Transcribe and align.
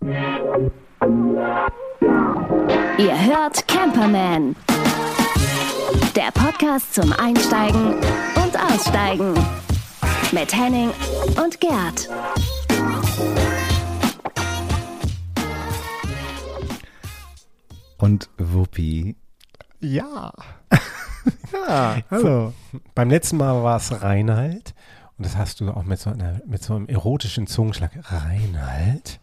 Ihr 0.00 0.14
hört 3.26 3.66
Camperman. 3.66 4.54
Der 6.14 6.30
Podcast 6.32 6.94
zum 6.94 7.12
Einsteigen 7.14 7.94
und 7.94 8.56
Aussteigen. 8.56 9.34
Mit 10.30 10.54
Henning 10.54 10.90
und 11.42 11.60
Gerd. 11.60 12.08
Und 17.98 18.30
Wuppi. 18.38 19.16
Ja. 19.80 20.32
ja, 21.68 21.96
hallo. 22.10 22.52
Beim 22.94 23.10
letzten 23.10 23.38
Mal 23.38 23.64
war 23.64 23.78
es 23.78 24.00
Reinhard. 24.00 24.74
Und 25.16 25.26
das 25.26 25.36
hast 25.36 25.60
du 25.60 25.68
auch 25.70 25.82
mit 25.82 25.98
so, 25.98 26.10
einer, 26.10 26.40
mit 26.46 26.62
so 26.62 26.76
einem 26.76 26.86
erotischen 26.86 27.48
Zungenschlag. 27.48 27.90
Reinhard. 28.04 29.18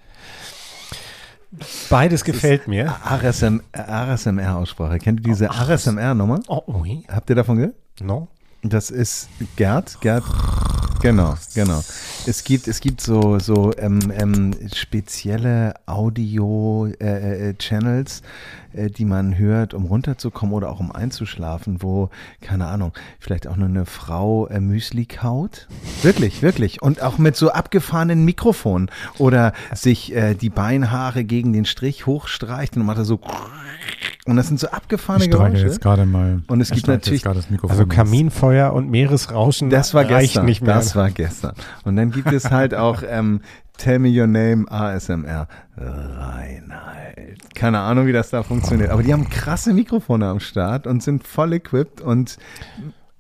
Beides 1.90 2.24
gefällt 2.24 2.68
mir. 2.68 2.96
RSM, 3.06 3.62
RSMR-Aussprache. 3.76 5.00
Kennt 5.00 5.22
ihr 5.22 5.26
diese 5.26 5.48
RSMR-Nummer? 5.48 6.42
Oh, 6.48 6.62
oui. 6.68 7.04
Habt 7.08 7.30
ihr 7.30 7.36
davon 7.36 7.58
gehört? 7.58 7.76
No? 8.02 8.28
Das 8.64 8.90
ist 8.90 9.30
Gerd. 9.56 10.02
Gerd. 10.02 10.24
Genau, 11.02 11.36
genau. 11.54 11.84
Es 12.26 12.44
gibt, 12.44 12.68
es 12.68 12.80
gibt 12.80 13.00
so, 13.00 13.38
so 13.38 13.72
ähm, 13.78 14.12
ähm, 14.18 14.56
spezielle 14.74 15.76
Audio-Channels, 15.86 18.22
äh, 18.22 18.24
äh, 18.76 18.90
die 18.90 19.06
man 19.06 19.38
hört, 19.38 19.74
um 19.74 19.86
runterzukommen 19.86 20.54
oder 20.54 20.70
auch 20.70 20.80
um 20.80 20.92
einzuschlafen, 20.92 21.82
wo, 21.82 22.10
keine 22.42 22.68
Ahnung, 22.68 22.92
vielleicht 23.20 23.48
auch 23.48 23.56
nur 23.56 23.68
eine 23.68 23.86
Frau 23.86 24.48
äh, 24.48 24.60
Müsli 24.60 25.06
kaut. 25.06 25.68
Wirklich, 26.02 26.42
wirklich. 26.42 26.82
Und 26.82 27.02
auch 27.02 27.18
mit 27.18 27.36
so 27.36 27.52
abgefahrenen 27.52 28.26
Mikrofonen 28.26 28.90
oder 29.18 29.54
sich 29.74 30.14
äh, 30.16 30.34
die 30.36 30.50
Beinhaare 30.50 31.24
gegen 31.24 31.54
den 31.54 31.66
Strich 31.66 32.06
hochstreicht 32.06 32.76
und 32.78 32.86
macht 32.86 32.98
er 32.98 33.06
so. 33.06 33.20
Und 34.26 34.38
das 34.38 34.48
sind 34.48 34.60
so 34.60 34.68
abgefahrene 34.70 35.26
Ich 35.26 35.32
Geräusche. 35.32 35.66
jetzt 35.66 35.82
gerade 35.82 36.06
mal. 36.06 36.42
Und 36.48 36.60
es 36.62 36.72
gibt 36.72 36.88
natürlich- 36.88 37.20
jetzt 37.22 37.26
gerade 37.26 37.40
das 37.40 37.50
Mikrofon. 37.52 37.72
Also 37.78 37.86
Kaminfeuer 37.88 38.74
und 38.74 38.90
Meeresrauschen 38.90 39.70
Das 39.70 39.94
war 39.94 40.04
reicht 40.10 40.34
gestern. 40.34 40.46
nicht 40.46 40.62
mehr. 40.64 40.74
Das 40.76 40.96
war 40.96 41.12
gestern. 41.12 41.54
Und 41.84 41.96
dann 41.96 42.12
gibt 42.12 42.32
es 42.32 42.50
halt 42.50 42.74
auch 42.74 43.04
ähm, 43.08 43.42
Tell 43.78 44.00
Me 44.00 44.10
Your 44.10 44.28
Name 44.28 44.66
ASMR. 44.70 45.48
Reinhard. 45.78 47.56
Keine 47.56 47.80
Ahnung, 47.80 48.08
wie 48.08 48.14
das 48.14 48.30
da 48.30 48.44
funktioniert. 48.44 48.90
Aber 48.90 49.04
die 49.04 49.14
haben 49.14 49.30
krasse 49.30 49.74
Mikrofone 49.74 50.28
am 50.28 50.40
Start 50.40 50.88
und 50.88 51.04
sind 51.04 51.28
voll 51.28 51.54
equipped 51.54 52.02
und 52.02 52.38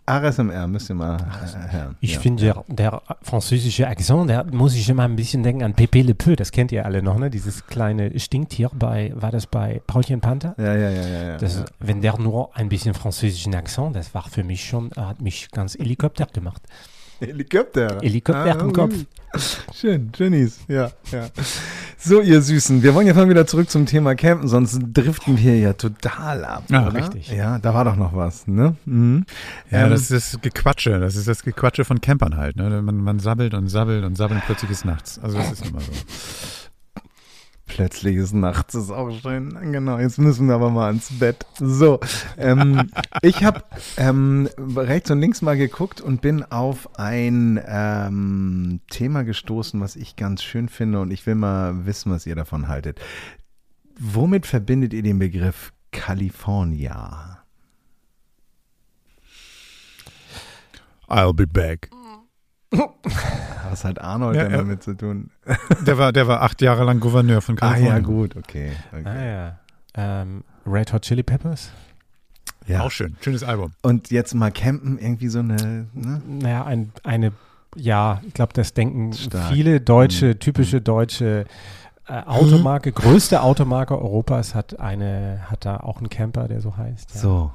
ASMR 0.08 0.67
müsst 0.67 0.89
ihr 0.89 0.95
mal 0.95 1.17
äh, 1.17 1.73
hören. 1.73 1.98
Ich 2.00 2.14
ja. 2.14 2.20
finde, 2.20 2.44
der, 2.44 2.64
der 2.67 3.02
französische 3.23 3.88
Akzent, 3.88 4.30
der 4.30 4.45
muss 4.45 4.76
ich 4.76 4.88
immer 4.88 5.03
ein 5.03 5.16
bisschen 5.16 5.42
denken 5.42 5.64
an 5.64 5.73
Pepe 5.73 6.03
Le 6.03 6.14
Peu. 6.14 6.36
Das 6.36 6.52
kennt 6.52 6.72
ihr 6.72 6.86
alle 6.86 7.02
noch, 7.02 7.17
ne? 7.17 7.31
Dieses 7.31 7.66
kleine 7.66 8.17
Stinktier 8.20 8.70
bei, 8.73 9.14
war 9.16 9.31
das 9.31 9.48
bei 9.48 9.81
Paulchen 9.88 10.22
Panther? 10.22 10.53
Ja, 10.58 10.76
ja, 10.76 10.89
ja, 10.89 11.08
ja. 11.08 11.38
Das, 11.38 11.58
ja. 11.58 11.66
Wenn 11.80 12.02
der 12.02 12.20
nur 12.20 12.56
ein 12.56 12.70
bisschen 12.70 12.94
französischen 12.94 13.56
Akzent, 13.56 13.95
das 13.95 14.14
war 14.14 14.23
für 14.30 14.44
mich 14.44 14.64
schon, 14.64 14.92
hat 14.95 15.22
mich 15.22 15.50
ganz 15.52 15.76
Helikopter 15.76 16.28
gemacht. 16.28 16.61
Helikopter. 17.20 17.98
Helikopter 18.02 18.59
im 18.59 18.73
Kopf. 18.73 18.94
Schön, 19.73 20.11
Genies, 20.11 20.59
ja, 20.67 20.91
ja. 21.11 21.28
So, 21.97 22.22
ihr 22.22 22.41
Süßen, 22.41 22.83
wir 22.83 22.94
wollen 22.94 23.08
jetzt 23.08 23.16
mal 23.16 23.28
wieder 23.30 23.47
zurück 23.47 23.69
zum 23.69 23.86
Thema 23.86 24.16
Campen, 24.16 24.47
sonst 24.47 24.80
driften 24.94 25.38
wir 25.39 25.58
ja 25.58 25.73
total 25.73 26.45
ab. 26.45 26.64
Ja, 26.69 26.88
oder? 26.88 26.94
richtig. 27.00 27.30
Ja, 27.30 27.58
da 27.59 27.73
war 27.73 27.83
doch 27.83 27.95
noch 27.95 28.16
was, 28.16 28.47
ne? 28.47 28.75
Mhm. 28.86 29.25
Ja, 29.72 29.86
Ähm, 29.86 29.89
das 29.89 30.11
ist 30.11 30.33
das 30.33 30.42
Gequatsche. 30.42 31.00
Das 31.00 31.16
ist 31.16 31.27
das 31.27 31.42
Gequatsche 31.44 31.83
von 31.83 32.02
Campern 32.02 32.38
halt. 32.38 32.58
Ne? 32.58 32.81
Man, 32.81 32.97
man 32.97 33.19
sabbelt 33.19 33.53
und 33.55 33.67
sabbelt 33.69 34.05
und 34.05 34.16
sabbelt 34.16 34.42
und 34.42 34.45
plötzlich 34.45 34.69
ist 34.72 34.86
nachts. 34.86 35.19
Also 35.19 35.38
das 35.38 35.52
ist 35.53 35.66
immer 35.66 35.81
so. 35.81 35.92
Plötzlich 37.67 38.16
ist 38.17 38.33
nachts, 38.33 38.75
ist 38.75 38.91
auch 38.91 39.11
schön. 39.11 39.58
Genau, 39.71 39.97
jetzt 39.97 40.19
müssen 40.19 40.47
wir 40.47 40.55
aber 40.55 40.69
mal 40.69 40.94
ins 40.94 41.17
Bett. 41.17 41.45
So, 41.59 41.99
ähm, 42.38 42.91
ich 43.21 43.44
habe 43.44 43.63
ähm, 43.97 44.47
rechts 44.75 45.09
und 45.09 45.20
links 45.20 45.42
mal 45.42 45.58
geguckt 45.58 45.99
und 45.99 46.21
bin 46.21 46.43
auf 46.43 46.99
ein 46.99 47.59
ähm, 47.67 48.81
Thema 48.89 49.23
gestoßen, 49.23 49.81
was 49.81 49.95
ich 49.95 50.15
ganz 50.15 50.43
schön 50.43 50.70
finde 50.70 50.99
und 50.99 51.11
ich 51.11 51.25
will 51.25 51.36
mal 51.36 51.86
wissen, 51.86 52.11
was 52.11 52.27
ihr 52.27 52.36
davon 52.36 52.67
haltet. 52.67 52.99
Womit 53.99 54.45
verbindet 54.45 54.93
ihr 54.93 55.04
den 55.04 55.20
Begriff 55.20 55.73
California? 55.92 57.43
I'll 61.08 61.33
be 61.33 61.48
back. 61.48 61.89
Was 63.69 63.83
hat 63.83 63.99
Arnold 64.02 64.36
Ja, 64.36 64.43
denn 64.43 64.52
ja. 64.52 64.58
damit 64.58 64.83
zu 64.83 64.95
tun? 64.95 65.30
Der 65.86 65.97
war, 65.97 66.13
der 66.13 66.27
war 66.27 66.41
acht 66.41 66.61
Jahre 66.61 66.83
lang 66.83 66.99
Gouverneur 66.99 67.41
von 67.41 67.55
Ah 67.55 67.71
Kalifornien. 67.71 67.93
ja, 67.93 67.99
gut, 67.99 68.36
okay. 68.36 68.71
okay. 68.91 69.03
Ah 69.05 69.25
ja. 69.25 69.59
Ähm, 70.21 70.43
Red 70.65 70.93
Hot 70.93 71.03
Chili 71.03 71.23
Peppers? 71.23 71.71
Ja. 72.67 72.81
Auch 72.81 72.91
schön. 72.91 73.15
Schönes 73.21 73.43
Album. 73.43 73.73
Und 73.81 74.09
jetzt 74.11 74.33
mal 74.33 74.52
campen, 74.52 74.97
irgendwie 74.97 75.27
so 75.27 75.39
eine, 75.39 75.87
ne? 75.93 76.21
Naja, 76.27 76.63
ein, 76.65 76.91
eine, 77.03 77.31
ja, 77.75 78.21
ich 78.27 78.33
glaube, 78.33 78.53
das 78.53 78.73
denken 78.73 79.13
Stark. 79.13 79.52
viele 79.53 79.81
deutsche, 79.81 80.39
typische 80.39 80.81
deutsche 80.81 81.45
äh, 82.08 82.21
Automarke, 82.26 82.92
größte 82.92 83.42
Automarke 83.42 83.99
Europas 83.99 84.54
hat 84.54 84.80
eine, 84.80 85.42
hat 85.49 85.66
da 85.66 85.77
auch 85.77 85.98
einen 85.98 86.10
Camper, 86.10 86.48
der 86.48 86.61
so 86.61 86.77
heißt. 86.77 87.16
Ja. 87.16 87.20
So. 87.20 87.52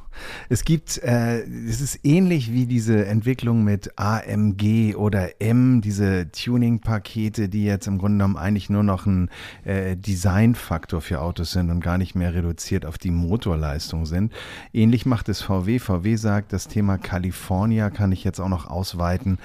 Es 0.48 0.64
gibt, 0.64 0.98
äh, 1.04 1.42
es 1.42 1.80
ist 1.80 2.00
ähnlich 2.04 2.52
wie 2.52 2.66
diese 2.66 3.06
Entwicklung 3.06 3.62
mit 3.62 3.92
AMG 3.96 4.96
oder 4.96 5.40
M, 5.40 5.80
diese 5.80 6.32
Tuning-Pakete, 6.32 7.48
die 7.48 7.64
jetzt 7.64 7.86
im 7.86 7.98
Grunde 7.98 8.18
genommen 8.18 8.36
eigentlich 8.36 8.70
nur 8.70 8.82
noch 8.82 9.06
ein 9.06 9.30
äh, 9.64 9.96
Designfaktor 9.96 11.00
für 11.00 11.20
Autos 11.20 11.52
sind 11.52 11.70
und 11.70 11.80
gar 11.80 11.96
nicht 11.96 12.16
mehr 12.16 12.34
reduziert 12.34 12.84
auf 12.84 12.98
die 12.98 13.12
Motorleistung 13.12 14.04
sind. 14.04 14.32
Ähnlich 14.72 15.06
macht 15.06 15.28
es 15.28 15.42
VW. 15.42 15.78
VW 15.78 16.16
sagt, 16.16 16.52
das 16.52 16.66
Thema 16.66 16.98
California 16.98 17.90
kann 17.90 18.10
ich 18.10 18.24
jetzt 18.24 18.40
auch 18.40 18.48
noch 18.48 18.66
ausweiten 18.66 19.38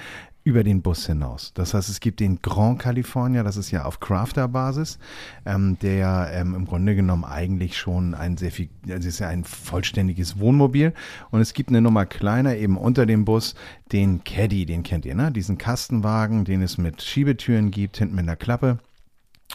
über 0.46 0.62
den 0.62 0.80
Bus 0.80 1.06
hinaus. 1.06 1.50
Das 1.54 1.74
heißt, 1.74 1.88
es 1.88 1.98
gibt 1.98 2.20
den 2.20 2.40
Grand 2.40 2.78
California, 2.78 3.42
das 3.42 3.56
ist 3.56 3.72
ja 3.72 3.84
auf 3.84 3.98
Crafter-Basis, 3.98 5.00
ähm, 5.44 5.76
der 5.82 6.30
ähm, 6.32 6.54
im 6.54 6.66
Grunde 6.66 6.94
genommen 6.94 7.24
eigentlich 7.24 7.76
schon 7.76 8.14
ein 8.14 8.36
sehr 8.36 8.52
viel, 8.52 8.68
also 8.88 9.08
ist 9.08 9.18
ja 9.18 9.26
ein 9.26 9.42
vollständiges 9.42 10.38
Wohnmobil. 10.38 10.94
Und 11.32 11.40
es 11.40 11.52
gibt 11.52 11.70
eine 11.70 11.80
Nummer 11.80 12.06
kleiner, 12.06 12.54
eben 12.54 12.78
unter 12.78 13.06
dem 13.06 13.24
Bus, 13.24 13.56
den 13.90 14.22
Caddy, 14.22 14.66
den 14.66 14.84
kennt 14.84 15.04
ihr, 15.04 15.16
ne? 15.16 15.32
Diesen 15.32 15.58
Kastenwagen, 15.58 16.44
den 16.44 16.62
es 16.62 16.78
mit 16.78 17.02
Schiebetüren 17.02 17.72
gibt, 17.72 17.96
hinten 17.96 18.14
mit 18.14 18.22
einer 18.22 18.36
Klappe. 18.36 18.78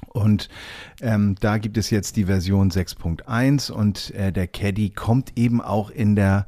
Und 0.10 0.50
ähm, 1.00 1.36
da 1.40 1.58
gibt 1.58 1.78
es 1.78 1.90
jetzt 1.90 2.18
die 2.18 2.26
Version 2.26 2.70
6.1 2.70 3.72
und 3.72 4.12
äh, 4.12 4.34
der 4.34 4.48
Caddy 4.48 4.90
kommt 4.90 5.38
eben 5.38 5.62
auch 5.62 5.90
in 5.90 6.18
der 6.18 6.48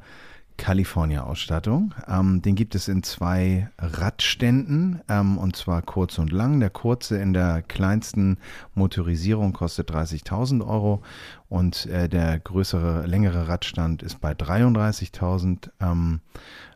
California-Ausstattung. 0.56 1.94
Ähm, 2.08 2.40
den 2.40 2.54
gibt 2.54 2.74
es 2.74 2.88
in 2.88 3.02
zwei 3.02 3.68
Radständen 3.78 5.00
ähm, 5.08 5.36
und 5.38 5.56
zwar 5.56 5.82
kurz 5.82 6.18
und 6.18 6.32
lang. 6.32 6.60
Der 6.60 6.70
kurze 6.70 7.18
in 7.18 7.32
der 7.32 7.62
kleinsten 7.62 8.38
Motorisierung 8.74 9.52
kostet 9.52 9.90
30.000 9.90 10.66
Euro 10.66 11.02
und 11.48 11.86
äh, 11.86 12.08
der 12.08 12.38
größere, 12.38 13.06
längere 13.06 13.48
Radstand 13.48 14.02
ist 14.02 14.20
bei 14.20 14.32
33.000. 14.32 15.70
Ähm, 15.80 16.20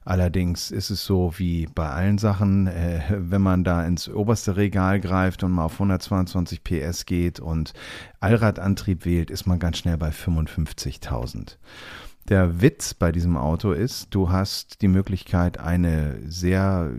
allerdings 0.04 0.70
ist 0.70 0.90
es 0.90 1.04
so 1.04 1.34
wie 1.36 1.66
bei 1.66 1.88
allen 1.88 2.18
Sachen, 2.18 2.66
äh, 2.66 3.00
wenn 3.10 3.42
man 3.42 3.64
da 3.64 3.84
ins 3.84 4.08
oberste 4.08 4.56
Regal 4.56 5.00
greift 5.00 5.44
und 5.44 5.52
mal 5.52 5.64
auf 5.64 5.74
122 5.74 6.64
PS 6.64 7.06
geht 7.06 7.40
und 7.40 7.72
Allradantrieb 8.20 9.04
wählt, 9.04 9.30
ist 9.30 9.46
man 9.46 9.58
ganz 9.58 9.78
schnell 9.78 9.96
bei 9.96 10.10
55.000. 10.10 11.56
Der 12.28 12.60
Witz 12.60 12.92
bei 12.92 13.10
diesem 13.10 13.38
Auto 13.38 13.72
ist, 13.72 14.14
du 14.14 14.30
hast 14.30 14.82
die 14.82 14.88
Möglichkeit, 14.88 15.58
eine 15.58 16.18
sehr 16.26 16.92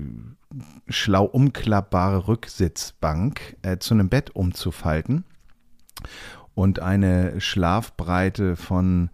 schlau 0.88 1.25
umklappbare 1.25 2.28
Rücksitzbank 2.28 3.56
äh, 3.62 3.78
zu 3.78 3.94
einem 3.94 4.09
Bett 4.09 4.31
umzufalten 4.35 5.23
und 6.55 6.79
eine 6.79 7.40
Schlafbreite 7.40 8.55
von, 8.55 9.11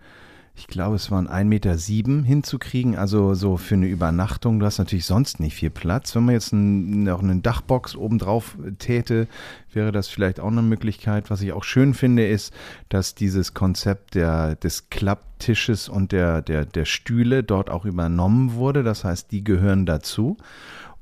ich 0.58 0.68
glaube, 0.68 0.96
es 0.96 1.12
waren 1.12 1.28
1,7 1.28 1.44
Meter 1.44 1.78
sieben 1.78 2.24
hinzukriegen, 2.24 2.96
also 2.96 3.34
so 3.34 3.58
für 3.58 3.76
eine 3.76 3.88
Übernachtung. 3.88 4.60
Du 4.60 4.66
hast 4.66 4.78
natürlich 4.78 5.06
sonst 5.06 5.42
nicht 5.42 5.56
viel 5.56 5.70
Platz. 5.70 6.16
Wenn 6.16 6.26
man 6.26 6.34
jetzt 6.34 6.54
ein, 6.54 7.04
noch 7.04 7.22
eine 7.22 7.36
Dachbox 7.38 7.96
obendrauf 7.96 8.58
täte, 8.80 9.28
wäre 9.74 9.92
das 9.92 10.08
vielleicht 10.08 10.40
auch 10.40 10.48
eine 10.48 10.62
Möglichkeit. 10.62 11.30
Was 11.30 11.42
ich 11.42 11.52
auch 11.52 11.66
schön 11.66 11.94
finde, 11.94 12.26
ist, 12.26 12.54
dass 12.88 13.16
dieses 13.16 13.54
Konzept 13.54 14.16
der, 14.16 14.56
des 14.56 14.90
Klapptisches 14.90 15.90
und 15.90 16.14
der, 16.14 16.42
der, 16.42 16.66
der 16.66 16.86
Stühle 16.86 17.44
dort 17.44 17.70
auch 17.70 17.84
übernommen 17.84 18.54
wurde. 18.54 18.84
Das 18.84 19.04
heißt, 19.04 19.32
die 19.32 19.44
gehören 19.44 19.86
dazu. 19.86 20.38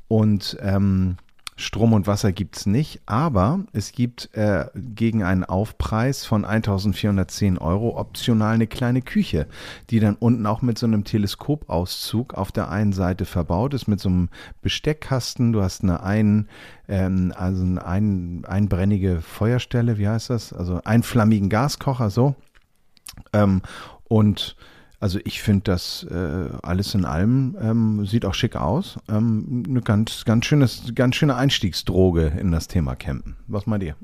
Und 0.07 0.57
ähm, 0.61 1.17
Strom 1.55 1.93
und 1.93 2.07
Wasser 2.07 2.31
gibt 2.31 2.57
es 2.57 2.65
nicht, 2.65 3.01
aber 3.05 3.59
es 3.73 3.91
gibt 3.91 4.33
äh, 4.33 4.65
gegen 4.75 5.23
einen 5.23 5.43
Aufpreis 5.43 6.25
von 6.25 6.45
1410 6.45 7.57
Euro 7.57 7.97
optional 7.97 8.55
eine 8.55 8.67
kleine 8.67 9.01
Küche, 9.01 9.47
die 9.89 9.99
dann 9.99 10.15
unten 10.15 10.45
auch 10.45 10.61
mit 10.61 10.77
so 10.77 10.85
einem 10.85 11.03
Teleskopauszug 11.03 12.33
auf 12.33 12.51
der 12.51 12.69
einen 12.69 12.93
Seite 12.93 13.25
verbaut 13.25 13.73
ist, 13.73 13.87
mit 13.87 13.99
so 13.99 14.09
einem 14.09 14.29
Besteckkasten. 14.61 15.53
Du 15.53 15.61
hast 15.61 15.83
eine 15.83 16.01
ein, 16.03 16.47
ähm, 16.87 17.33
also 17.35 17.63
eine 17.63 17.85
ein, 17.85 18.45
einbrennige 18.45 19.21
Feuerstelle, 19.21 19.97
wie 19.97 20.07
heißt 20.07 20.29
das? 20.29 20.53
Also 20.53 20.81
einflammigen 20.83 21.49
Gaskocher, 21.49 22.09
so. 22.09 22.35
Ähm, 23.31 23.61
und 24.05 24.55
also 25.03 25.19
ich 25.25 25.41
finde 25.41 25.63
das 25.65 26.07
äh, 26.09 26.47
alles 26.61 26.95
in 26.95 27.03
allem 27.03 27.57
ähm, 27.59 28.05
sieht 28.05 28.23
auch 28.23 28.33
schick 28.33 28.55
aus. 28.55 28.97
Ähm, 29.09 29.65
eine 29.67 29.81
ganz, 29.81 30.23
ganz 30.23 30.45
schönes, 30.45 30.93
ganz 30.95 31.17
schöne 31.17 31.35
Einstiegsdroge 31.35 32.27
in 32.39 32.53
das 32.53 32.69
Thema 32.69 32.95
Campen. 32.95 33.35
Was 33.47 33.67
meint 33.67 33.83
ihr? 33.83 33.97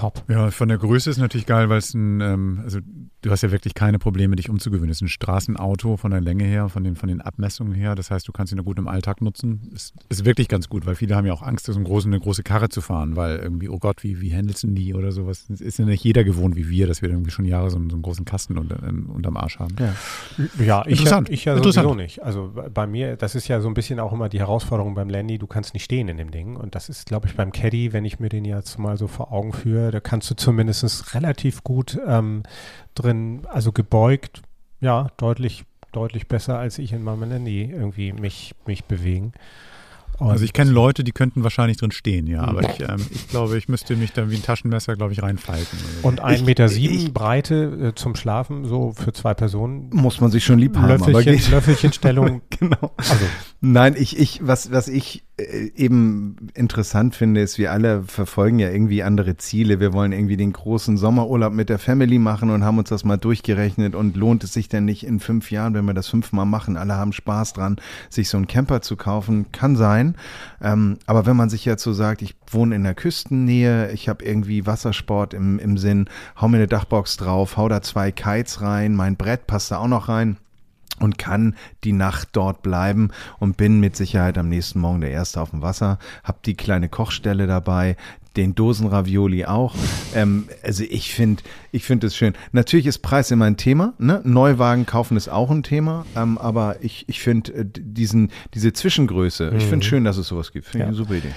Top. 0.00 0.24
Ja, 0.28 0.50
von 0.50 0.68
der 0.68 0.78
Größe 0.78 1.10
ist 1.10 1.18
natürlich 1.18 1.46
geil, 1.46 1.68
weil 1.68 1.76
es 1.76 1.92
ein, 1.92 2.22
ähm, 2.22 2.60
also 2.64 2.78
du 3.20 3.30
hast 3.30 3.42
ja 3.42 3.50
wirklich 3.50 3.74
keine 3.74 3.98
Probleme, 3.98 4.34
dich 4.34 4.48
umzugewöhnen. 4.48 4.90
Es 4.90 4.96
ist 4.96 5.02
ein 5.02 5.08
Straßenauto 5.08 5.98
von 5.98 6.10
der 6.10 6.22
Länge 6.22 6.44
her, 6.44 6.70
von 6.70 6.84
den, 6.84 6.96
von 6.96 7.10
den 7.10 7.20
Abmessungen 7.20 7.74
her. 7.74 7.94
Das 7.96 8.10
heißt, 8.10 8.26
du 8.26 8.32
kannst 8.32 8.50
ihn 8.50 8.64
gut 8.64 8.78
im 8.78 8.88
Alltag 8.88 9.20
nutzen. 9.20 9.70
Ist, 9.74 9.92
ist 10.08 10.24
wirklich 10.24 10.48
ganz 10.48 10.70
gut, 10.70 10.86
weil 10.86 10.94
viele 10.94 11.16
haben 11.16 11.26
ja 11.26 11.34
auch 11.34 11.42
Angst, 11.42 11.66
so 11.66 11.74
eine 11.74 11.84
große, 11.84 12.06
eine 12.06 12.18
große 12.18 12.42
Karre 12.42 12.70
zu 12.70 12.80
fahren, 12.80 13.14
weil 13.14 13.40
irgendwie, 13.40 13.68
oh 13.68 13.78
Gott, 13.78 14.02
wie, 14.02 14.22
wie 14.22 14.34
handelst 14.34 14.62
du 14.62 14.68
die 14.68 14.94
oder 14.94 15.12
sowas? 15.12 15.50
Es 15.50 15.60
ist 15.60 15.78
ja 15.78 15.84
nicht 15.84 16.02
jeder 16.02 16.24
gewohnt 16.24 16.56
wie 16.56 16.70
wir, 16.70 16.86
dass 16.86 17.02
wir 17.02 17.10
irgendwie 17.10 17.30
schon 17.30 17.44
Jahre 17.44 17.70
so, 17.70 17.76
einen, 17.76 17.90
so 17.90 17.96
einen 17.96 18.02
großen 18.02 18.24
Kasten 18.24 18.56
unter, 18.56 18.82
ähm, 18.82 19.10
unterm 19.10 19.36
Arsch 19.36 19.58
haben. 19.58 19.76
Ja, 19.78 19.94
ja 20.64 20.82
ich, 20.86 20.92
Interessant. 20.92 21.28
Ja, 21.28 21.34
ich 21.34 21.44
ja 21.44 21.56
Interessant. 21.56 21.84
sowieso 21.84 21.94
nicht. 21.94 22.22
Also 22.22 22.54
bei 22.72 22.86
mir, 22.86 23.16
das 23.16 23.34
ist 23.34 23.48
ja 23.48 23.60
so 23.60 23.68
ein 23.68 23.74
bisschen 23.74 24.00
auch 24.00 24.14
immer 24.14 24.30
die 24.30 24.38
Herausforderung 24.38 24.94
beim 24.94 25.10
Landy, 25.10 25.36
du 25.36 25.46
kannst 25.46 25.74
nicht 25.74 25.84
stehen 25.84 26.08
in 26.08 26.16
dem 26.16 26.30
Ding. 26.30 26.56
Und 26.56 26.74
das 26.74 26.88
ist, 26.88 27.04
glaube 27.04 27.28
ich, 27.28 27.36
beim 27.36 27.52
Caddy, 27.52 27.92
wenn 27.92 28.06
ich 28.06 28.18
mir 28.18 28.30
den 28.30 28.46
jetzt 28.46 28.78
mal 28.78 28.96
so 28.96 29.06
vor 29.06 29.30
Augen 29.30 29.52
führe, 29.52 29.89
da 29.90 30.00
kannst 30.00 30.30
du 30.30 30.34
zumindest 30.34 31.14
relativ 31.14 31.64
gut 31.64 31.98
ähm, 32.06 32.42
drin, 32.94 33.42
also 33.48 33.72
gebeugt, 33.72 34.42
ja, 34.80 35.08
deutlich, 35.16 35.64
deutlich 35.92 36.28
besser 36.28 36.58
als 36.58 36.78
ich 36.78 36.92
in 36.92 37.02
meinem 37.02 37.30
Handy 37.30 37.70
irgendwie 37.70 38.12
mich, 38.12 38.54
mich 38.66 38.84
bewegen. 38.84 39.32
Und 40.20 40.28
also 40.28 40.44
ich 40.44 40.52
kenne 40.52 40.70
Leute, 40.70 41.02
die 41.02 41.12
könnten 41.12 41.44
wahrscheinlich 41.44 41.78
drin 41.78 41.92
stehen, 41.92 42.26
ja, 42.26 42.42
aber 42.42 42.62
ich, 42.62 42.80
ähm, 42.80 42.98
ich 43.10 43.28
glaube, 43.28 43.56
ich 43.56 43.68
müsste 43.68 43.96
mich 43.96 44.12
da 44.12 44.30
wie 44.30 44.36
ein 44.36 44.42
Taschenmesser, 44.42 44.94
glaube 44.94 45.14
ich, 45.14 45.22
reinfalten. 45.22 45.78
Und 46.02 46.22
1,7 46.22 46.44
Meter 46.44 46.68
sieben 46.68 47.14
Breite 47.14 47.88
äh, 47.88 47.94
zum 47.94 48.14
Schlafen, 48.14 48.66
so 48.66 48.92
für 48.92 49.14
zwei 49.14 49.32
Personen. 49.32 49.88
Muss 49.94 50.20
man 50.20 50.30
sich 50.30 50.44
schon 50.44 50.58
lieb 50.58 50.76
haben. 50.76 50.88
Löffelchen, 50.88 51.50
Löffelchenstellung. 51.50 52.42
genau. 52.50 52.92
Also. 52.98 53.24
Nein, 53.62 53.94
ich, 53.96 54.18
ich, 54.18 54.46
was, 54.46 54.70
was 54.70 54.88
ich 54.88 55.24
eben 55.76 56.36
interessant 56.54 57.14
finde, 57.14 57.40
ist, 57.40 57.58
wir 57.58 57.72
alle 57.72 58.02
verfolgen 58.02 58.58
ja 58.58 58.70
irgendwie 58.70 59.02
andere 59.02 59.36
Ziele. 59.36 59.80
Wir 59.80 59.92
wollen 59.92 60.12
irgendwie 60.12 60.36
den 60.36 60.52
großen 60.52 60.96
Sommerurlaub 60.96 61.52
mit 61.52 61.68
der 61.68 61.78
Family 61.78 62.18
machen 62.18 62.50
und 62.50 62.64
haben 62.64 62.78
uns 62.78 62.88
das 62.88 63.04
mal 63.04 63.16
durchgerechnet 63.16 63.94
und 63.94 64.16
lohnt 64.16 64.44
es 64.44 64.52
sich 64.52 64.68
denn 64.68 64.84
nicht 64.84 65.06
in 65.06 65.20
fünf 65.20 65.50
Jahren, 65.50 65.74
wenn 65.74 65.84
wir 65.84 65.94
das 65.94 66.08
fünfmal 66.08 66.46
machen? 66.46 66.76
Alle 66.76 66.96
haben 66.96 67.12
Spaß 67.12 67.52
dran, 67.52 67.76
sich 68.08 68.28
so 68.28 68.36
einen 68.36 68.46
Camper 68.46 68.82
zu 68.82 68.96
kaufen. 68.96 69.52
Kann 69.52 69.76
sein. 69.76 70.16
Ähm, 70.62 70.98
aber 71.06 71.26
wenn 71.26 71.36
man 71.36 71.50
sich 71.50 71.64
jetzt 71.64 71.82
so 71.82 71.92
sagt, 71.92 72.22
ich 72.22 72.36
wohne 72.50 72.76
in 72.76 72.84
der 72.84 72.94
Küstennähe, 72.94 73.90
ich 73.92 74.08
habe 74.08 74.24
irgendwie 74.24 74.66
Wassersport 74.66 75.34
im, 75.34 75.58
im 75.58 75.78
Sinn, 75.78 76.08
hau 76.40 76.48
mir 76.48 76.58
eine 76.58 76.66
Dachbox 76.66 77.16
drauf, 77.16 77.56
hau 77.56 77.68
da 77.68 77.82
zwei 77.82 78.12
Kites 78.12 78.60
rein, 78.60 78.94
mein 78.94 79.16
Brett 79.16 79.46
passt 79.46 79.70
da 79.70 79.78
auch 79.78 79.88
noch 79.88 80.08
rein 80.08 80.36
und 81.00 81.18
kann 81.18 81.56
die 81.84 81.92
Nacht 81.92 82.28
dort 82.32 82.62
bleiben 82.62 83.10
und 83.38 83.56
bin 83.56 83.80
mit 83.80 83.96
Sicherheit 83.96 84.38
am 84.38 84.48
nächsten 84.48 84.80
Morgen 84.80 85.00
der 85.00 85.10
Erste 85.10 85.40
auf 85.40 85.50
dem 85.50 85.62
Wasser, 85.62 85.98
hab 86.22 86.42
die 86.44 86.54
kleine 86.54 86.88
Kochstelle 86.88 87.46
dabei, 87.46 87.96
den 88.36 88.54
Dosenravioli 88.54 89.44
auch. 89.44 89.74
Ähm, 90.14 90.48
also 90.62 90.84
ich 90.88 91.12
finde, 91.14 91.42
ich 91.72 91.84
finde 91.84 92.06
es 92.06 92.16
schön. 92.16 92.34
Natürlich 92.52 92.86
ist 92.86 92.98
Preis 92.98 93.30
immer 93.30 93.46
ein 93.46 93.56
Thema. 93.56 93.94
Ne? 93.98 94.20
Neuwagen 94.24 94.86
kaufen 94.86 95.16
ist 95.16 95.28
auch 95.28 95.50
ein 95.50 95.62
Thema. 95.62 96.06
Ähm, 96.14 96.38
aber 96.38 96.76
ich, 96.80 97.08
ich 97.08 97.20
finde 97.20 97.52
äh, 97.52 97.64
diesen, 97.66 98.30
diese 98.54 98.72
Zwischengröße, 98.72 99.50
mhm. 99.50 99.56
ich 99.56 99.64
finde 99.64 99.84
schön, 99.84 100.04
dass 100.04 100.16
es 100.16 100.28
sowas 100.28 100.52
gibt. 100.52 100.66
Finde 100.66 100.78
ja. 100.78 100.84
ich 100.84 100.88
eine 100.88 100.96
super 100.96 101.14
Idee. 101.14 101.32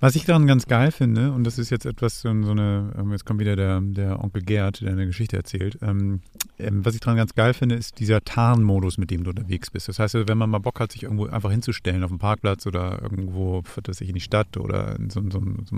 Was 0.00 0.16
ich 0.16 0.26
daran 0.26 0.46
ganz 0.46 0.66
geil 0.66 0.90
finde, 0.90 1.32
und 1.32 1.44
das 1.44 1.58
ist 1.58 1.70
jetzt 1.70 1.86
etwas, 1.86 2.20
so 2.20 2.28
eine, 2.28 2.92
ähm, 2.98 3.12
jetzt 3.12 3.24
kommt 3.24 3.40
wieder 3.40 3.56
der, 3.56 3.80
der 3.80 4.22
Onkel 4.22 4.42
Gerd, 4.42 4.82
der 4.82 4.92
eine 4.92 5.06
Geschichte 5.06 5.36
erzählt. 5.36 5.78
Ähm, 5.80 6.20
ähm, 6.58 6.84
was 6.84 6.94
ich 6.94 7.00
daran 7.00 7.16
ganz 7.16 7.34
geil 7.34 7.54
finde, 7.54 7.74
ist 7.74 7.98
dieser 7.98 8.22
Tarnmodus, 8.22 8.98
mit 8.98 9.10
dem 9.10 9.24
du 9.24 9.30
unterwegs 9.30 9.70
bist. 9.70 9.88
Das 9.88 9.98
heißt, 9.98 10.14
wenn 10.14 10.38
man 10.38 10.50
mal 10.50 10.58
Bock 10.58 10.80
hat, 10.80 10.92
sich 10.92 11.02
irgendwo 11.02 11.26
einfach 11.26 11.50
hinzustellen, 11.50 12.04
auf 12.04 12.10
dem 12.10 12.18
Parkplatz 12.18 12.66
oder 12.66 13.02
irgendwo, 13.02 13.62
dass 13.82 14.00
ich 14.00 14.08
in 14.08 14.14
die 14.14 14.20
Stadt 14.20 14.56
oder 14.56 14.96
in 14.96 15.10
so, 15.10 15.20
so, 15.22 15.40
so, 15.40 15.76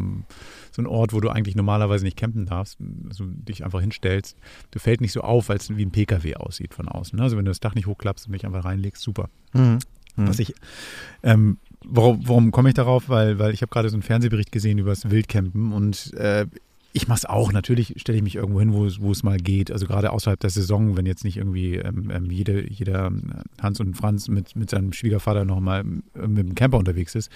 so 0.70 0.78
einen 0.78 0.86
Ort, 0.86 1.12
wo 1.12 1.20
du 1.20 1.30
eigentlich 1.30 1.56
normalerweise 1.56 2.04
nicht 2.04 2.16
campen 2.16 2.46
darfst, 2.46 2.78
also 3.08 3.24
dich 3.26 3.64
einfach 3.64 3.80
hinstellst, 3.80 4.36
du 4.70 4.78
fällt 4.78 5.00
nicht 5.00 5.12
so 5.12 5.22
auf, 5.22 5.50
als 5.50 5.74
wie 5.76 5.84
ein 5.84 5.92
PKW 5.92 6.36
aussieht 6.36 6.74
von 6.74 6.88
außen. 6.88 7.18
Also 7.20 7.36
wenn 7.36 7.44
du 7.44 7.50
das 7.50 7.60
Dach 7.60 7.74
nicht 7.74 7.86
hochklappst 7.86 8.26
und 8.26 8.32
dich 8.32 8.44
einfach 8.44 8.64
reinlegst, 8.64 9.02
super. 9.02 9.28
Mhm. 9.52 9.78
Was 10.18 10.38
ich 10.38 10.54
ähm, 11.22 11.58
Warum, 11.88 12.26
warum 12.26 12.50
komme 12.50 12.70
ich 12.70 12.74
darauf? 12.74 13.08
Weil, 13.08 13.38
weil 13.38 13.52
ich 13.52 13.62
habe 13.62 13.70
gerade 13.70 13.88
so 13.88 13.94
einen 13.94 14.02
Fernsehbericht 14.02 14.50
gesehen 14.50 14.78
über 14.78 14.90
das 14.90 15.08
Wildcampen 15.08 15.72
und 15.72 16.12
äh, 16.14 16.46
ich 16.96 17.08
mache 17.08 17.18
es 17.18 17.24
auch. 17.26 17.52
Natürlich 17.52 17.94
stelle 17.98 18.16
ich 18.16 18.24
mich 18.24 18.36
irgendwo 18.36 18.58
hin, 18.60 18.72
wo, 18.72 19.10
es 19.10 19.22
mal 19.22 19.36
geht. 19.36 19.70
Also 19.70 19.86
gerade 19.86 20.12
außerhalb 20.12 20.40
der 20.40 20.48
Saison, 20.48 20.96
wenn 20.96 21.04
jetzt 21.04 21.24
nicht 21.24 21.36
irgendwie 21.36 21.74
ähm, 21.74 22.10
ähm 22.10 22.30
jede, 22.30 22.66
jeder 22.72 23.12
Hans 23.60 23.80
und 23.80 23.94
Franz 23.94 24.28
mit, 24.28 24.56
mit 24.56 24.70
seinem 24.70 24.94
Schwiegervater 24.94 25.44
nochmal 25.44 25.84
äh, 26.14 26.26
mit 26.26 26.48
dem 26.48 26.54
Camper 26.54 26.78
unterwegs 26.78 27.14
ist, 27.14 27.30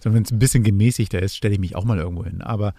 sondern 0.00 0.16
wenn 0.16 0.24
es 0.24 0.32
ein 0.32 0.38
bisschen 0.38 0.64
gemäßigter 0.64 1.20
ist, 1.20 1.36
stelle 1.36 1.52
ich 1.52 1.60
mich 1.60 1.76
auch 1.76 1.84
mal 1.84 1.98
irgendwo 1.98 2.24
hin. 2.24 2.40
Aber 2.40 2.72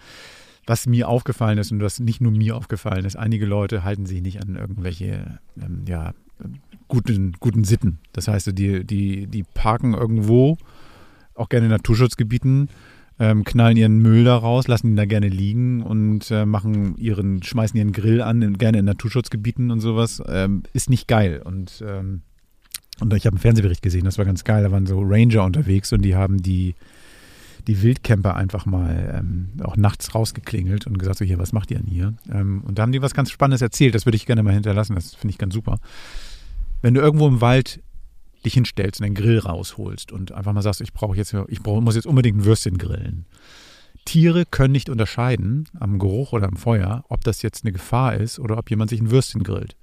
was 0.65 0.87
mir 0.87 1.07
aufgefallen 1.07 1.59
ist 1.59 1.71
und 1.71 1.83
was 1.83 1.99
nicht 1.99 2.19
nur 2.19 2.31
mir 2.31 2.57
aufgefallen 2.57 3.05
ist, 3.05 3.15
einige 3.15 3.45
Leute 3.45 3.83
halten 3.83 4.07
sich 4.07 4.23
nicht 4.23 4.41
an 4.41 4.55
irgendwelche 4.55 5.39
ähm, 5.61 5.83
ja, 5.87 6.13
guten, 6.87 7.33
guten 7.39 7.63
Sitten. 7.63 7.99
Das 8.11 8.27
heißt, 8.27 8.57
die, 8.57 8.83
die, 8.83 9.27
die 9.27 9.43
parken 9.43 9.93
irgendwo 9.93 10.57
auch 11.35 11.49
gerne 11.49 11.65
in 11.67 11.71
Naturschutzgebieten, 11.71 12.69
ähm, 13.19 13.43
knallen 13.43 13.77
ihren 13.77 13.99
Müll 13.99 14.23
da 14.23 14.35
raus, 14.35 14.67
lassen 14.67 14.87
ihn 14.87 14.95
da 14.95 15.05
gerne 15.05 15.27
liegen 15.27 15.83
und 15.83 16.31
äh, 16.31 16.45
machen 16.45 16.97
ihren, 16.97 17.43
schmeißen 17.43 17.77
ihren 17.77 17.91
Grill 17.91 18.21
an, 18.21 18.41
in, 18.41 18.57
gerne 18.57 18.79
in 18.79 18.85
Naturschutzgebieten 18.85 19.71
und 19.71 19.81
sowas. 19.81 20.21
Ähm, 20.27 20.63
ist 20.73 20.89
nicht 20.89 21.07
geil. 21.07 21.41
Und, 21.43 21.83
ähm, 21.87 22.21
und 22.99 23.13
ich 23.13 23.25
habe 23.25 23.35
einen 23.35 23.41
Fernsehbericht 23.41 23.81
gesehen, 23.81 24.05
das 24.05 24.17
war 24.17 24.25
ganz 24.25 24.43
geil. 24.43 24.63
Da 24.63 24.71
waren 24.71 24.87
so 24.87 24.99
Ranger 25.01 25.43
unterwegs 25.43 25.93
und 25.93 26.01
die 26.01 26.15
haben 26.15 26.41
die, 26.41 26.75
die 27.67 27.81
Wildcamper 27.83 28.35
einfach 28.35 28.65
mal 28.65 29.15
ähm, 29.19 29.49
auch 29.63 29.77
nachts 29.77 30.15
rausgeklingelt 30.15 30.87
und 30.87 30.97
gesagt, 30.97 31.19
so 31.19 31.25
hier, 31.25 31.37
was 31.37 31.53
macht 31.53 31.69
ihr 31.69 31.77
denn 31.77 31.87
hier? 31.87 32.13
Ähm, 32.31 32.63
und 32.65 32.79
da 32.79 32.81
haben 32.81 32.91
die 32.91 33.01
was 33.01 33.13
ganz 33.13 33.29
Spannendes 33.29 33.61
erzählt, 33.61 33.93
das 33.93 34.05
würde 34.05 34.15
ich 34.15 34.25
gerne 34.25 34.41
mal 34.41 34.53
hinterlassen, 34.53 34.95
das 34.95 35.13
finde 35.13 35.31
ich 35.31 35.37
ganz 35.37 35.53
super. 35.53 35.79
Wenn 36.81 36.95
du 36.95 37.01
irgendwo 37.01 37.27
im 37.27 37.41
Wald 37.41 37.81
dich 38.45 38.53
hinstellst 38.53 39.01
und 39.01 39.05
den 39.05 39.15
Grill 39.15 39.39
rausholst 39.39 40.11
und 40.11 40.31
einfach 40.31 40.53
mal 40.53 40.61
sagst, 40.61 40.81
ich 40.81 40.93
brauche 40.93 41.15
jetzt, 41.15 41.35
ich 41.47 41.61
brauche, 41.61 41.81
muss 41.81 41.95
jetzt 41.95 42.07
unbedingt 42.07 42.39
ein 42.39 42.45
Würstchen 42.45 42.77
grillen. 42.77 43.25
Tiere 44.05 44.45
können 44.45 44.73
nicht 44.73 44.89
unterscheiden 44.89 45.65
am 45.79 45.97
Geruch 45.99 46.33
oder 46.33 46.47
am 46.47 46.57
Feuer, 46.57 47.05
ob 47.07 47.23
das 47.23 47.41
jetzt 47.41 47.63
eine 47.63 47.71
Gefahr 47.71 48.15
ist 48.15 48.39
oder 48.39 48.57
ob 48.57 48.69
jemand 48.69 48.89
sich 48.89 48.99
ein 48.99 49.11
Würstchen 49.11 49.43
grillt 49.43 49.75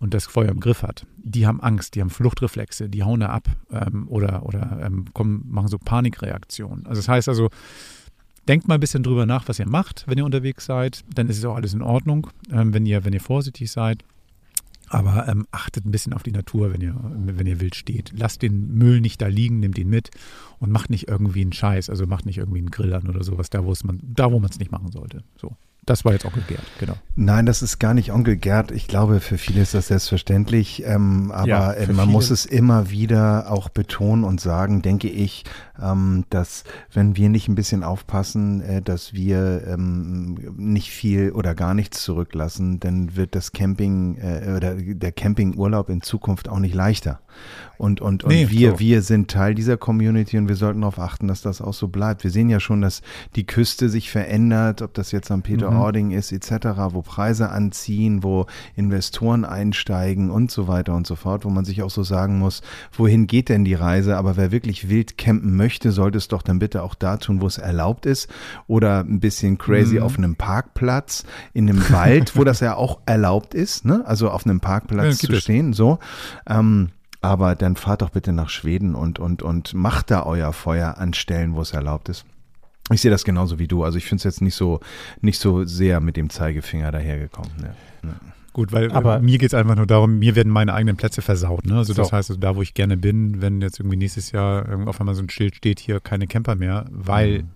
und 0.00 0.14
das 0.14 0.26
Feuer 0.26 0.48
im 0.48 0.58
Griff 0.58 0.82
hat. 0.82 1.06
Die 1.16 1.46
haben 1.46 1.60
Angst, 1.60 1.94
die 1.94 2.00
haben 2.00 2.10
Fluchtreflexe, 2.10 2.88
die 2.88 3.04
hauen 3.04 3.20
da 3.20 3.28
ab 3.28 3.48
ähm, 3.70 4.08
oder, 4.08 4.44
oder 4.44 4.80
ähm, 4.82 5.04
kommen, 5.12 5.46
machen 5.48 5.68
so 5.68 5.78
Panikreaktionen. 5.78 6.86
Also 6.86 6.98
das 6.98 7.08
heißt 7.08 7.28
also, 7.28 7.50
denkt 8.48 8.66
mal 8.66 8.74
ein 8.74 8.80
bisschen 8.80 9.04
drüber 9.04 9.26
nach, 9.26 9.48
was 9.48 9.60
ihr 9.60 9.68
macht, 9.68 10.04
wenn 10.08 10.18
ihr 10.18 10.24
unterwegs 10.24 10.64
seid. 10.64 11.04
Dann 11.14 11.28
ist 11.28 11.38
es 11.38 11.44
auch 11.44 11.54
alles 11.54 11.72
in 11.72 11.82
Ordnung, 11.82 12.28
ähm, 12.50 12.74
wenn, 12.74 12.84
ihr, 12.84 13.04
wenn 13.04 13.12
ihr 13.12 13.20
vorsichtig 13.20 13.70
seid. 13.70 14.02
Aber 14.92 15.26
ähm, 15.26 15.46
achtet 15.52 15.86
ein 15.86 15.90
bisschen 15.90 16.12
auf 16.12 16.22
die 16.22 16.32
Natur, 16.32 16.70
wenn 16.70 16.82
ihr, 16.82 16.94
wenn 17.00 17.46
ihr 17.46 17.60
wild 17.60 17.74
steht. 17.74 18.12
Lasst 18.14 18.42
den 18.42 18.74
Müll 18.74 19.00
nicht 19.00 19.22
da 19.22 19.26
liegen, 19.26 19.58
nehmt 19.58 19.78
ihn 19.78 19.88
mit 19.88 20.10
und 20.58 20.70
macht 20.70 20.90
nicht 20.90 21.08
irgendwie 21.08 21.40
einen 21.40 21.54
Scheiß. 21.54 21.88
Also 21.88 22.06
macht 22.06 22.26
nicht 22.26 22.36
irgendwie 22.36 22.58
einen 22.58 22.70
Grill 22.70 22.92
an 22.92 23.08
oder 23.08 23.24
sowas, 23.24 23.48
da, 23.48 23.62
man, 23.62 24.00
da 24.02 24.30
wo 24.30 24.38
man 24.38 24.50
es 24.50 24.58
nicht 24.58 24.70
machen 24.70 24.92
sollte. 24.92 25.24
So. 25.40 25.56
Das 25.84 26.04
war 26.04 26.12
jetzt 26.12 26.24
Onkel 26.24 26.44
Gerd, 26.46 26.62
genau. 26.78 26.94
Nein, 27.16 27.44
das 27.44 27.60
ist 27.60 27.80
gar 27.80 27.92
nicht 27.92 28.12
Onkel 28.12 28.36
Gerd. 28.36 28.70
Ich 28.70 28.86
glaube, 28.86 29.18
für 29.18 29.36
viele 29.36 29.62
ist 29.62 29.74
das 29.74 29.88
selbstverständlich. 29.88 30.84
Ähm, 30.86 31.32
aber 31.32 31.48
ja, 31.48 31.72
äh, 31.72 31.92
man 31.92 32.08
muss 32.08 32.30
es 32.30 32.46
immer 32.46 32.90
wieder 32.90 33.50
auch 33.50 33.68
betonen 33.68 34.22
und 34.22 34.40
sagen, 34.40 34.82
denke 34.82 35.08
ich, 35.08 35.42
ähm, 35.82 36.24
dass 36.30 36.62
wenn 36.92 37.16
wir 37.16 37.28
nicht 37.28 37.48
ein 37.48 37.56
bisschen 37.56 37.82
aufpassen, 37.82 38.60
äh, 38.60 38.80
dass 38.80 39.12
wir 39.12 39.66
ähm, 39.66 40.54
nicht 40.56 40.90
viel 40.90 41.32
oder 41.32 41.56
gar 41.56 41.74
nichts 41.74 42.00
zurücklassen, 42.02 42.78
dann 42.78 43.16
wird 43.16 43.34
das 43.34 43.50
Camping 43.50 44.18
äh, 44.18 44.54
oder 44.56 44.76
der 44.76 45.10
Campingurlaub 45.10 45.88
in 45.88 46.00
Zukunft 46.00 46.48
auch 46.48 46.60
nicht 46.60 46.76
leichter. 46.76 47.20
Und, 47.76 48.00
und, 48.00 48.22
und 48.22 48.30
nee, 48.30 48.48
wir, 48.50 48.72
so. 48.72 48.78
wir 48.78 49.02
sind 49.02 49.30
Teil 49.30 49.56
dieser 49.56 49.76
Community 49.76 50.38
und 50.38 50.48
wir 50.48 50.54
sollten 50.54 50.82
darauf 50.82 51.00
achten, 51.00 51.26
dass 51.26 51.42
das 51.42 51.60
auch 51.60 51.74
so 51.74 51.88
bleibt. 51.88 52.22
Wir 52.22 52.30
sehen 52.30 52.48
ja 52.48 52.60
schon, 52.60 52.80
dass 52.80 53.02
die 53.34 53.44
Küste 53.44 53.88
sich 53.88 54.10
verändert, 54.10 54.82
ob 54.82 54.94
das 54.94 55.10
jetzt 55.10 55.32
am 55.32 55.42
Peter 55.42 55.71
Mhm. 55.72 56.10
ist 56.12 56.32
etc., 56.32 56.66
wo 56.90 57.02
Preise 57.02 57.50
anziehen, 57.50 58.22
wo 58.22 58.46
Investoren 58.76 59.44
einsteigen 59.44 60.30
und 60.30 60.50
so 60.50 60.68
weiter 60.68 60.94
und 60.94 61.06
so 61.06 61.16
fort, 61.16 61.44
wo 61.44 61.50
man 61.50 61.64
sich 61.64 61.82
auch 61.82 61.90
so 61.90 62.02
sagen 62.02 62.38
muss, 62.38 62.62
wohin 62.92 63.26
geht 63.26 63.48
denn 63.48 63.64
die 63.64 63.74
Reise? 63.74 64.16
Aber 64.16 64.36
wer 64.36 64.52
wirklich 64.52 64.88
wild 64.88 65.18
campen 65.18 65.56
möchte, 65.56 65.92
sollte 65.92 66.18
es 66.18 66.28
doch 66.28 66.42
dann 66.42 66.58
bitte 66.58 66.82
auch 66.82 66.94
da 66.94 67.16
tun, 67.16 67.40
wo 67.40 67.46
es 67.46 67.58
erlaubt 67.58 68.06
ist 68.06 68.28
oder 68.66 69.00
ein 69.00 69.20
bisschen 69.20 69.58
crazy 69.58 69.96
mhm. 69.96 70.02
auf 70.02 70.18
einem 70.18 70.36
Parkplatz, 70.36 71.24
in 71.52 71.68
einem 71.68 71.90
Wald, 71.90 72.36
wo 72.36 72.44
das 72.44 72.60
ja 72.60 72.74
auch 72.76 73.00
erlaubt 73.06 73.54
ist, 73.54 73.84
ne? 73.84 74.02
also 74.06 74.30
auf 74.30 74.46
einem 74.46 74.60
Parkplatz 74.60 75.22
ja, 75.22 75.28
zu 75.28 75.40
stehen, 75.40 75.72
so. 75.72 75.98
Ähm, 76.46 76.90
aber 77.20 77.54
dann 77.54 77.76
fahrt 77.76 78.02
doch 78.02 78.10
bitte 78.10 78.32
nach 78.32 78.48
Schweden 78.48 78.96
und, 78.96 79.20
und, 79.20 79.42
und 79.42 79.74
macht 79.74 80.10
da 80.10 80.24
euer 80.24 80.52
Feuer 80.52 80.98
an 80.98 81.14
Stellen, 81.14 81.54
wo 81.54 81.60
es 81.60 81.72
erlaubt 81.72 82.08
ist. 82.08 82.24
Ich 82.90 83.00
sehe 83.00 83.10
das 83.10 83.24
genauso 83.24 83.58
wie 83.58 83.68
du. 83.68 83.84
Also 83.84 83.98
ich 83.98 84.04
finde 84.04 84.20
es 84.20 84.24
jetzt 84.24 84.40
nicht 84.40 84.54
so, 84.54 84.80
nicht 85.20 85.38
so 85.38 85.64
sehr 85.64 86.00
mit 86.00 86.16
dem 86.16 86.30
Zeigefinger 86.30 86.90
dahergekommen. 86.90 87.50
Ne? 87.60 87.74
Ne. 88.02 88.14
Gut, 88.52 88.72
weil 88.72 88.92
aber 88.92 89.20
mir 89.20 89.38
geht 89.38 89.48
es 89.48 89.54
einfach 89.54 89.76
nur 89.76 89.86
darum, 89.86 90.18
mir 90.18 90.36
werden 90.36 90.52
meine 90.52 90.74
eigenen 90.74 90.96
Plätze 90.96 91.22
versaut. 91.22 91.64
Ne? 91.64 91.76
Also 91.76 91.94
das 91.94 92.08
so. 92.08 92.12
heißt, 92.16 92.30
also 92.30 92.40
da 92.40 92.54
wo 92.54 92.60
ich 92.60 92.74
gerne 92.74 92.98
bin, 92.98 93.40
wenn 93.40 93.62
jetzt 93.62 93.80
irgendwie 93.80 93.96
nächstes 93.96 94.32
Jahr 94.32 94.86
auf 94.86 95.00
einmal 95.00 95.14
so 95.14 95.22
ein 95.22 95.30
Schild 95.30 95.56
steht, 95.56 95.80
hier 95.80 96.00
keine 96.00 96.26
Camper 96.26 96.54
mehr, 96.54 96.86
weil 96.90 97.42
mhm 97.42 97.48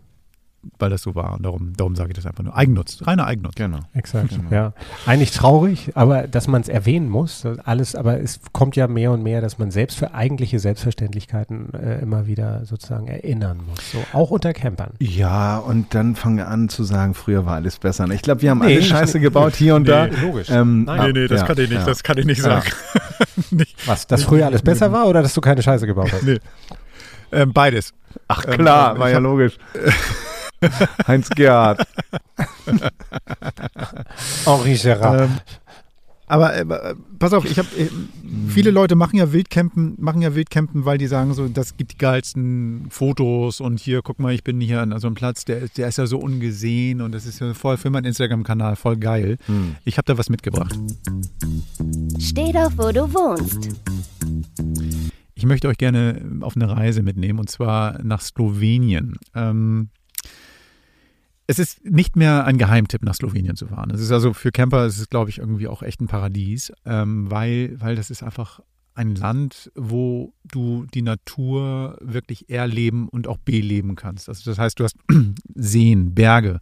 weil 0.79 0.91
das 0.91 1.03
so 1.03 1.15
war. 1.15 1.35
Und 1.35 1.45
darum, 1.45 1.73
darum 1.77 1.97
sage 1.97 2.11
ich 2.11 2.17
das 2.17 2.27
einfach 2.27 2.45
nur. 2.45 2.57
Eigennutz, 2.57 2.99
reiner 3.07 3.27
Eigennutz. 3.27 3.55
Genau. 3.55 3.81
Exakt. 3.95 4.31
Genau. 4.31 4.51
Ja. 4.51 4.73
Eigentlich 5.07 5.31
traurig, 5.31 5.93
aber 5.95 6.27
dass 6.27 6.49
man 6.49 6.63
es 6.63 6.69
erwähnen 6.69 7.09
muss, 7.09 7.47
alles, 7.65 7.95
aber 7.95 8.21
es 8.21 8.41
kommt 8.53 8.77
ja 8.77 8.89
mehr 8.89 9.13
und 9.13 9.23
mehr, 9.23 9.41
dass 9.41 9.59
man 9.59 9.71
selbst 9.71 9.99
für 9.99 10.15
eigentliche 10.15 10.59
Selbstverständlichkeiten 10.59 11.73
äh, 11.75 12.01
immer 12.01 12.27
wieder 12.27 12.65
sozusagen 12.65 13.09
erinnern 13.09 13.61
muss. 13.69 13.93
So, 13.93 14.05
auch 14.13 14.31
unter 14.31 14.53
Campern. 14.53 14.93
Ja, 14.99 15.59
und 15.59 15.95
dann 15.95 16.17
fangen 16.17 16.39
wir 16.39 16.49
an 16.49 16.69
zu 16.69 16.85
sagen, 16.85 17.15
früher 17.15 17.47
war 17.47 17.55
alles 17.55 17.79
besser. 17.79 18.09
Ich 18.11 18.23
glaube, 18.23 18.43
wir 18.43 18.51
haben 18.51 18.61
nee, 18.61 18.77
alle 18.77 18.83
Scheiße 18.83 19.21
gebaut 19.21 19.55
hier 19.57 19.75
und 19.75 19.83
nee, 19.83 19.89
da. 19.89 20.05
Logisch. 20.07 20.51
Ähm, 20.51 20.85
Nein, 20.85 21.13
nee, 21.13 21.21
nee, 21.21 21.29
das 21.29 21.41
ja, 21.41 21.47
kann 21.47 21.59
ich 21.59 21.71
nicht, 21.71 21.81
ja. 21.81 21.87
das 21.87 22.03
kann 22.03 22.19
ich 22.19 22.27
nicht 22.27 22.43
sagen. 22.43 22.71
Was, 23.87 24.07
dass 24.07 24.25
früher 24.25 24.47
alles 24.47 24.63
besser 24.63 24.93
war 24.93 25.07
oder 25.07 25.23
dass 25.23 25.35
du 25.35 25.41
keine 25.41 25.63
Scheiße 25.63 25.87
gebaut 25.87 26.13
hast? 26.13 26.23
Nee. 26.23 26.39
Ähm, 27.33 27.53
beides. 27.53 27.93
Ach 28.29 28.45
klar, 28.45 28.95
ähm, 28.95 29.01
war 29.01 29.11
ja 29.11 29.19
logisch. 29.19 29.59
Heinz 31.07 31.29
Gerhard. 31.31 31.87
Henri 34.45 34.75
Gerard. 34.75 35.31
Ähm, 35.31 35.41
aber 36.29 36.57
äh, 36.57 36.95
pass 37.21 37.33
auf, 37.33 37.45
ich 37.45 37.59
habe 37.59 37.69
äh, 37.79 37.89
viele 38.49 38.73
Leute 38.73 38.97
machen 38.97 39.17
ja 39.17 39.33
Wildcampen, 39.33 39.95
machen 39.99 40.23
ja 40.23 40.35
Wildcampen, 40.35 40.85
weil 40.85 40.99
die 40.99 41.07
sagen 41.07 41.33
so, 41.35 41.47
das 41.47 41.77
gibt 41.77 41.93
die 41.93 41.99
geilsten 41.99 42.87
Fotos 42.91 43.61
und 43.61 43.79
hier, 43.79 44.03
guck 44.03 44.19
mal, 44.19 44.35
ich 44.35 44.43
bin 44.43 44.61
hier 44.61 44.81
an 44.81 44.99
so 44.99 45.07
einem 45.07 45.15
Platz, 45.15 45.45
der, 45.45 45.69
der 45.69 45.87
ist 45.87 45.99
ja 45.99 46.07
so 46.07 46.19
ungesehen 46.19 47.01
und 47.01 47.13
das 47.13 47.27
ist 47.27 47.39
ja 47.41 47.55
voll 47.55 47.77
für 47.77 47.91
meinen 47.91 48.07
Instagram-Kanal 48.07 48.75
voll 48.75 48.97
geil. 48.97 49.39
Hm. 49.47 49.77
Ich 49.85 49.99
habe 49.99 50.07
da 50.07 50.19
was 50.19 50.29
mitgebracht. 50.29 50.77
Steh 52.19 52.53
doch, 52.53 52.73
wo 52.77 52.91
du 52.91 53.03
wohnst. 53.15 53.77
Ich 55.35 55.47
möchte 55.47 55.69
euch 55.69 55.79
gerne 55.79 56.41
auf 56.41 56.57
eine 56.57 56.69
Reise 56.69 57.03
mitnehmen 57.03 57.39
und 57.39 57.51
zwar 57.51 58.03
nach 58.03 58.21
Slowenien. 58.21 59.17
Ähm, 59.35 59.91
es 61.47 61.59
ist 61.59 61.85
nicht 61.85 62.17
mehr 62.17 62.45
ein 62.45 62.59
Geheimtipp, 62.59 63.03
nach 63.03 63.15
Slowenien 63.15 63.57
zu 63.57 63.69
fahren. 63.69 63.91
Es 63.91 64.01
ist 64.01 64.11
also 64.11 64.33
für 64.33 64.51
Camper, 64.51 64.85
es 64.85 64.99
ist, 64.99 65.11
glaube 65.11 65.31
ich, 65.31 65.39
irgendwie 65.39 65.69
auch 65.69 65.83
echt 65.83 66.01
ein 66.01 66.09
Paradies, 66.09 66.73
ähm, 66.85 67.31
weil, 67.31 67.81
weil 67.81 67.95
das 67.95 68.11
ist 68.11 68.23
einfach 68.23 68.61
ein 68.97 69.15
Land, 69.15 69.71
wo 69.75 70.33
du 70.45 70.87
die 70.93 71.03
Natur 71.03 71.99
wirklich 72.01 72.49
erleben 72.49 73.09
und 73.09 73.29
auch 73.29 73.37
beleben 73.37 73.95
kannst. 73.95 74.29
Also 74.29 74.51
das 74.51 74.59
heißt, 74.59 74.81
du 74.81 74.85
hast 74.85 74.97
Seen, 75.55 76.15
Berge, 76.15 76.61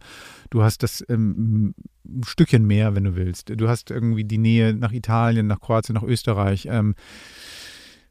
du 0.49 0.61
hast 0.61 0.83
das 0.83 1.03
ähm, 1.07 1.73
ein 2.05 2.23
Stückchen 2.25 2.67
Meer, 2.67 2.93
wenn 2.93 3.05
du 3.05 3.15
willst. 3.15 3.49
Du 3.55 3.69
hast 3.69 3.89
irgendwie 3.89 4.25
die 4.25 4.37
Nähe 4.37 4.73
nach 4.73 4.91
Italien, 4.91 5.47
nach 5.47 5.61
Kroatien, 5.61 5.95
nach 5.95 6.03
Österreich, 6.03 6.67
ähm, 6.69 6.95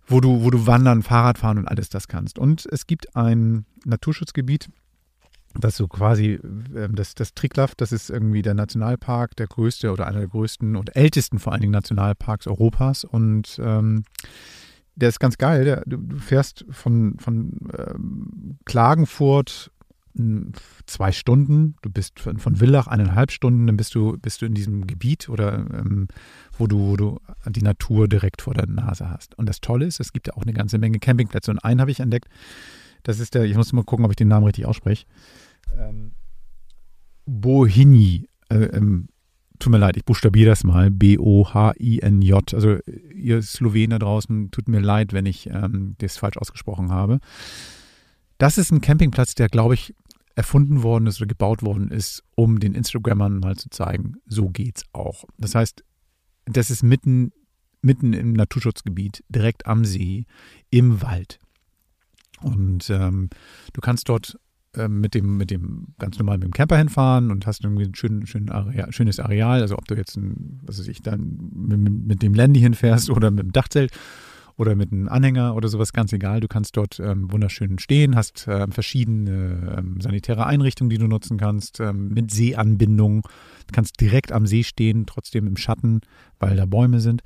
wo 0.06 0.20
du, 0.20 0.42
wo 0.42 0.50
du 0.50 0.66
wandern, 0.66 1.02
Fahrrad 1.02 1.38
fahren 1.38 1.58
und 1.58 1.68
alles 1.68 1.90
das 1.90 2.08
kannst. 2.08 2.38
Und 2.38 2.66
es 2.70 2.86
gibt 2.86 3.14
ein 3.14 3.66
Naturschutzgebiet, 3.84 4.70
dass 5.58 5.76
so 5.76 5.88
quasi 5.88 6.32
äh, 6.74 6.88
das, 6.90 7.14
das 7.14 7.34
Triglav, 7.34 7.74
das 7.74 7.92
ist 7.92 8.10
irgendwie 8.10 8.42
der 8.42 8.54
Nationalpark, 8.54 9.36
der 9.36 9.46
größte 9.46 9.92
oder 9.92 10.06
einer 10.06 10.20
der 10.20 10.28
größten 10.28 10.76
und 10.76 10.96
ältesten 10.96 11.38
vor 11.38 11.52
allen 11.52 11.62
Dingen 11.62 11.72
Nationalparks 11.72 12.46
Europas. 12.46 13.04
Und 13.04 13.60
ähm, 13.62 14.04
der 14.96 15.08
ist 15.08 15.20
ganz 15.20 15.38
geil. 15.38 15.64
Der, 15.64 15.82
du, 15.86 15.96
du, 15.96 16.16
fährst 16.18 16.64
von, 16.70 17.16
von 17.18 17.52
ähm, 17.76 18.58
Klagenfurt 18.64 19.70
zwei 20.86 21.10
Stunden, 21.10 21.74
du 21.82 21.90
bist 21.90 22.20
von, 22.20 22.38
von 22.38 22.60
Villach 22.60 22.86
eineinhalb 22.86 23.32
Stunden, 23.32 23.66
dann 23.66 23.76
bist 23.76 23.96
du, 23.96 24.16
bist 24.16 24.42
du 24.42 24.46
in 24.46 24.54
diesem 24.54 24.86
Gebiet 24.86 25.28
oder 25.28 25.54
ähm, 25.54 26.06
wo, 26.56 26.68
du, 26.68 26.78
wo 26.78 26.96
du 26.96 27.20
die 27.46 27.62
Natur 27.62 28.06
direkt 28.06 28.42
vor 28.42 28.54
der 28.54 28.68
Nase 28.68 29.10
hast. 29.10 29.36
Und 29.36 29.48
das 29.48 29.60
Tolle 29.60 29.86
ist, 29.86 29.98
es 29.98 30.12
gibt 30.12 30.28
ja 30.28 30.34
auch 30.34 30.42
eine 30.42 30.52
ganze 30.52 30.78
Menge 30.78 31.00
Campingplätze. 31.00 31.50
Und 31.50 31.58
einen 31.58 31.80
habe 31.80 31.90
ich 31.90 31.98
entdeckt, 31.98 32.28
das 33.02 33.18
ist 33.18 33.34
der, 33.34 33.42
ich 33.42 33.56
muss 33.56 33.72
mal 33.72 33.82
gucken, 33.82 34.04
ob 34.04 34.12
ich 34.12 34.16
den 34.16 34.28
Namen 34.28 34.46
richtig 34.46 34.66
ausspreche 34.66 35.04
ähm, 35.78 36.12
Bohini. 37.26 38.28
Äh, 38.48 38.64
ähm, 38.64 39.08
tut 39.58 39.70
mir 39.70 39.78
leid, 39.78 39.96
ich 39.96 40.04
buchstabiere 40.04 40.50
das 40.50 40.64
mal. 40.64 40.90
B-O-H-I-N-J. 40.90 42.54
Also 42.54 42.78
ihr 43.14 43.42
Slowener 43.42 43.98
draußen, 43.98 44.50
tut 44.50 44.68
mir 44.68 44.80
leid, 44.80 45.12
wenn 45.12 45.26
ich 45.26 45.48
ähm, 45.48 45.94
das 45.98 46.16
falsch 46.16 46.36
ausgesprochen 46.36 46.90
habe. 46.90 47.20
Das 48.38 48.58
ist 48.58 48.72
ein 48.72 48.80
Campingplatz, 48.80 49.34
der, 49.34 49.48
glaube 49.48 49.74
ich, 49.74 49.94
erfunden 50.34 50.82
worden 50.82 51.06
ist 51.06 51.20
oder 51.20 51.28
gebaut 51.28 51.62
worden 51.62 51.90
ist, 51.90 52.22
um 52.34 52.58
den 52.58 52.74
Instagrammern 52.74 53.38
mal 53.38 53.56
zu 53.56 53.70
zeigen, 53.70 54.16
so 54.26 54.48
geht's 54.48 54.82
auch. 54.92 55.24
Das 55.38 55.54
heißt, 55.54 55.84
das 56.46 56.70
ist 56.70 56.82
mitten, 56.82 57.32
mitten 57.82 58.12
im 58.12 58.32
Naturschutzgebiet, 58.32 59.22
direkt 59.28 59.66
am 59.66 59.84
See, 59.84 60.26
im 60.70 61.02
Wald. 61.02 61.38
Und 62.42 62.90
ähm, 62.90 63.30
du 63.72 63.80
kannst 63.80 64.08
dort 64.08 64.38
mit 64.88 65.14
dem, 65.14 65.36
mit 65.36 65.50
dem 65.50 65.94
ganz 65.98 66.18
normal 66.18 66.38
mit 66.38 66.44
dem 66.44 66.52
Camper 66.52 66.76
hinfahren 66.76 67.30
und 67.30 67.46
hast 67.46 67.64
irgendwie 67.64 67.84
ein 67.84 67.94
schön, 67.94 68.26
schön 68.26 68.50
Areal, 68.50 68.92
schönes 68.92 69.20
Areal. 69.20 69.60
Also 69.60 69.76
ob 69.76 69.86
du 69.86 69.94
jetzt 69.94 70.16
ein, 70.16 70.60
was 70.62 70.78
weiß 70.78 70.88
ich, 70.88 71.02
dann 71.02 71.50
mit, 71.54 71.78
mit 71.78 72.22
dem 72.22 72.34
Landy 72.34 72.60
hinfährst 72.60 73.10
oder 73.10 73.30
mit 73.30 73.44
dem 73.44 73.52
Dachzelt 73.52 73.92
oder 74.56 74.76
mit 74.76 74.92
einem 74.92 75.08
Anhänger 75.08 75.54
oder 75.54 75.68
sowas, 75.68 75.92
ganz 75.92 76.12
egal. 76.12 76.40
Du 76.40 76.48
kannst 76.48 76.76
dort 76.76 77.00
ähm, 77.00 77.30
wunderschön 77.32 77.78
stehen, 77.78 78.14
hast 78.14 78.46
ähm, 78.48 78.70
verschiedene 78.72 79.76
ähm, 79.78 80.00
sanitäre 80.00 80.46
Einrichtungen, 80.46 80.90
die 80.90 80.98
du 80.98 81.08
nutzen 81.08 81.38
kannst, 81.38 81.80
ähm, 81.80 82.08
mit 82.08 82.30
Seeanbindung. 82.30 83.22
Du 83.22 83.72
kannst 83.72 84.00
direkt 84.00 84.32
am 84.32 84.46
See 84.46 84.62
stehen, 84.62 85.06
trotzdem 85.06 85.46
im 85.46 85.56
Schatten, 85.56 86.00
weil 86.38 86.56
da 86.56 86.66
Bäume 86.66 87.00
sind. 87.00 87.22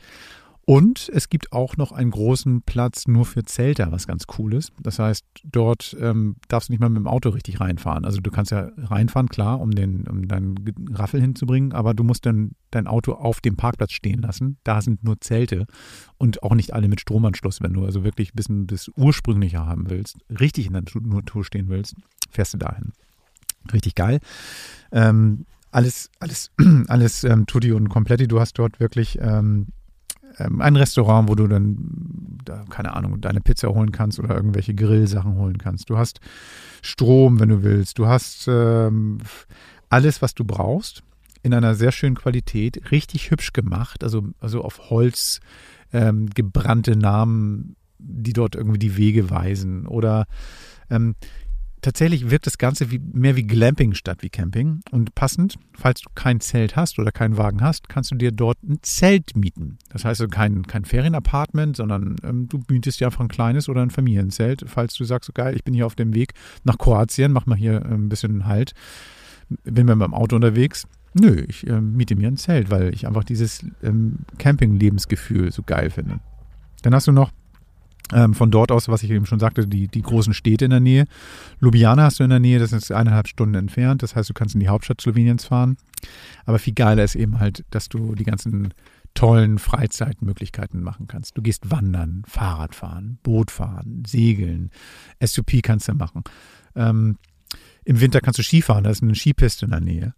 Und 0.69 1.11
es 1.15 1.31
gibt 1.31 1.55
auch 1.55 1.79
noch 1.79 1.93
einen 1.93 2.11
großen 2.11 2.61
Platz 2.61 3.09
nur 3.09 3.25
für 3.25 3.43
Zelter, 3.43 3.91
was 3.91 4.07
ganz 4.07 4.25
cool 4.37 4.53
ist. 4.53 4.71
Das 4.79 4.99
heißt, 4.99 5.25
dort 5.43 5.97
ähm, 5.99 6.37
darfst 6.49 6.69
du 6.69 6.75
nicht 6.75 6.81
mal 6.81 6.91
mit 6.91 6.99
dem 6.99 7.07
Auto 7.07 7.31
richtig 7.31 7.59
reinfahren. 7.59 8.05
Also 8.05 8.21
du 8.21 8.31
kannst 8.31 8.51
ja 8.53 8.69
reinfahren, 8.77 9.31
klar, 9.31 9.63
um, 9.63 9.71
den, 9.71 10.07
um 10.07 10.29
deinen 10.29 10.57
Raffel 10.93 11.23
hinzubringen, 11.23 11.73
aber 11.73 11.95
du 11.95 12.05
musst 12.05 12.27
dann 12.27 12.51
dein 12.71 12.87
Auto 12.87 13.15
auf 13.15 13.41
dem 13.41 13.57
Parkplatz 13.57 13.93
stehen 13.93 14.21
lassen. 14.21 14.59
Da 14.63 14.83
sind 14.83 15.03
nur 15.05 15.19
Zelte 15.23 15.65
und 16.19 16.43
auch 16.43 16.55
nicht 16.55 16.75
alle 16.75 16.89
mit 16.89 17.01
Stromanschluss. 17.01 17.63
Wenn 17.63 17.73
du 17.73 17.87
also 17.87 18.05
wirklich 18.05 18.35
ein 18.35 18.37
bisschen 18.37 18.67
das 18.67 18.91
Ursprüngliche 18.95 19.65
haben 19.65 19.89
willst, 19.89 20.19
richtig 20.39 20.67
in 20.67 20.75
der 20.75 20.83
Natur 21.01 21.47
stehen 21.47 21.71
willst, 21.71 21.95
fährst 22.29 22.53
du 22.53 22.59
dahin. 22.59 22.93
Richtig 23.73 23.95
geil. 23.95 24.21
Ähm, 24.93 25.47
alles, 25.71 26.11
alles, 26.21 26.51
alles 26.89 27.25
ähm, 27.25 27.47
Tutti 27.47 27.73
und 27.73 27.89
Kompletti. 27.89 28.29
Du 28.29 28.39
hast 28.39 28.59
dort 28.59 28.81
wirklich 28.81 29.19
ähm, 29.23 29.69
ähm, 30.39 30.61
ein 30.61 30.77
Restaurant, 30.77 31.29
wo 31.29 31.35
du 31.35 31.47
dann, 31.47 32.39
da, 32.45 32.65
keine 32.71 32.95
Ahnung, 32.95 33.21
deine 33.21 33.41
Pizza 33.41 33.69
holen 33.69 33.93
kannst 33.93 34.19
oder 34.19 34.35
irgendwelche 34.35 34.75
Grillsachen 34.75 35.37
holen 35.37 35.59
kannst. 35.59 35.91
Du 35.91 35.99
hast 35.99 36.21
Strom, 36.83 37.41
wenn 37.41 37.49
du 37.49 37.63
willst. 37.63 37.99
Du 37.99 38.07
hast 38.07 38.47
ähm, 38.49 39.19
alles, 39.89 40.23
was 40.23 40.35
du 40.35 40.45
brauchst, 40.45 41.03
in 41.43 41.55
einer 41.55 41.75
sehr 41.75 41.93
schönen 41.93 42.17
Qualität, 42.17 42.91
richtig 42.91 43.31
hübsch 43.31 43.53
gemacht, 43.53 44.03
also, 44.03 44.25
also 44.41 44.63
auf 44.63 44.91
Holz 44.91 45.41
ähm, 45.93 46.29
gebrannte 46.31 46.97
Namen, 46.97 47.77
die 47.99 48.33
dort 48.33 48.55
irgendwie 48.55 48.79
die 48.79 48.97
Wege 48.97 49.31
weisen. 49.31 49.87
Oder 49.87 50.27
ähm, 50.91 51.15
tatsächlich 51.83 52.31
wirkt 52.31 52.47
das 52.47 52.59
Ganze 52.59 52.91
wie, 52.91 52.99
mehr 52.99 53.37
wie 53.37 53.43
Glamping 53.43 53.95
statt 53.95 54.19
wie 54.23 54.31
Camping. 54.31 54.81
Und 54.91 55.15
passend, 55.15 55.57
falls 55.75 56.01
du 56.01 56.11
kein 56.15 56.41
Zelt 56.41 56.77
hast 56.77 56.99
oder 56.99 57.13
keinen 57.13 57.37
Wagen 57.37 57.61
hast, 57.61 57.89
kannst 57.89 58.11
du 58.11 58.17
dir 58.17 58.33
dort 58.33 58.63
ein 58.63 58.79
Zelt 58.83 59.37
mieten. 59.37 59.79
Das 59.91 60.05
heißt 60.05 60.21
also 60.21 60.29
kein, 60.29 60.67
kein 60.67 60.85
Ferienapartment, 60.85 61.77
sondern 61.77 62.17
ähm, 62.25 62.49
du 62.49 62.61
mietest 62.69 63.01
dir 63.01 63.07
einfach 63.07 63.21
ein 63.21 63.29
kleines 63.29 63.69
oder 63.69 63.83
ein 63.83 63.91
Familienzelt, 63.91 64.65
falls 64.67 64.95
du 64.95 65.05
sagst, 65.05 65.27
so 65.27 65.33
geil, 65.33 65.55
ich 65.55 65.65
bin 65.65 65.75
hier 65.75 65.87
auf 65.87 65.95
dem 65.95 66.15
Weg 66.15 66.35
nach 66.65 66.79
Kroatien, 66.79 67.33
mach 67.33 67.47
mal 67.47 67.57
hier 67.57 67.83
äh, 67.83 67.95
ein 67.95 68.09
bisschen 68.09 68.47
Halt. 68.47 68.73
Bin 69.65 69.87
mit 69.87 69.97
meinem 69.97 70.15
Auto 70.15 70.37
unterwegs. 70.37 70.87
Nö, 71.15 71.45
ich 71.49 71.67
äh, 71.67 71.81
miete 71.81 72.17
mir 72.17 72.29
ein 72.29 72.37
Zelt, 72.37 72.71
weil 72.71 72.93
ich 72.93 73.07
einfach 73.07 73.25
dieses 73.25 73.65
ähm, 73.83 74.21
Camping-Lebensgefühl 74.39 75.53
so 75.53 75.63
geil 75.63 75.91
finde. 75.91 76.21
Dann 76.83 76.95
hast 76.95 77.07
du 77.07 77.13
noch 77.13 77.33
ähm, 78.13 78.35
von 78.35 78.51
dort 78.51 78.73
aus, 78.73 78.89
was 78.89 79.03
ich 79.03 79.11
eben 79.11 79.27
schon 79.27 79.41
sagte, 79.41 79.67
die, 79.67 79.89
die 79.89 80.03
großen 80.03 80.35
Städte 80.35 80.65
in 80.65 80.71
der 80.71 80.81
Nähe. 80.81 81.07
Ljubljana 81.61 82.05
hast 82.05 82.21
du 82.21 82.25
in 82.25 82.31
der 82.31 82.41
Nähe, 82.41 82.59
das 82.59 82.73
ist 82.73 82.93
eineinhalb 82.93 83.29
Stunden 83.29 83.55
entfernt. 83.55 84.03
Das 84.03 84.17
heißt, 84.17 84.29
du 84.29 84.35
kannst 84.35 84.55
in 84.55 84.61
die 84.61 84.69
Hauptstadt 84.69 85.01
Sloweniens 85.01 85.45
fahren. 85.45 85.77
Aber 86.45 86.59
viel 86.59 86.75
geiler 86.75 87.05
ist 87.05 87.15
eben 87.15 87.39
halt, 87.41 87.65
dass 87.71 87.89
du 87.89 88.15
die 88.15 88.25
ganzen 88.25 88.73
tollen 89.15 89.59
Freizeitmöglichkeiten 89.59 90.83
machen 90.83 91.09
kannst. 91.09 91.37
Du 91.37 91.43
gehst 91.43 91.71
wandern, 91.71 92.23
Fahrrad 92.27 92.75
fahren, 92.75 93.19
Boot 93.23 93.51
fahren, 93.51 94.05
segeln, 94.07 94.71
SUP 95.25 95.63
kannst 95.63 95.89
du 95.89 95.95
machen. 95.95 96.23
Ähm, 96.77 97.17
Im 97.85 98.01
Winter 98.01 98.21
kannst 98.21 98.39
du 98.39 98.43
Skifahren, 98.43 98.85
da 98.85 98.91
ist 98.91 99.03
eine 99.03 99.15
Skipiste 99.15 99.65
in 99.65 99.71
der 99.73 99.81
Nähe. 99.81 100.15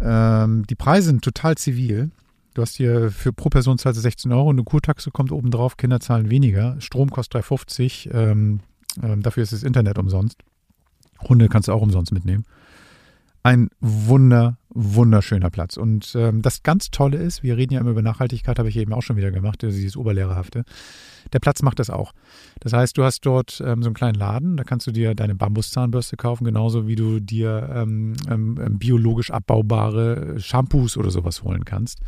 Ähm, 0.00 0.66
die 0.66 0.74
Preise 0.74 1.08
sind 1.08 1.22
total 1.22 1.56
zivil. 1.56 2.10
Du 2.60 2.66
hast 2.66 2.76
hier 2.76 3.10
für 3.10 3.32
pro 3.32 3.48
Person 3.48 3.78
zahlst 3.78 3.96
du 3.96 4.02
16 4.02 4.30
Euro, 4.34 4.50
eine 4.50 4.62
Kurtaxe 4.64 5.10
kommt 5.10 5.32
oben 5.32 5.50
drauf, 5.50 5.78
Kinder 5.78 5.98
zahlen 5.98 6.28
weniger, 6.28 6.78
Strom 6.78 7.08
kostet 7.08 7.42
3,50, 7.42 8.12
ähm, 8.12 8.60
ähm, 9.02 9.22
dafür 9.22 9.42
ist 9.42 9.54
das 9.54 9.62
Internet 9.62 9.98
umsonst. 9.98 10.36
Hunde 11.26 11.48
kannst 11.48 11.68
du 11.68 11.72
auch 11.72 11.80
umsonst 11.80 12.12
mitnehmen. 12.12 12.44
Ein 13.42 13.70
wunder, 13.80 14.58
wunderschöner 14.68 15.48
Platz. 15.48 15.78
Und 15.78 16.12
ähm, 16.14 16.42
das 16.42 16.62
ganz 16.62 16.90
Tolle 16.90 17.16
ist, 17.16 17.42
wir 17.42 17.56
reden 17.56 17.72
ja 17.72 17.80
immer 17.80 17.92
über 17.92 18.02
Nachhaltigkeit, 18.02 18.58
habe 18.58 18.68
ich 18.68 18.76
eben 18.76 18.92
auch 18.92 19.00
schon 19.00 19.16
wieder 19.16 19.30
gemacht, 19.30 19.62
dieses 19.62 19.96
Oberlehrerhafte. 19.96 20.64
Der 21.32 21.38
Platz 21.38 21.62
macht 21.62 21.78
das 21.78 21.88
auch. 21.88 22.12
Das 22.60 22.74
heißt, 22.74 22.98
du 22.98 23.04
hast 23.04 23.24
dort 23.24 23.62
ähm, 23.64 23.82
so 23.82 23.88
einen 23.88 23.94
kleinen 23.94 24.18
Laden, 24.18 24.58
da 24.58 24.64
kannst 24.64 24.86
du 24.86 24.90
dir 24.90 25.14
deine 25.14 25.34
Bambuszahnbürste 25.34 26.18
kaufen, 26.18 26.44
genauso 26.44 26.86
wie 26.86 26.96
du 26.96 27.20
dir 27.20 27.70
ähm, 27.74 28.12
ähm, 28.28 28.60
ähm 28.62 28.78
biologisch 28.78 29.30
abbaubare 29.30 30.38
Shampoos 30.38 30.98
oder 30.98 31.10
sowas 31.10 31.42
holen 31.42 31.64
kannst. 31.64 32.00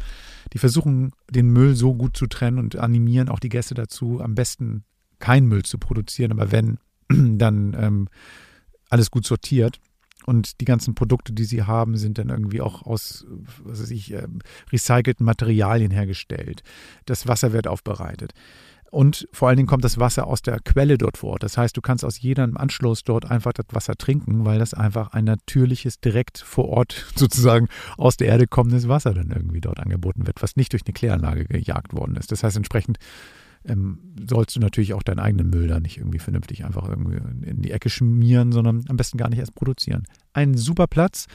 Die 0.52 0.58
versuchen, 0.58 1.12
den 1.30 1.48
Müll 1.48 1.74
so 1.74 1.94
gut 1.94 2.16
zu 2.16 2.26
trennen 2.26 2.58
und 2.58 2.76
animieren 2.76 3.28
auch 3.28 3.38
die 3.38 3.48
Gäste 3.48 3.74
dazu, 3.74 4.20
am 4.20 4.34
besten 4.34 4.84
keinen 5.18 5.46
Müll 5.46 5.62
zu 5.62 5.78
produzieren, 5.78 6.32
aber 6.32 6.52
wenn, 6.52 6.78
dann 7.08 7.76
ähm, 7.78 8.08
alles 8.90 9.10
gut 9.10 9.26
sortiert. 9.26 9.80
Und 10.24 10.60
die 10.60 10.66
ganzen 10.66 10.94
Produkte, 10.94 11.32
die 11.32 11.42
sie 11.42 11.64
haben, 11.64 11.96
sind 11.96 12.18
dann 12.18 12.28
irgendwie 12.28 12.60
auch 12.60 12.82
aus, 12.82 13.26
was 13.64 13.82
weiß 13.82 13.90
ich, 13.90 14.12
äh, 14.12 14.28
recycelten 14.70 15.26
Materialien 15.26 15.90
hergestellt. 15.90 16.62
Das 17.06 17.26
Wasser 17.26 17.52
wird 17.52 17.66
aufbereitet. 17.66 18.32
Und 18.92 19.26
vor 19.32 19.48
allen 19.48 19.56
Dingen 19.56 19.66
kommt 19.66 19.84
das 19.84 19.98
Wasser 19.98 20.26
aus 20.26 20.42
der 20.42 20.60
Quelle 20.60 20.98
dort 20.98 21.16
vor. 21.16 21.38
Das 21.38 21.56
heißt, 21.56 21.74
du 21.74 21.80
kannst 21.80 22.04
aus 22.04 22.20
jedem 22.20 22.58
Anschluss 22.58 23.04
dort 23.04 23.24
einfach 23.24 23.54
das 23.54 23.64
Wasser 23.72 23.94
trinken, 23.96 24.44
weil 24.44 24.58
das 24.58 24.74
einfach 24.74 25.14
ein 25.14 25.24
natürliches, 25.24 25.98
direkt 25.98 26.36
vor 26.36 26.68
Ort 26.68 27.06
sozusagen 27.16 27.68
aus 27.96 28.18
der 28.18 28.28
Erde 28.28 28.46
kommendes 28.46 28.88
Wasser 28.88 29.14
dann 29.14 29.30
irgendwie 29.30 29.62
dort 29.62 29.80
angeboten 29.80 30.26
wird, 30.26 30.42
was 30.42 30.56
nicht 30.56 30.74
durch 30.74 30.82
eine 30.84 30.92
Kläranlage 30.92 31.46
gejagt 31.46 31.94
worden 31.94 32.16
ist. 32.16 32.32
Das 32.32 32.44
heißt, 32.44 32.58
entsprechend 32.58 32.98
ähm, 33.64 33.98
sollst 34.28 34.56
du 34.56 34.60
natürlich 34.60 34.92
auch 34.92 35.02
deinen 35.02 35.20
eigenen 35.20 35.48
Müll 35.48 35.68
da 35.68 35.80
nicht 35.80 35.96
irgendwie 35.96 36.18
vernünftig 36.18 36.66
einfach 36.66 36.86
irgendwie 36.86 37.16
in 37.48 37.62
die 37.62 37.70
Ecke 37.70 37.88
schmieren, 37.88 38.52
sondern 38.52 38.84
am 38.88 38.96
besten 38.98 39.16
gar 39.16 39.30
nicht 39.30 39.38
erst 39.38 39.54
produzieren. 39.54 40.04
Ein 40.34 40.54
super 40.54 40.86
Platz. 40.86 41.28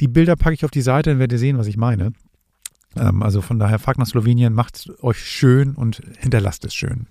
Die 0.00 0.08
Bilder 0.08 0.36
packe 0.36 0.54
ich 0.54 0.64
auf 0.64 0.70
die 0.70 0.80
Seite, 0.80 1.10
dann 1.10 1.18
werdet 1.18 1.36
ihr 1.36 1.40
sehen, 1.40 1.58
was 1.58 1.66
ich 1.66 1.76
meine. 1.76 2.12
Ähm, 2.96 3.22
also 3.22 3.40
von 3.40 3.58
daher, 3.58 3.78
fahrt 3.78 3.98
nach 3.98 4.06
Slowenien, 4.06 4.52
macht 4.52 4.76
es 4.76 5.02
euch 5.02 5.18
schön 5.18 5.74
und 5.74 6.02
hinterlasst 6.18 6.64
es 6.64 6.74
schön. 6.74 7.06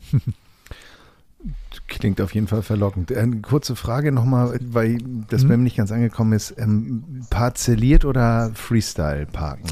Klingt 1.88 2.20
auf 2.22 2.34
jeden 2.34 2.48
Fall 2.48 2.64
verlockend. 2.64 3.12
Eine 3.12 3.42
kurze 3.42 3.76
Frage 3.76 4.12
nochmal, 4.12 4.60
weil 4.62 4.98
das 5.30 5.44
hm. 5.44 5.50
bei 5.50 5.58
mir 5.58 5.64
nicht 5.64 5.78
ganz 5.78 5.92
angekommen 5.92 6.34
ist. 6.34 6.56
Ähm, 6.58 7.04
parzelliert 7.30 8.06
oder 8.06 8.52
Freestyle 8.56 9.28
parken? 9.28 9.70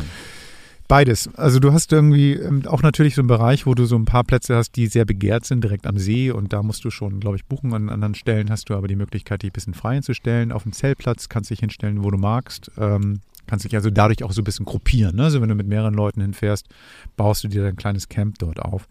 Beides. 0.88 1.30
Also 1.36 1.60
du 1.60 1.74
hast 1.74 1.92
irgendwie 1.92 2.34
ähm, 2.34 2.68
auch 2.68 2.84
natürlich 2.84 3.16
so 3.16 3.22
einen 3.22 3.28
Bereich, 3.28 3.66
wo 3.66 3.74
du 3.74 3.86
so 3.86 3.96
ein 3.96 4.06
paar 4.06 4.24
Plätze 4.24 4.56
hast, 4.56 4.76
die 4.76 4.88
sehr 4.88 5.06
begehrt 5.06 5.46
sind, 5.46 5.64
direkt 5.64 5.88
am 5.88 5.98
See 5.98 6.30
und 6.30 6.54
da 6.54 6.62
musst 6.62 6.86
du 6.86 6.92
schon, 6.92 7.20
glaube 7.20 7.38
ich, 7.38 7.46
buchen. 7.46 7.74
An 7.74 7.90
anderen 7.90 8.16
Stellen 8.16 8.52
hast 8.52 8.70
du 8.70 8.76
aber 8.76 8.88
die 8.88 8.96
Möglichkeit, 8.96 9.42
dich 9.42 9.50
ein 9.50 9.54
bisschen 9.54 9.74
frei 9.74 9.96
hinzustellen. 9.96 10.52
Auf 10.52 10.64
dem 10.64 10.74
Zeltplatz 10.74 11.30
kannst 11.30 11.50
du 11.50 11.54
dich 11.54 11.62
hinstellen, 11.62 12.04
wo 12.04 12.12
du 12.12 12.18
magst. 12.18 12.70
Ähm, 12.78 13.22
kannst 13.48 13.66
dich 13.66 13.76
also 13.76 13.90
dadurch 13.90 14.24
auch 14.24 14.32
so 14.32 14.42
ein 14.42 14.46
bisschen 14.46 14.66
gruppieren. 14.66 15.16
Ne? 15.16 15.24
Also 15.24 15.42
wenn 15.42 15.50
du 15.50 15.56
mit 15.56 15.68
mehreren 15.68 15.94
Leuten 15.94 16.22
hinfährst, 16.22 16.68
baust 17.16 17.44
du 17.44 17.48
dir 17.48 17.66
ein 17.66 17.76
kleines 17.76 18.10
Camp 18.10 18.40
dort 18.40 18.60
auf. 18.60 18.88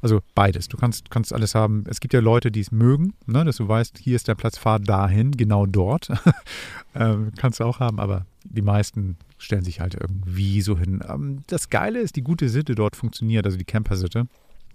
Also 0.00 0.20
beides. 0.34 0.68
Du 0.68 0.76
kannst, 0.76 1.10
kannst 1.10 1.32
alles 1.32 1.54
haben. 1.54 1.84
Es 1.88 2.00
gibt 2.00 2.12
ja 2.12 2.20
Leute, 2.20 2.50
die 2.50 2.60
es 2.60 2.72
mögen, 2.72 3.14
ne? 3.26 3.44
dass 3.44 3.56
du 3.56 3.68
weißt, 3.68 3.98
hier 3.98 4.16
ist 4.16 4.26
der 4.26 4.34
Platz, 4.34 4.58
fahr 4.58 4.80
dahin, 4.80 5.30
genau 5.30 5.64
dort. 5.66 6.08
ähm, 6.94 7.32
kannst 7.36 7.60
du 7.60 7.64
auch 7.64 7.78
haben, 7.78 8.00
aber 8.00 8.26
die 8.44 8.62
meisten 8.62 9.16
stellen 9.38 9.62
sich 9.62 9.80
halt 9.80 9.94
irgendwie 9.94 10.60
so 10.60 10.76
hin. 10.76 11.02
Ähm, 11.08 11.42
das 11.46 11.70
Geile 11.70 12.00
ist, 12.00 12.16
die 12.16 12.22
gute 12.22 12.48
Sitte 12.48 12.74
dort 12.74 12.96
funktioniert, 12.96 13.46
also 13.46 13.56
die 13.56 13.64
Camper-Sitte. 13.64 14.26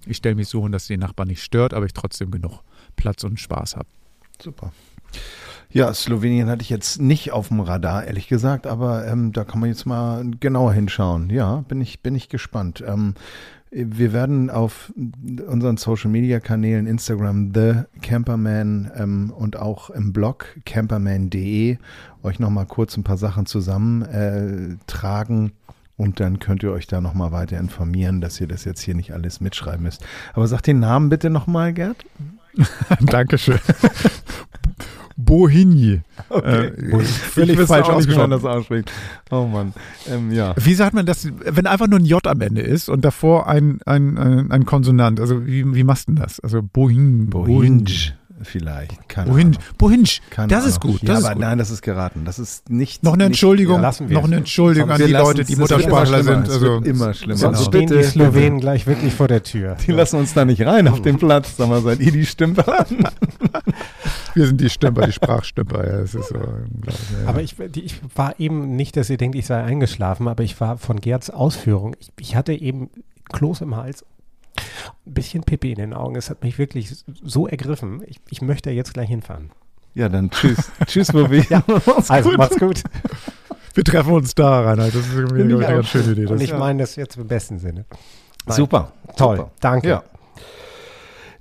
Ich 0.06 0.18
stelle 0.18 0.36
mich 0.36 0.48
so 0.48 0.64
hin, 0.64 0.72
dass 0.72 0.88
den 0.88 1.02
Nachbarn 1.02 1.28
nicht 1.28 1.44
stört, 1.44 1.74
aber 1.74 1.86
ich 1.86 1.94
trotzdem 1.94 2.32
genug 2.32 2.62
Platz 2.96 3.26
und 3.26 3.40
Spaß 3.40 3.76
habe. 3.76 3.88
Super. 4.42 4.72
Ja, 5.70 5.94
Slowenien 5.94 6.50
hatte 6.50 6.62
ich 6.62 6.70
jetzt 6.70 7.02
nicht 7.02 7.32
auf 7.32 7.50
dem 7.50 7.60
Radar, 7.60 8.06
ehrlich 8.06 8.28
gesagt, 8.28 8.68
aber 8.68 9.06
ähm, 9.06 9.34
da 9.34 9.44
kann 9.44 9.60
man 9.60 9.70
jetzt 9.70 9.86
mal 9.86 10.26
genauer 10.40 10.74
hinschauen. 10.74 11.30
Ja, 11.30 11.64
bin 11.68 11.82
ich, 11.82 12.02
bin 12.02 12.16
ich 12.16 12.30
gespannt. 12.30 12.84
Ähm, 12.88 13.16
wir 13.70 14.14
werden 14.14 14.50
auf 14.50 14.94
unseren 14.96 15.76
Social 15.76 16.10
Media 16.10 16.40
Kanälen 16.40 16.88
Instagram 16.88 17.52
The 17.54 17.82
Camperman 18.02 18.92
ähm, 18.96 19.34
und 19.36 19.58
auch 19.58 19.90
im 19.90 20.14
Blog 20.14 20.58
camperman.de 20.66 21.78
euch 22.24 22.40
nochmal 22.40 22.66
kurz 22.66 22.96
ein 22.96 23.04
paar 23.04 23.18
Sachen 23.18 23.46
zusammentragen. 23.46 25.48
Äh, 25.48 25.52
und 25.98 26.20
dann 26.20 26.40
könnt 26.40 26.64
ihr 26.64 26.72
euch 26.72 26.88
da 26.88 27.02
nochmal 27.02 27.32
weiter 27.32 27.58
informieren, 27.58 28.22
dass 28.22 28.40
ihr 28.40 28.48
das 28.48 28.66
jetzt 28.66 28.82
hier 28.82 28.96
nicht 28.96 29.14
alles 29.14 29.42
mitschreiben 29.42 29.84
müsst. 29.84 30.06
Aber 30.34 30.48
sagt 30.48 30.68
den 30.68 30.80
Namen 30.80 31.10
bitte 31.10 31.30
nochmal, 31.30 31.74
Gerd. 31.74 32.06
Dankeschön. 33.02 33.60
Bohigny. 35.18 36.02
Okay. 36.30 36.68
Äh, 36.68 37.00
völlig 37.00 37.60
falsch 37.62 37.90
ausgesprochen, 37.90 38.32
das 38.32 38.46
ausspricht. 38.46 38.92
Oh 39.32 39.46
Mann. 39.46 39.74
Ähm, 40.10 40.32
ja. 40.32 40.54
Wie 40.58 40.76
sagt 40.76 40.94
man 40.94 41.08
das, 41.08 41.28
wenn 41.44 41.66
einfach 41.66 41.88
nur 41.88 42.00
ein 42.00 42.06
J 42.06 42.26
am 42.28 42.40
Ende 42.40 42.62
ist 42.62 42.88
und 42.88 43.04
davor 43.04 43.48
ein, 43.48 43.80
ein, 43.86 44.18
ein, 44.18 44.52
ein 44.52 44.66
Konsonant? 44.66 45.20
Also 45.20 45.46
wie, 45.46 45.76
wie 45.76 45.84
machst 45.84 46.08
du 46.08 46.14
das? 46.14 46.40
Also 46.40 46.62
Bohigny. 46.62 47.26
Bohigny 47.26 48.14
vielleicht. 48.42 49.08
Keine 49.10 49.30
Bohinj. 49.30 49.58
Bohinj. 49.78 50.20
Das 50.30 50.38
Ahnung. 50.38 50.68
ist 50.68 50.82
gut. 50.82 51.02
Das 51.02 51.10
ja, 51.10 51.18
ist 51.18 51.26
aber 51.26 51.34
gut. 51.36 51.42
nein, 51.42 51.58
das 51.58 51.70
ist 51.70 51.82
geraten. 51.82 52.26
Das 52.26 52.40
ist 52.40 52.70
nicht. 52.70 53.04
Noch 53.04 53.14
eine 53.14 53.26
Entschuldigung. 53.26 53.82
Nicht, 53.82 54.00
ja, 54.00 54.08
noch 54.08 54.24
eine 54.24 54.38
Entschuldigung 54.38 54.90
an 54.92 54.98
die 54.98 55.12
Leute, 55.12 55.44
die 55.44 55.56
Muttersprachler 55.56 56.24
sind. 56.24 56.50
Also 56.50 56.78
immer 56.78 57.14
schlimmer. 57.14 57.38
Sonst 57.38 57.72
genau. 57.72 57.86
stehen 57.86 57.98
die 57.98 58.04
Slowenen 58.04 58.60
gleich 58.60 58.88
wirklich 58.88 59.14
vor 59.14 59.28
der 59.28 59.44
Tür. 59.44 59.76
Die 59.86 59.92
lassen 59.92 60.18
uns 60.18 60.34
da 60.34 60.46
nicht 60.46 60.66
rein 60.66 60.88
auf 60.88 61.02
den 61.02 61.18
Platz. 61.18 61.58
Sag 61.58 61.70
mal, 61.70 61.82
seid 61.82 62.00
ihr 62.00 62.12
die 62.12 62.26
Stümper? 62.26 62.86
Wir 64.34 64.48
sind 64.48 64.62
die 64.62 64.70
Stümper, 64.70 65.08
die 65.08 65.14
Sprachstümper. 65.14 65.86
Ja, 65.86 66.02
das 66.02 66.14
ist 66.14 66.30
so, 66.30 66.36
ja. 66.36 66.44
Aber 67.26 67.42
ich, 67.42 67.56
ich 67.60 68.00
war 68.16 68.40
eben 68.40 68.76
nicht, 68.76 68.96
dass 68.96 69.10
ihr 69.10 69.18
denkt, 69.18 69.36
ich 69.36 69.48
sei 69.48 69.64
eingeschlafen, 69.64 70.28
aber 70.28 70.44
ich 70.44 70.60
war 70.62 70.78
von 70.78 71.02
Gerds 71.02 71.30
Ausführung. 71.30 71.96
Ich, 72.00 72.12
ich 72.20 72.36
hatte 72.36 72.54
eben 72.54 72.90
Kloß 73.32 73.62
im 73.62 73.76
Hals 73.76 74.06
ein 75.06 75.14
bisschen 75.14 75.44
Pipi 75.44 75.72
in 75.72 75.78
den 75.78 75.94
Augen. 75.94 76.16
Es 76.16 76.30
hat 76.30 76.44
mich 76.44 76.58
wirklich 76.58 77.04
so 77.24 77.48
ergriffen. 77.48 78.04
Ich, 78.08 78.20
ich 78.30 78.42
möchte 78.42 78.72
jetzt 78.72 78.94
gleich 78.94 79.10
hinfahren. 79.10 79.52
Ja, 79.94 80.10
dann 80.10 80.30
tschüss. 80.30 80.72
tschüss, 80.86 81.12
Bobby. 81.12 81.46
Ja, 81.50 81.64
mach's 81.86 82.10
also, 82.10 82.30
gut. 82.30 82.38
macht's 82.38 82.60
gut. 82.60 82.84
Wir 83.74 83.84
treffen 83.84 84.14
uns 84.14 84.36
da, 84.36 84.62
Reinhard. 84.62 84.94
Das 84.94 85.08
ist 85.08 85.14
irgendwie 85.14 85.42
eine 85.42 85.58
ganz 85.58 85.88
schöne 85.88 86.12
Idee. 86.12 86.26
Und 86.28 86.42
ich 86.42 86.52
ja. 86.52 86.58
meine 86.58 86.80
das 86.80 86.96
jetzt 86.96 87.18
im 87.18 87.28
besten 87.28 87.60
Sinne. 87.60 87.86
Nein. 88.46 88.56
Super. 88.56 88.92
Toll. 89.16 89.38
Super. 89.38 89.52
Danke. 89.60 89.88
Ja. 89.88 90.04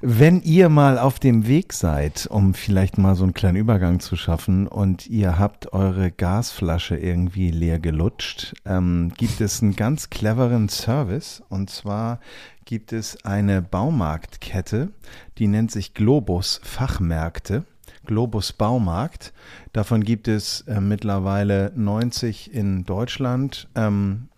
Wenn 0.03 0.42
ihr 0.42 0.68
mal 0.68 0.99
auf 0.99 1.18
dem 1.18 1.46
Weg 1.46 1.72
seid, 1.72 2.27
um 2.31 2.53
vielleicht 2.53 2.99
mal 2.99 3.14
so 3.14 3.25
einen 3.25 3.33
kleinen 3.33 3.57
Übergang 3.57 4.01
zu 4.01 4.14
schaffen 4.16 4.66
und 4.66 5.07
ihr 5.07 5.38
habt 5.38 5.72
eure 5.72 6.11
Gasflasche 6.11 6.96
irgendwie 6.96 7.51
leer 7.51 7.79
gelutscht, 7.79 8.55
ähm, 8.66 9.12
gibt 9.16 9.40
es 9.40 9.62
einen 9.62 9.75
ganz 9.75 10.11
cleveren 10.11 10.68
Service 10.68 11.42
und 11.49 11.70
zwar 11.70 12.20
gibt 12.66 12.92
es 12.92 13.24
eine 13.24 13.62
Baumarktkette, 13.62 14.90
die 15.38 15.46
nennt 15.46 15.70
sich 15.70 15.94
Globus 15.94 16.61
Fachmärkte. 16.62 17.64
Globus 18.05 18.52
Baumarkt. 18.52 19.33
Davon 19.72 20.05
gibt 20.05 20.29
es 20.29 20.61
äh, 20.62 20.81
mittlerweile 20.81 21.72
90 21.74 22.52
in 22.55 22.85
Deutschland. 22.85 23.68
Ähm, 23.74 24.29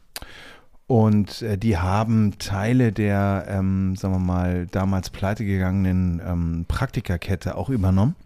und 0.87 1.43
äh, 1.43 1.59
die 1.59 1.77
haben 1.77 2.39
Teile 2.39 2.93
der, 2.93 3.45
ähm, 3.49 3.95
sagen 3.97 4.15
wir 4.15 4.21
mal, 4.21 4.67
damals 4.69 5.11
pleitegegangenen 5.11 6.23
ähm, 6.25 6.65
Praktikerkette 6.67 7.57
auch 7.57 7.69
übernommen. 7.69 8.17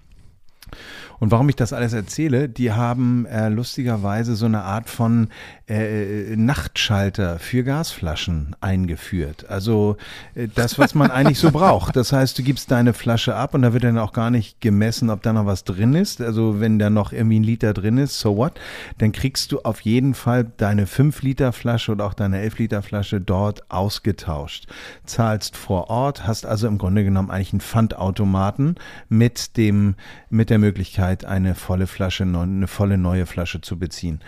Und 1.22 1.30
warum 1.30 1.48
ich 1.48 1.54
das 1.54 1.72
alles 1.72 1.92
erzähle, 1.92 2.48
die 2.48 2.72
haben 2.72 3.26
äh, 3.26 3.48
lustigerweise 3.48 4.34
so 4.34 4.46
eine 4.46 4.62
Art 4.62 4.90
von 4.90 5.28
äh, 5.68 6.34
Nachtschalter 6.34 7.38
für 7.38 7.62
Gasflaschen 7.62 8.56
eingeführt. 8.60 9.48
Also 9.48 9.96
äh, 10.34 10.48
das, 10.52 10.80
was 10.80 10.96
man 10.96 11.12
eigentlich 11.12 11.38
so 11.38 11.52
braucht. 11.52 11.94
Das 11.94 12.12
heißt, 12.12 12.36
du 12.38 12.42
gibst 12.42 12.72
deine 12.72 12.92
Flasche 12.92 13.36
ab 13.36 13.54
und 13.54 13.62
da 13.62 13.72
wird 13.72 13.84
dann 13.84 13.98
auch 13.98 14.12
gar 14.12 14.30
nicht 14.30 14.60
gemessen, 14.60 15.10
ob 15.10 15.22
da 15.22 15.32
noch 15.32 15.46
was 15.46 15.62
drin 15.62 15.94
ist. 15.94 16.20
Also 16.20 16.58
wenn 16.60 16.80
da 16.80 16.90
noch 16.90 17.12
irgendwie 17.12 17.38
ein 17.38 17.44
Liter 17.44 17.72
drin 17.72 17.98
ist, 17.98 18.18
so 18.18 18.36
what? 18.36 18.58
Dann 18.98 19.12
kriegst 19.12 19.52
du 19.52 19.60
auf 19.60 19.80
jeden 19.82 20.14
Fall 20.14 20.50
deine 20.56 20.88
5 20.88 21.22
Liter 21.22 21.52
Flasche 21.52 21.92
oder 21.92 22.06
auch 22.06 22.14
deine 22.14 22.40
11 22.40 22.58
Liter 22.58 22.82
Flasche 22.82 23.20
dort 23.20 23.70
ausgetauscht. 23.70 24.66
Zahlst 25.04 25.56
vor 25.56 25.88
Ort, 25.88 26.26
hast 26.26 26.46
also 26.46 26.66
im 26.66 26.78
Grunde 26.78 27.04
genommen 27.04 27.30
eigentlich 27.30 27.52
einen 27.52 27.60
Pfandautomaten 27.60 28.74
mit 29.08 29.56
dem, 29.56 29.94
mit 30.30 30.50
der 30.50 30.58
Möglichkeit, 30.62 31.24
eine 31.24 31.54
volle 31.54 31.86
Flasche, 31.86 32.24
eine 32.24 32.66
volle 32.66 32.96
neue 32.96 33.26
Flasche 33.26 33.60
zu 33.60 33.78
beziehen. 33.78 34.20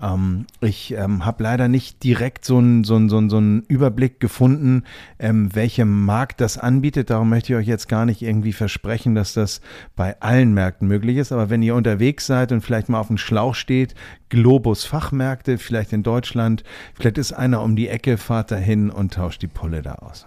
Ähm, 0.00 0.46
ich 0.60 0.92
ähm, 0.92 1.24
habe 1.24 1.42
leider 1.42 1.68
nicht 1.68 2.04
direkt 2.04 2.44
so 2.44 2.58
einen 2.58 2.84
so 2.84 3.08
so 3.08 3.28
so 3.28 3.38
Überblick 3.68 4.20
gefunden, 4.20 4.84
ähm, 5.18 5.54
welchem 5.54 6.04
Markt 6.04 6.40
das 6.40 6.58
anbietet. 6.58 7.10
Darum 7.10 7.30
möchte 7.30 7.52
ich 7.52 7.58
euch 7.58 7.66
jetzt 7.66 7.88
gar 7.88 8.04
nicht 8.04 8.22
irgendwie 8.22 8.52
versprechen, 8.52 9.14
dass 9.14 9.32
das 9.32 9.60
bei 9.96 10.20
allen 10.20 10.52
Märkten 10.52 10.88
möglich 10.88 11.16
ist. 11.16 11.32
Aber 11.32 11.50
wenn 11.50 11.62
ihr 11.62 11.74
unterwegs 11.74 12.26
seid 12.26 12.52
und 12.52 12.60
vielleicht 12.60 12.88
mal 12.88 13.00
auf 13.00 13.08
dem 13.08 13.18
Schlauch 13.18 13.54
steht, 13.54 13.94
Globus 14.28 14.84
Fachmärkte, 14.84 15.58
vielleicht 15.58 15.92
in 15.92 16.02
Deutschland, 16.02 16.64
vielleicht 16.94 17.18
ist 17.18 17.32
einer 17.32 17.62
um 17.62 17.76
die 17.76 17.88
Ecke, 17.88 18.18
fahrt 18.18 18.50
dahin 18.50 18.90
und 18.90 19.14
tauscht 19.14 19.42
die 19.42 19.48
Pulle 19.48 19.82
da 19.82 19.94
aus. 19.94 20.26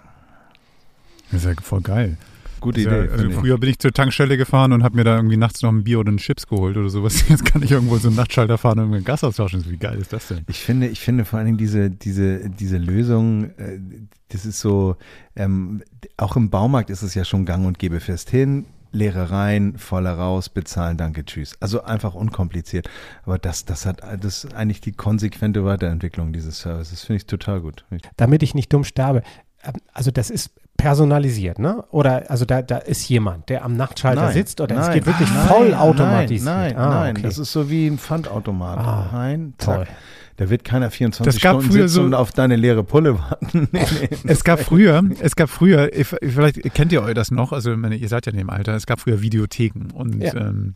Das 1.30 1.44
ist 1.44 1.46
ja 1.46 1.62
voll 1.62 1.80
geil. 1.80 2.16
Gute 2.62 2.80
Idee. 2.80 3.06
Ja, 3.06 3.10
also 3.10 3.30
früher 3.30 3.58
bin 3.58 3.70
ich 3.70 3.78
zur 3.78 3.92
Tankstelle 3.92 4.36
gefahren 4.36 4.72
und 4.72 4.82
habe 4.84 4.96
mir 4.96 5.04
da 5.04 5.16
irgendwie 5.16 5.36
nachts 5.36 5.62
noch 5.62 5.70
ein 5.70 5.82
Bier 5.84 5.98
oder 5.98 6.08
einen 6.08 6.18
Chips 6.18 6.46
geholt 6.46 6.76
oder 6.76 6.88
sowas. 6.88 7.24
Jetzt 7.28 7.44
kann 7.44 7.62
ich 7.62 7.72
irgendwo 7.72 7.96
so 7.96 8.08
einen 8.08 8.16
Nachtschalter 8.16 8.56
fahren 8.56 8.78
und 8.78 8.94
ein 8.94 9.04
Gas 9.04 9.24
austauschen. 9.24 9.64
Wie 9.68 9.76
geil 9.76 9.98
ist 9.98 10.12
das 10.12 10.28
denn? 10.28 10.44
Ich 10.48 10.60
finde, 10.60 10.86
ich 10.86 11.00
finde 11.00 11.24
vor 11.24 11.38
allen 11.38 11.46
Dingen 11.46 11.58
diese, 11.58 11.90
diese, 11.90 12.48
diese 12.48 12.78
Lösung, 12.78 13.50
äh, 13.58 13.80
das 14.28 14.46
ist 14.46 14.60
so, 14.60 14.96
ähm, 15.36 15.82
auch 16.16 16.36
im 16.36 16.50
Baumarkt 16.50 16.90
ist 16.90 17.02
es 17.02 17.14
ja 17.14 17.24
schon 17.24 17.44
gang 17.44 17.66
und 17.66 17.78
gäbe 17.78 18.00
fest 18.00 18.30
hin. 18.30 18.66
Leere 18.94 19.30
rein, 19.30 19.78
voller 19.78 20.12
raus, 20.12 20.50
bezahlen, 20.50 20.98
danke, 20.98 21.24
tschüss. 21.24 21.56
Also 21.60 21.82
einfach 21.82 22.14
unkompliziert. 22.14 22.90
Aber 23.24 23.38
das, 23.38 23.64
das 23.64 23.86
hat, 23.86 24.02
das 24.02 24.44
ist 24.44 24.54
eigentlich 24.54 24.82
die 24.82 24.92
konsequente 24.92 25.64
Weiterentwicklung 25.64 26.32
dieses 26.32 26.60
Services. 26.60 26.90
Das 26.90 27.04
finde 27.04 27.16
ich 27.16 27.26
total 27.26 27.62
gut. 27.62 27.86
Damit 28.16 28.42
ich 28.42 28.54
nicht 28.54 28.72
dumm 28.72 28.84
sterbe. 28.84 29.22
Ähm, 29.64 29.74
also 29.92 30.10
das 30.10 30.30
ist 30.30 30.50
personalisiert, 30.82 31.60
ne? 31.60 31.84
Oder 31.92 32.28
also 32.28 32.44
da, 32.44 32.60
da 32.60 32.78
ist 32.78 33.08
jemand, 33.08 33.48
der 33.48 33.64
am 33.64 33.76
Nachtschalter 33.76 34.22
nein, 34.22 34.32
sitzt 34.32 34.60
oder 34.60 34.74
nein, 34.74 34.84
es 34.88 34.94
geht 34.94 35.06
wirklich 35.06 35.32
nein, 35.32 35.46
voll 35.46 35.74
automatisiert. 35.74 36.44
Nein, 36.44 36.74
nein, 36.74 36.76
ah, 36.76 36.90
nein. 36.90 37.16
Okay. 37.16 37.22
das 37.22 37.38
ist 37.38 37.52
so 37.52 37.70
wie 37.70 37.86
ein 37.86 37.98
Pfandautomat. 37.98 38.78
Ah, 38.78 39.10
Rein, 39.12 39.54
toll. 39.58 39.86
Da 40.38 40.50
wird 40.50 40.64
keiner 40.64 40.90
24 40.90 41.32
das 41.32 41.40
gab 41.40 41.62
Stunden 41.62 41.72
sitzen 41.72 41.88
so, 41.88 42.02
und 42.02 42.14
auf 42.14 42.32
deine 42.32 42.56
leere 42.56 42.82
Pulle 42.82 43.16
warten. 43.16 43.68
nee, 43.72 43.84
nee, 44.00 44.08
es 44.24 44.42
gab 44.42 44.58
früher, 44.58 45.00
es 45.20 45.36
gab 45.36 45.50
früher, 45.50 45.88
vielleicht 46.20 46.74
kennt 46.74 46.90
ihr 46.90 47.02
euch 47.02 47.14
das 47.14 47.30
noch, 47.30 47.52
also 47.52 47.72
ihr 47.72 48.08
seid 48.08 48.26
ja 48.26 48.32
in 48.32 48.38
dem 48.38 48.50
Alter, 48.50 48.74
es 48.74 48.86
gab 48.86 48.98
früher 48.98 49.22
Videotheken 49.22 49.92
und 49.94 50.20
ja. 50.20 50.34
ähm, 50.34 50.74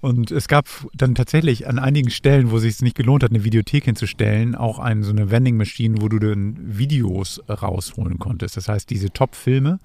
und 0.00 0.30
es 0.30 0.48
gab 0.48 0.66
dann 0.94 1.14
tatsächlich 1.14 1.66
an 1.66 1.78
einigen 1.78 2.10
Stellen, 2.10 2.50
wo 2.50 2.56
es 2.56 2.62
sich 2.62 2.80
nicht 2.82 2.96
gelohnt 2.96 3.22
hat, 3.22 3.30
eine 3.30 3.44
Videothek 3.44 3.84
hinzustellen, 3.84 4.54
auch 4.54 4.78
ein, 4.78 5.02
so 5.02 5.10
eine 5.10 5.30
Vending 5.30 5.56
Machine, 5.56 6.00
wo 6.00 6.08
du 6.08 6.18
dann 6.18 6.56
Videos 6.60 7.42
rausholen 7.48 8.18
konntest. 8.18 8.56
Das 8.56 8.68
heißt, 8.68 8.88
diese 8.90 9.10
Top-Filme. 9.10 9.78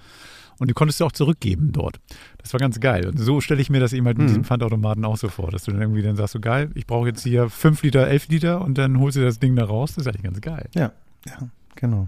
Und 0.60 0.70
die 0.70 0.76
konntest 0.76 1.00
du 1.00 1.06
auch 1.06 1.12
zurückgeben 1.12 1.72
dort. 1.72 2.00
Das 2.38 2.54
war 2.54 2.60
ganz 2.60 2.80
geil. 2.80 3.08
Und 3.08 3.18
so 3.18 3.42
stelle 3.42 3.60
ich 3.60 3.72
mir 3.72 3.80
das 3.80 3.92
eben 3.92 4.06
halt 4.06 4.18
mit 4.18 4.26
mhm. 4.26 4.28
diesem 4.30 4.44
Pfandautomaten 4.44 5.04
auch 5.04 5.18
so 5.18 5.28
vor, 5.28 5.50
dass 5.50 5.64
du 5.64 5.72
dann 5.72 5.82
irgendwie 5.82 6.04
dann 6.04 6.16
sagst, 6.16 6.34
so 6.34 6.40
geil, 6.40 6.70
ich 6.76 6.86
brauche 6.86 7.08
jetzt 7.08 7.24
hier 7.24 7.50
5 7.50 7.82
Liter, 7.82 8.08
11 8.08 8.28
Liter 8.30 8.62
und 8.62 8.78
dann 8.78 9.00
holst 9.00 9.18
du 9.18 9.22
das 9.22 9.40
Ding 9.40 9.56
da 9.56 9.66
raus. 9.66 9.96
Das 9.96 10.06
ist 10.06 10.08
eigentlich 10.08 10.24
ganz 10.24 10.42
geil. 10.42 10.70
Ja, 10.76 10.92
ja, 11.26 11.50
genau. 11.76 12.08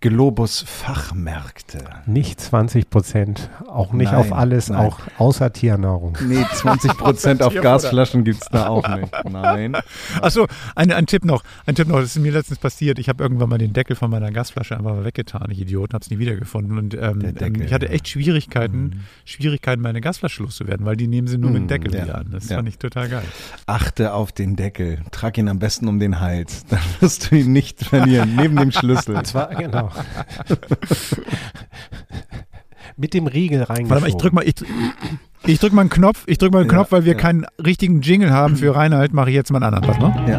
Globus 0.00 0.60
Fachmärkte. 0.60 1.82
Nicht 2.04 2.38
20 2.38 2.90
Prozent, 2.90 3.48
auch 3.66 3.92
nicht 3.94 4.12
nein, 4.12 4.20
auf 4.20 4.32
alles, 4.32 4.68
nein. 4.68 4.78
auch 4.78 5.00
außer 5.16 5.52
Tiernahrung. 5.52 6.18
Nee, 6.22 6.44
20 6.52 6.90
Prozent 6.98 7.42
auf 7.42 7.54
Gasflaschen 7.54 8.22
gibt 8.22 8.42
es 8.42 8.48
da 8.50 8.68
auch 8.68 8.86
nicht. 8.88 9.10
Nein. 9.30 9.76
Achso, 10.20 10.46
ein, 10.74 10.92
ein 10.92 11.06
Tipp 11.06 11.24
noch, 11.24 11.42
ein 11.64 11.74
Tipp 11.74 11.88
noch, 11.88 11.96
das 11.98 12.14
ist 12.14 12.22
mir 12.22 12.30
letztens 12.30 12.58
passiert. 12.58 12.98
Ich 12.98 13.08
habe 13.08 13.22
irgendwann 13.22 13.48
mal 13.48 13.58
den 13.58 13.72
Deckel 13.72 13.96
von 13.96 14.10
meiner 14.10 14.30
Gasflasche 14.30 14.76
einfach 14.76 14.94
mal 14.94 15.04
weggetan, 15.04 15.50
ich 15.50 15.60
Idiot, 15.60 15.94
habe 15.94 16.02
es 16.02 16.10
nie 16.10 16.18
wiedergefunden. 16.18 16.78
Und 16.78 16.94
ähm, 16.94 17.34
Deckel, 17.34 17.62
ich 17.62 17.72
hatte 17.72 17.88
echt 17.88 18.06
Schwierigkeiten, 18.08 18.82
mhm. 18.82 19.00
Schwierigkeiten, 19.24 19.80
meine 19.80 20.02
Gasflasche 20.02 20.42
loszuwerden, 20.42 20.84
weil 20.84 20.96
die 20.96 21.08
nehmen 21.08 21.26
sie 21.26 21.38
nur 21.38 21.50
mhm, 21.50 21.60
mit 21.60 21.70
Deckel 21.70 21.94
ja, 21.94 22.04
wieder 22.04 22.18
an. 22.18 22.28
Das 22.30 22.48
ja. 22.48 22.56
fand 22.56 22.68
ich 22.68 22.78
total 22.78 23.08
geil. 23.08 23.24
Achte 23.66 24.12
auf 24.12 24.30
den 24.30 24.56
Deckel, 24.56 25.00
trag 25.10 25.38
ihn 25.38 25.48
am 25.48 25.58
besten 25.58 25.88
um 25.88 25.98
den 25.98 26.20
Hals, 26.20 26.66
dann 26.68 26.80
wirst 27.00 27.30
du 27.30 27.36
ihn 27.36 27.52
nicht 27.52 27.82
verlieren, 27.82 28.36
neben 28.36 28.56
dem 28.56 28.72
Schlüssel. 28.72 29.16
Zwar, 29.36 29.54
genau. 29.54 29.90
Mit 32.96 33.12
dem 33.12 33.26
Riegel 33.26 33.62
reingeschoben. 33.62 33.90
Warte 33.90 34.02
mal, 34.02 34.08
ich 34.08 34.16
drück 34.16 34.32
mal, 34.32 34.42
ich, 34.46 34.54
ich 35.44 35.58
drück 35.58 35.74
mal 35.74 35.82
einen 35.82 35.90
Knopf, 35.90 36.24
ich 36.26 36.38
drück 36.38 36.52
mal 36.52 36.60
einen 36.60 36.68
ja, 36.70 36.74
Knopf, 36.74 36.92
weil 36.92 37.04
wir 37.04 37.12
ja. 37.12 37.18
keinen 37.18 37.44
richtigen 37.62 38.00
Jingle 38.00 38.30
haben 38.30 38.56
für 38.56 38.74
Reinhard, 38.76 39.12
mache 39.12 39.28
ich 39.30 39.36
jetzt 39.36 39.52
mal 39.52 39.62
einen 39.62 39.74
anderen. 39.74 40.02
Was, 40.02 40.16
ne? 40.16 40.30
Ja. 40.30 40.38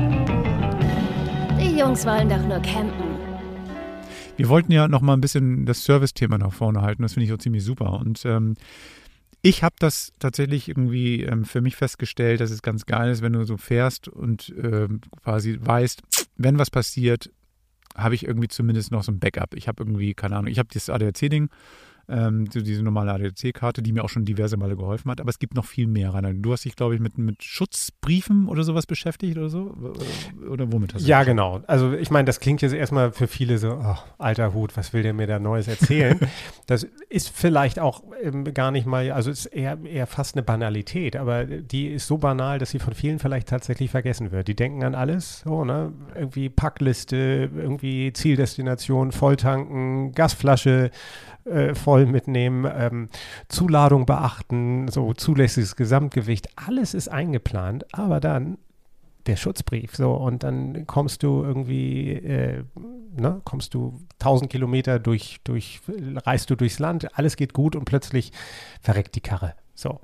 Die 1.59 1.77
Jungs 1.77 2.05
wollen 2.05 2.27
doch 2.29 2.43
nur 2.43 2.59
campen. 2.61 3.17
Wir 4.37 4.49
wollten 4.49 4.71
ja 4.71 4.87
noch 4.87 5.01
mal 5.01 5.13
ein 5.13 5.21
bisschen 5.21 5.65
das 5.65 5.83
Service-Thema 5.83 6.37
nach 6.37 6.53
vorne 6.53 6.81
halten. 6.81 7.01
Das 7.01 7.13
finde 7.13 7.25
ich 7.25 7.33
auch 7.33 7.39
ziemlich 7.39 7.63
super. 7.63 7.93
Und 7.93 8.23
ähm, 8.25 8.55
ich 9.41 9.63
habe 9.63 9.75
das 9.79 10.13
tatsächlich 10.19 10.67
irgendwie 10.67 11.23
ähm, 11.23 11.45
für 11.45 11.61
mich 11.61 11.75
festgestellt, 11.75 12.41
dass 12.41 12.51
es 12.51 12.61
ganz 12.61 12.85
geil 12.85 13.11
ist, 13.11 13.21
wenn 13.21 13.33
du 13.33 13.43
so 13.45 13.57
fährst 13.57 14.07
und 14.07 14.53
ähm, 14.61 15.01
quasi 15.23 15.57
weißt, 15.59 16.01
wenn 16.37 16.59
was 16.59 16.69
passiert, 16.69 17.31
habe 17.97 18.15
ich 18.15 18.25
irgendwie 18.25 18.47
zumindest 18.47 18.91
noch 18.91 19.03
so 19.03 19.11
ein 19.11 19.19
Backup. 19.19 19.55
Ich 19.55 19.67
habe 19.67 19.83
irgendwie, 19.83 20.13
keine 20.13 20.37
Ahnung, 20.37 20.51
ich 20.51 20.59
habe 20.59 20.69
dieses 20.71 20.89
ADAC-Ding, 20.89 21.49
ähm, 22.09 22.47
so 22.51 22.61
diese 22.61 22.83
normale 22.83 23.11
ADAC-Karte, 23.13 23.81
die 23.81 23.91
mir 23.91 24.03
auch 24.03 24.09
schon 24.09 24.23
diverse 24.23 24.57
Male 24.57 24.77
geholfen 24.77 25.11
hat. 25.11 25.19
Aber 25.19 25.29
es 25.29 25.39
gibt 25.39 25.55
noch 25.55 25.65
viel 25.65 25.87
mehr, 25.87 26.13
Rainer. 26.13 26.33
Du 26.33 26.53
hast 26.53 26.63
dich, 26.63 26.75
glaube 26.75 26.95
ich, 26.95 27.01
mit, 27.01 27.17
mit 27.17 27.43
Schutzbriefen 27.43 28.47
oder 28.47 28.63
sowas 28.63 28.85
beschäftigt 28.85 29.37
oder 29.37 29.49
so? 29.49 29.75
Oder 30.49 30.71
womit 30.71 30.93
hast 30.93 31.03
du 31.03 31.09
Ja, 31.09 31.23
genau. 31.23 31.61
Also 31.67 31.93
ich 31.93 32.09
meine, 32.09 32.25
das 32.25 32.39
klingt 32.39 32.61
jetzt 32.61 32.73
erstmal 32.73 33.11
für 33.11 33.27
viele 33.27 33.57
so, 33.57 33.71
oh, 33.73 33.97
alter 34.17 34.53
Hut, 34.53 34.77
was 34.77 34.93
will 34.93 35.03
der 35.03 35.13
mir 35.13 35.27
da 35.27 35.39
Neues 35.39 35.67
erzählen? 35.67 36.19
das 36.65 36.87
ist 37.09 37.29
vielleicht 37.29 37.79
auch 37.79 38.03
ähm, 38.21 38.45
gar 38.53 38.71
nicht 38.71 38.85
mal, 38.85 39.11
also 39.11 39.29
ist 39.29 39.45
eher, 39.47 39.77
eher 39.83 40.07
fast 40.07 40.35
eine 40.35 40.43
Banalität, 40.43 41.15
aber 41.15 41.45
die 41.45 41.89
ist 41.89 42.07
so 42.07 42.17
banal, 42.17 42.59
dass 42.59 42.71
sie 42.71 42.79
von 42.79 42.93
vielen 42.93 43.19
vielleicht 43.19 43.49
tatsächlich 43.49 43.91
vergessen 43.91 44.31
wird. 44.31 44.47
Die 44.47 44.55
denken 44.55 44.83
an 44.83 44.95
alles, 44.95 45.41
so, 45.41 45.65
ne? 45.65 45.91
Irgendwie 46.15 46.49
Packliste, 46.49 47.49
irgendwie 47.55 48.13
Zieldestination, 48.13 49.11
Volltanken, 49.11 50.13
Gasflasche, 50.13 50.91
äh, 51.49 51.75
voll 51.75 52.05
mitnehmen, 52.05 52.69
ähm, 52.73 53.09
Zuladung 53.47 54.05
beachten, 54.05 54.87
so 54.87 55.13
zulässiges 55.13 55.75
Gesamtgewicht, 55.75 56.49
alles 56.55 56.93
ist 56.93 57.09
eingeplant, 57.09 57.85
aber 57.93 58.19
dann 58.19 58.57
der 59.27 59.35
Schutzbrief, 59.35 59.95
so 59.95 60.13
und 60.13 60.43
dann 60.43 60.87
kommst 60.87 61.23
du 61.23 61.43
irgendwie, 61.43 62.11
äh, 62.13 62.63
ne, 63.15 63.41
kommst 63.43 63.73
du 63.73 63.99
1000 64.19 64.49
Kilometer 64.49 64.99
durch, 64.99 65.39
durch, 65.43 65.81
reist 66.25 66.49
du 66.49 66.55
durchs 66.55 66.79
Land, 66.79 67.17
alles 67.17 67.35
geht 67.35 67.53
gut 67.53 67.75
und 67.75 67.85
plötzlich 67.85 68.31
verreckt 68.81 69.15
die 69.15 69.21
Karre, 69.21 69.53
so. 69.75 69.99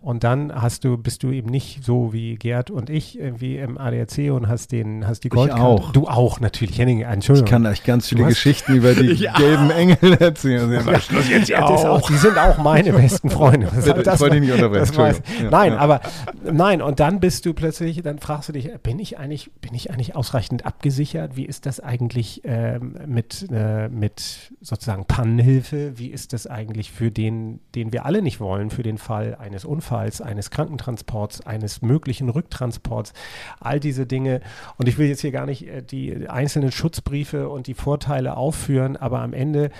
Und 0.00 0.22
dann 0.22 0.52
hast 0.54 0.84
du, 0.84 0.96
bist 0.96 1.24
du 1.24 1.32
eben 1.32 1.50
nicht 1.50 1.82
so 1.82 2.12
wie 2.12 2.36
Gerd 2.36 2.70
und 2.70 2.88
ich 2.88 3.18
irgendwie 3.18 3.56
im 3.56 3.78
ADAC 3.78 4.30
und 4.30 4.46
hast 4.46 4.70
den, 4.70 5.08
hast 5.08 5.24
die 5.24 5.28
Goldkarte. 5.28 5.62
Auch. 5.62 5.92
Du 5.92 6.06
auch 6.06 6.38
natürlich, 6.38 6.78
Henning, 6.78 7.00
Entschuldigung. 7.00 7.46
Ich 7.46 7.50
kann 7.50 7.66
euch 7.66 7.82
ganz 7.82 8.08
viele 8.08 8.26
Geschichten 8.26 8.76
über 8.76 8.94
die 8.94 9.16
gelben 9.36 9.70
Engel 9.72 10.14
erzählen. 10.14 10.72
Ja, 10.72 10.82
das 10.82 11.28
jetzt 11.28 11.48
ja 11.48 11.64
auch. 11.64 11.84
auch. 11.84 12.08
Die 12.08 12.16
sind 12.16 12.38
auch 12.38 12.58
meine 12.58 12.92
besten 12.98 13.28
Freunde. 13.28 13.68
Das, 13.74 13.84
das, 13.86 14.14
ich 14.14 14.20
wollte 14.20 14.38
nicht 14.38 14.52
unterbrechen. 14.52 14.94
Ja, 15.42 15.50
nein, 15.50 15.72
ja. 15.72 15.78
aber 15.78 16.00
nein, 16.44 16.80
und 16.80 17.00
dann 17.00 17.18
bist 17.18 17.44
du 17.44 17.52
plötzlich, 17.52 18.00
dann 18.00 18.20
fragst 18.20 18.50
du 18.50 18.52
dich, 18.52 18.70
bin 18.80 19.00
ich 19.00 19.18
eigentlich, 19.18 19.50
bin 19.60 19.74
ich 19.74 19.90
eigentlich 19.90 20.14
ausreichend 20.14 20.64
abgesichert? 20.64 21.36
Wie 21.36 21.44
ist 21.44 21.66
das 21.66 21.80
eigentlich 21.80 22.42
ähm, 22.44 22.94
mit, 23.06 23.48
äh, 23.50 23.88
mit 23.88 24.52
sozusagen 24.60 25.06
Pannenhilfe? 25.06 25.98
Wie 25.98 26.08
ist 26.08 26.32
das 26.32 26.46
eigentlich 26.46 26.92
für 26.92 27.10
den, 27.10 27.58
den 27.74 27.92
wir 27.92 28.06
alle 28.06 28.22
nicht 28.22 28.38
wollen, 28.38 28.70
für 28.70 28.84
den 28.84 28.98
Fall 28.98 29.34
eines 29.34 29.64
Unfalls? 29.64 29.87
Unfalls, 29.88 30.20
eines 30.20 30.50
Krankentransports, 30.50 31.46
eines 31.46 31.80
möglichen 31.80 32.28
Rücktransports, 32.28 33.14
all 33.58 33.80
diese 33.80 34.04
Dinge. 34.04 34.42
Und 34.76 34.86
ich 34.86 34.98
will 34.98 35.08
jetzt 35.08 35.22
hier 35.22 35.32
gar 35.32 35.46
nicht 35.46 35.66
äh, 35.66 35.82
die 35.82 36.28
einzelnen 36.28 36.72
Schutzbriefe 36.72 37.48
und 37.48 37.66
die 37.66 37.74
Vorteile 37.74 38.36
aufführen, 38.36 38.98
aber 38.98 39.20
am 39.20 39.32
Ende 39.32 39.70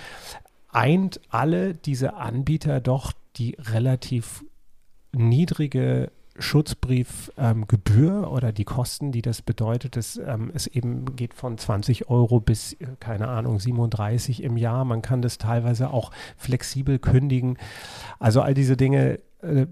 eint 0.71 1.21
alle 1.29 1.75
diese 1.75 2.15
Anbieter 2.15 2.79
doch 2.79 3.13
die 3.35 3.55
relativ 3.59 4.43
niedrige 5.11 6.11
Schutzbriefgebühr 6.39 8.13
ähm, 8.13 8.23
oder 8.23 8.51
die 8.51 8.63
Kosten, 8.63 9.11
die 9.11 9.21
das 9.21 9.43
bedeutet, 9.43 9.95
dass 9.95 10.17
ähm, 10.17 10.51
es 10.55 10.65
eben 10.65 11.15
geht 11.15 11.35
von 11.35 11.57
20 11.57 12.09
Euro 12.09 12.39
bis, 12.39 12.73
äh, 12.73 12.87
keine 12.99 13.27
Ahnung, 13.27 13.59
37 13.59 14.41
im 14.41 14.57
Jahr. 14.57 14.85
Man 14.85 15.03
kann 15.03 15.21
das 15.21 15.37
teilweise 15.37 15.91
auch 15.91 16.11
flexibel 16.37 16.97
kündigen. 16.97 17.57
Also 18.17 18.41
all 18.41 18.53
diese 18.53 18.77
Dinge 18.77 19.19
äh, 19.41 19.67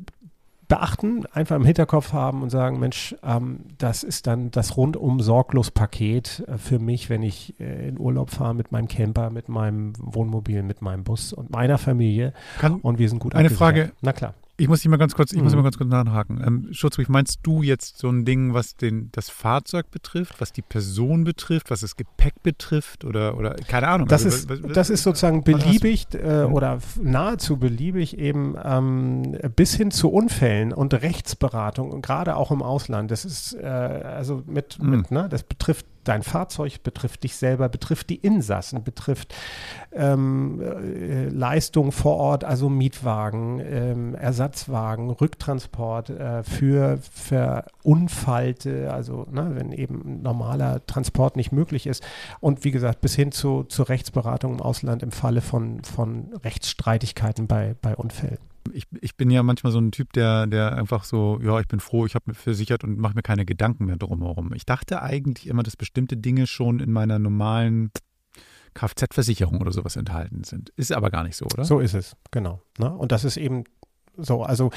beachten, 0.67 1.25
einfach 1.31 1.55
im 1.55 1.65
Hinterkopf 1.65 2.13
haben 2.13 2.41
und 2.41 2.49
sagen, 2.49 2.79
Mensch, 2.79 3.15
ähm, 3.23 3.61
das 3.77 4.03
ist 4.03 4.27
dann 4.27 4.51
das 4.51 4.75
rundum 4.75 5.21
sorglos 5.21 5.71
Paket 5.71 6.43
äh, 6.47 6.57
für 6.57 6.79
mich, 6.79 7.09
wenn 7.09 7.23
ich 7.23 7.59
äh, 7.59 7.87
in 7.87 7.99
Urlaub 7.99 8.29
fahre 8.29 8.53
mit 8.53 8.71
meinem 8.71 8.87
Camper, 8.87 9.29
mit 9.29 9.49
meinem 9.49 9.93
Wohnmobil, 9.99 10.63
mit 10.63 10.81
meinem 10.81 11.03
Bus 11.03 11.31
und 11.33 11.49
meiner 11.49 11.77
Familie. 11.77 12.33
Kann 12.59 12.75
und 12.75 12.99
wir 12.99 13.09
sind 13.09 13.19
gut 13.19 13.35
Eine 13.35 13.49
Frage. 13.49 13.91
Na 14.01 14.11
klar. 14.13 14.33
Ich 14.59 14.67
muss 14.67 14.81
dich 14.81 14.89
mal 14.89 14.97
ganz 14.97 15.13
kurz, 15.13 15.31
ich 15.31 15.37
mhm. 15.37 15.43
muss 15.43 15.55
mal 15.55 15.61
ganz 15.61 15.77
kurz 15.77 15.89
nachhaken. 15.89 16.41
Ähm, 16.45 16.67
Schutzbrief, 16.71 17.09
meinst 17.09 17.39
du 17.43 17.61
jetzt 17.61 17.99
so 17.99 18.09
ein 18.09 18.25
Ding, 18.25 18.55
was 18.55 18.75
den, 18.75 19.09
das 19.11 19.29
Fahrzeug 19.29 19.91
betrifft, 19.91 20.41
was 20.41 20.51
die 20.51 20.63
Person 20.63 21.23
betrifft, 21.23 21.69
was 21.69 21.81
das 21.81 21.95
Gepäck 21.95 22.41
betrifft 22.41 23.05
oder, 23.05 23.37
oder 23.37 23.53
keine 23.53 23.87
Ahnung? 23.87 24.07
Das, 24.07 24.25
also, 24.25 24.35
ist, 24.35 24.49
was, 24.49 24.73
das 24.73 24.89
ist 24.89 25.03
sozusagen 25.03 25.43
beliebig 25.43 26.07
äh, 26.13 26.43
oder 26.43 26.79
nahezu 26.99 27.57
beliebig 27.57 28.17
eben 28.17 28.55
ähm, 28.63 29.37
bis 29.55 29.75
hin 29.75 29.91
zu 29.91 30.09
Unfällen 30.09 30.73
und 30.73 30.93
Rechtsberatung, 30.95 32.01
gerade 32.01 32.35
auch 32.35 32.49
im 32.49 32.63
Ausland. 32.63 33.11
Das 33.11 33.25
ist 33.25 33.53
äh, 33.53 33.67
also 33.67 34.41
mit, 34.47 34.81
mhm. 34.81 34.89
mit 34.89 35.11
ne, 35.11 35.27
das 35.29 35.43
betrifft 35.43 35.85
dein 36.07 36.23
Fahrzeug, 36.23 36.83
betrifft 36.83 37.23
dich 37.23 37.35
selber, 37.35 37.69
betrifft 37.69 38.09
die 38.09 38.15
Insassen, 38.15 38.83
betrifft 38.83 39.33
ähm, 39.91 40.61
äh, 40.61 41.29
Leistung 41.29 41.91
vor 41.91 42.17
Ort, 42.17 42.43
also 42.43 42.69
Mietwagen, 42.69 43.59
ähm, 43.59 44.15
Ersatzwagen, 44.15 45.09
Rücktransport 45.09 46.09
äh, 46.09 46.43
für 46.43 46.99
Verunfallte, 47.11 48.91
also 48.91 49.27
ne, 49.31 49.51
wenn 49.53 49.71
eben 49.71 50.21
normaler 50.21 50.85
Transport 50.85 51.35
nicht 51.35 51.51
möglich 51.51 51.87
ist. 51.87 52.03
Und 52.39 52.63
wie 52.63 52.71
gesagt, 52.71 53.01
bis 53.01 53.15
hin 53.15 53.31
zu, 53.31 53.63
zur 53.63 53.89
Rechtsberatung 53.89 54.53
im 54.53 54.61
Ausland 54.61 55.03
im 55.03 55.11
Falle 55.11 55.41
von, 55.41 55.83
von 55.83 56.33
Rechtsstreitigkeiten 56.43 57.47
bei, 57.47 57.75
bei 57.81 57.95
Unfällen 57.95 58.39
ich, 58.73 58.85
ich 59.01 59.15
bin 59.15 59.29
ja 59.29 59.43
manchmal 59.43 59.71
so 59.71 59.79
ein 59.79 59.91
Typ, 59.91 60.13
der, 60.13 60.47
der 60.47 60.75
einfach 60.75 61.03
so, 61.03 61.39
ja, 61.43 61.59
ich 61.59 61.67
bin 61.67 61.79
froh, 61.79 62.05
ich 62.05 62.15
habe 62.15 62.25
mir 62.27 62.33
versichert 62.33 62.83
und 62.83 62.97
mache 62.97 63.15
mir 63.15 63.21
keine 63.21 63.45
Gedanken 63.45 63.85
mehr 63.85 63.97
drumherum. 63.97 64.53
Ich 64.53 64.65
dachte 64.65 65.01
eigentlich 65.01 65.47
immer, 65.47 65.63
dass 65.63 65.75
bestimmte 65.75 66.17
Dinge 66.17 66.47
schon 66.47 66.79
in 66.79 66.91
meiner 66.91 67.19
normalen 67.19 67.91
Kfz-Versicherung 68.73 69.59
oder 69.59 69.71
sowas 69.71 69.95
enthalten 69.95 70.43
sind. 70.43 70.69
Ist 70.75 70.91
aber 70.91 71.09
gar 71.09 71.23
nicht 71.23 71.35
so, 71.35 71.45
oder? 71.45 71.65
So 71.65 71.79
ist 71.79 71.95
es, 71.95 72.15
genau. 72.31 72.61
Ne? 72.77 72.93
Und 72.93 73.11
das 73.11 73.23
ist 73.23 73.37
eben 73.37 73.63
so, 74.17 74.43
also 74.43 74.71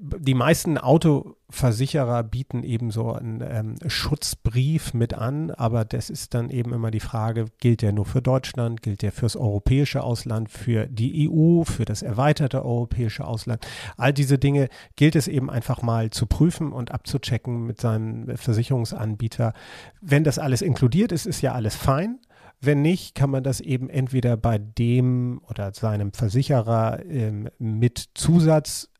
die 0.00 0.34
meisten 0.34 0.78
Autoversicherer 0.78 2.22
bieten 2.22 2.62
eben 2.62 2.90
so 2.90 3.12
einen 3.12 3.42
ähm, 3.42 3.74
Schutzbrief 3.86 4.94
mit 4.94 5.14
an, 5.14 5.50
aber 5.50 5.84
das 5.84 6.10
ist 6.10 6.34
dann 6.34 6.50
eben 6.50 6.72
immer 6.72 6.90
die 6.90 7.00
Frage, 7.00 7.46
gilt 7.58 7.82
der 7.82 7.92
nur 7.92 8.06
für 8.06 8.22
Deutschland, 8.22 8.82
gilt 8.82 9.02
der 9.02 9.12
fürs 9.12 9.36
europäische 9.36 10.02
Ausland, 10.02 10.50
für 10.50 10.86
die 10.86 11.28
EU, 11.30 11.64
für 11.64 11.84
das 11.84 12.02
erweiterte 12.02 12.64
europäische 12.64 13.26
Ausland. 13.26 13.66
All 13.96 14.12
diese 14.12 14.38
Dinge 14.38 14.68
gilt 14.96 15.16
es 15.16 15.28
eben 15.28 15.50
einfach 15.50 15.82
mal 15.82 16.10
zu 16.10 16.26
prüfen 16.26 16.72
und 16.72 16.90
abzuchecken 16.90 17.66
mit 17.66 17.80
seinem 17.80 18.36
Versicherungsanbieter. 18.36 19.52
Wenn 20.00 20.24
das 20.24 20.38
alles 20.38 20.62
inkludiert 20.62 21.12
ist, 21.12 21.26
ist 21.26 21.42
ja 21.42 21.52
alles 21.52 21.76
fein. 21.76 22.18
Wenn 22.66 22.82
nicht, 22.82 23.14
kann 23.14 23.30
man 23.30 23.44
das 23.44 23.60
eben 23.60 23.88
entweder 23.88 24.36
bei 24.36 24.58
dem 24.58 25.40
oder 25.48 25.72
seinem 25.72 26.12
Versicherer 26.12 27.04
ähm, 27.06 27.48
mit 27.58 28.10
Zusatz 28.14 28.90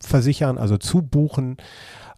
versichern, 0.00 0.58
also 0.58 0.78
zubuchen. 0.78 1.58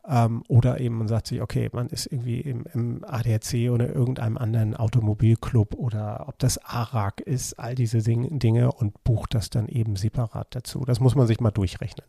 Ähm, 0.08 0.42
oder 0.48 0.80
eben 0.80 0.98
man 0.98 1.08
sagt 1.08 1.28
sich, 1.28 1.40
okay, 1.40 1.70
man 1.72 1.88
ist 1.88 2.06
irgendwie 2.06 2.40
im, 2.40 2.64
im 2.74 3.04
ADAC 3.04 3.70
oder 3.70 3.94
irgendeinem 3.94 4.36
anderen 4.36 4.74
Automobilclub 4.76 5.74
oder 5.74 6.24
ob 6.28 6.38
das 6.38 6.58
ARAG 6.58 7.20
ist, 7.20 7.58
all 7.58 7.74
diese 7.74 8.02
Dinge 8.02 8.72
und 8.72 9.04
bucht 9.04 9.34
das 9.34 9.50
dann 9.50 9.68
eben 9.68 9.94
separat 9.96 10.54
dazu. 10.54 10.84
Das 10.84 10.98
muss 10.98 11.14
man 11.14 11.26
sich 11.26 11.40
mal 11.40 11.52
durchrechnen. 11.52 12.06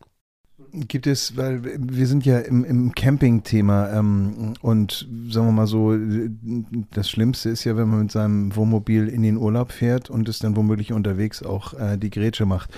Gibt 0.75 1.05
es, 1.05 1.37
weil 1.37 1.61
wir 1.63 2.07
sind 2.07 2.25
ja 2.25 2.39
im, 2.39 2.63
im 2.65 2.95
Camping-Thema 2.95 3.91
ähm, 3.91 4.55
und 4.61 5.07
sagen 5.29 5.47
wir 5.47 5.51
mal 5.51 5.67
so, 5.67 5.95
das 6.91 7.11
Schlimmste 7.11 7.49
ist 7.49 7.63
ja, 7.63 7.77
wenn 7.77 7.87
man 7.87 7.99
mit 8.01 8.11
seinem 8.11 8.55
Wohnmobil 8.55 9.07
in 9.07 9.21
den 9.21 9.37
Urlaub 9.37 9.71
fährt 9.71 10.09
und 10.09 10.27
es 10.27 10.39
dann 10.39 10.55
womöglich 10.55 10.91
unterwegs 10.91 11.43
auch 11.43 11.75
äh, 11.75 11.97
die 11.97 12.09
Grätsche 12.09 12.47
macht. 12.47 12.71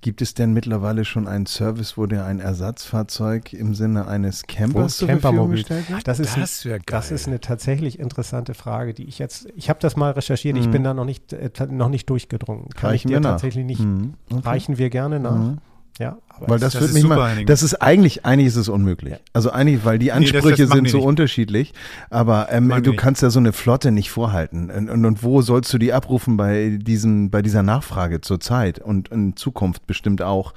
Gibt 0.00 0.22
es 0.22 0.32
denn 0.34 0.52
mittlerweile 0.52 1.04
schon 1.04 1.26
einen 1.26 1.46
Service, 1.46 1.98
wo 1.98 2.06
der 2.06 2.24
ein 2.24 2.38
Ersatzfahrzeug 2.38 3.52
im 3.52 3.74
Sinne 3.74 4.06
eines 4.06 4.44
Campers 4.46 4.98
zur 4.98 5.08
Verfügung 5.08 5.50
gestellt 5.50 5.90
wird? 5.90 6.06
Das 6.06 6.20
ist, 6.20 6.36
das, 6.36 6.64
ein, 6.64 6.80
das 6.86 7.10
ist 7.10 7.26
eine 7.26 7.40
tatsächlich 7.40 7.98
interessante 7.98 8.54
Frage, 8.54 8.94
die 8.94 9.04
ich 9.04 9.18
jetzt, 9.18 9.48
ich 9.56 9.68
habe 9.68 9.80
das 9.80 9.96
mal 9.96 10.12
recherchiert, 10.12 10.54
mhm. 10.54 10.62
ich 10.62 10.70
bin 10.70 10.84
da 10.84 10.94
noch 10.94 11.04
nicht, 11.04 11.32
äh, 11.32 11.50
noch 11.68 11.88
nicht 11.88 12.08
durchgedrungen. 12.08 12.68
Kann 12.68 12.90
reichen 12.90 13.08
ich 13.08 13.16
dir 13.16 13.20
tatsächlich 13.20 13.66
nicht, 13.66 13.80
mhm. 13.80 14.14
okay. 14.30 14.48
reichen 14.48 14.78
wir 14.78 14.88
gerne 14.88 15.18
nach. 15.18 15.36
Mhm. 15.36 15.58
Ja, 15.98 16.16
weil 16.38 16.58
das, 16.58 16.72
das 16.72 16.82
wird 16.82 16.94
mich 16.94 17.04
mal, 17.04 17.44
das 17.44 17.62
ist 17.62 17.74
eigentlich, 17.74 18.24
eigentlich 18.24 18.48
ist 18.48 18.56
es 18.56 18.68
unmöglich. 18.68 19.14
Also 19.32 19.50
eigentlich, 19.50 19.84
weil 19.84 19.98
die 19.98 20.12
Ansprüche 20.12 20.46
nee, 20.46 20.50
das, 20.50 20.58
das 20.68 20.70
sind 20.70 20.88
so 20.88 20.98
nicht. 20.98 21.06
unterschiedlich, 21.06 21.74
aber 22.08 22.48
ähm, 22.50 22.72
du 22.82 22.94
kannst 22.94 23.22
ja 23.22 23.30
so 23.30 23.38
eine 23.38 23.52
Flotte 23.52 23.90
nicht 23.90 24.10
vorhalten. 24.10 24.70
Und, 24.70 24.88
und, 24.88 25.04
und, 25.04 25.22
wo 25.22 25.42
sollst 25.42 25.72
du 25.72 25.78
die 25.78 25.92
abrufen 25.92 26.36
bei 26.36 26.78
diesen, 26.80 27.30
bei 27.30 27.42
dieser 27.42 27.62
Nachfrage 27.62 28.20
zur 28.20 28.40
Zeit 28.40 28.78
und 28.78 29.08
in 29.08 29.36
Zukunft 29.36 29.86
bestimmt 29.86 30.22
auch. 30.22 30.54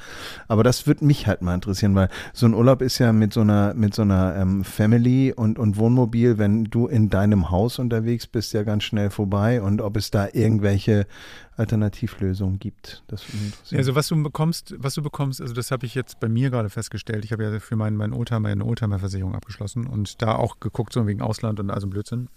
Aber 0.47 0.63
das 0.63 0.87
wird 0.87 1.01
mich 1.01 1.27
halt 1.27 1.41
mal 1.41 1.55
interessieren, 1.55 1.95
weil 1.95 2.09
so 2.33 2.45
ein 2.45 2.53
Urlaub 2.53 2.81
ist 2.81 2.99
ja 2.99 3.11
mit 3.11 3.33
so 3.33 3.41
einer, 3.41 3.73
mit 3.73 3.93
so 3.93 4.03
einer 4.03 4.35
ähm, 4.37 4.63
Family 4.63 5.33
und, 5.35 5.59
und 5.59 5.77
Wohnmobil, 5.77 6.37
wenn 6.37 6.65
du 6.65 6.87
in 6.87 7.09
deinem 7.09 7.51
Haus 7.51 7.79
unterwegs 7.79 8.27
bist, 8.27 8.53
ja 8.53 8.63
ganz 8.63 8.83
schnell 8.83 9.09
vorbei 9.09 9.61
und 9.61 9.81
ob 9.81 9.97
es 9.97 10.11
da 10.11 10.27
irgendwelche 10.31 11.07
Alternativlösungen 11.55 12.57
gibt. 12.57 13.03
Das 13.07 13.23
also 13.71 13.95
was 13.95 14.07
du 14.07 14.21
bekommst, 14.23 14.73
was 14.77 14.95
du 14.95 15.03
bekommst, 15.03 15.39
also 15.39 15.53
das 15.53 15.62
habe 15.71 15.85
ich 15.85 15.95
jetzt 15.95 16.19
bei 16.19 16.29
mir 16.29 16.49
gerade 16.49 16.69
festgestellt. 16.69 17.25
Ich 17.25 17.31
habe 17.31 17.43
ja 17.43 17.59
für 17.59 17.75
meinen, 17.75 17.97
meinen 17.97 18.13
Oldtimer 18.13 18.49
eine 18.49 18.65
Oldtimer-Versicherung 18.65 19.35
abgeschlossen 19.35 19.87
und 19.87 20.21
da 20.21 20.35
auch 20.35 20.59
geguckt, 20.59 20.93
so 20.93 21.05
wegen 21.07 21.21
Ausland 21.21 21.59
und 21.59 21.69
also 21.69 21.87
Blödsinn. 21.87 22.29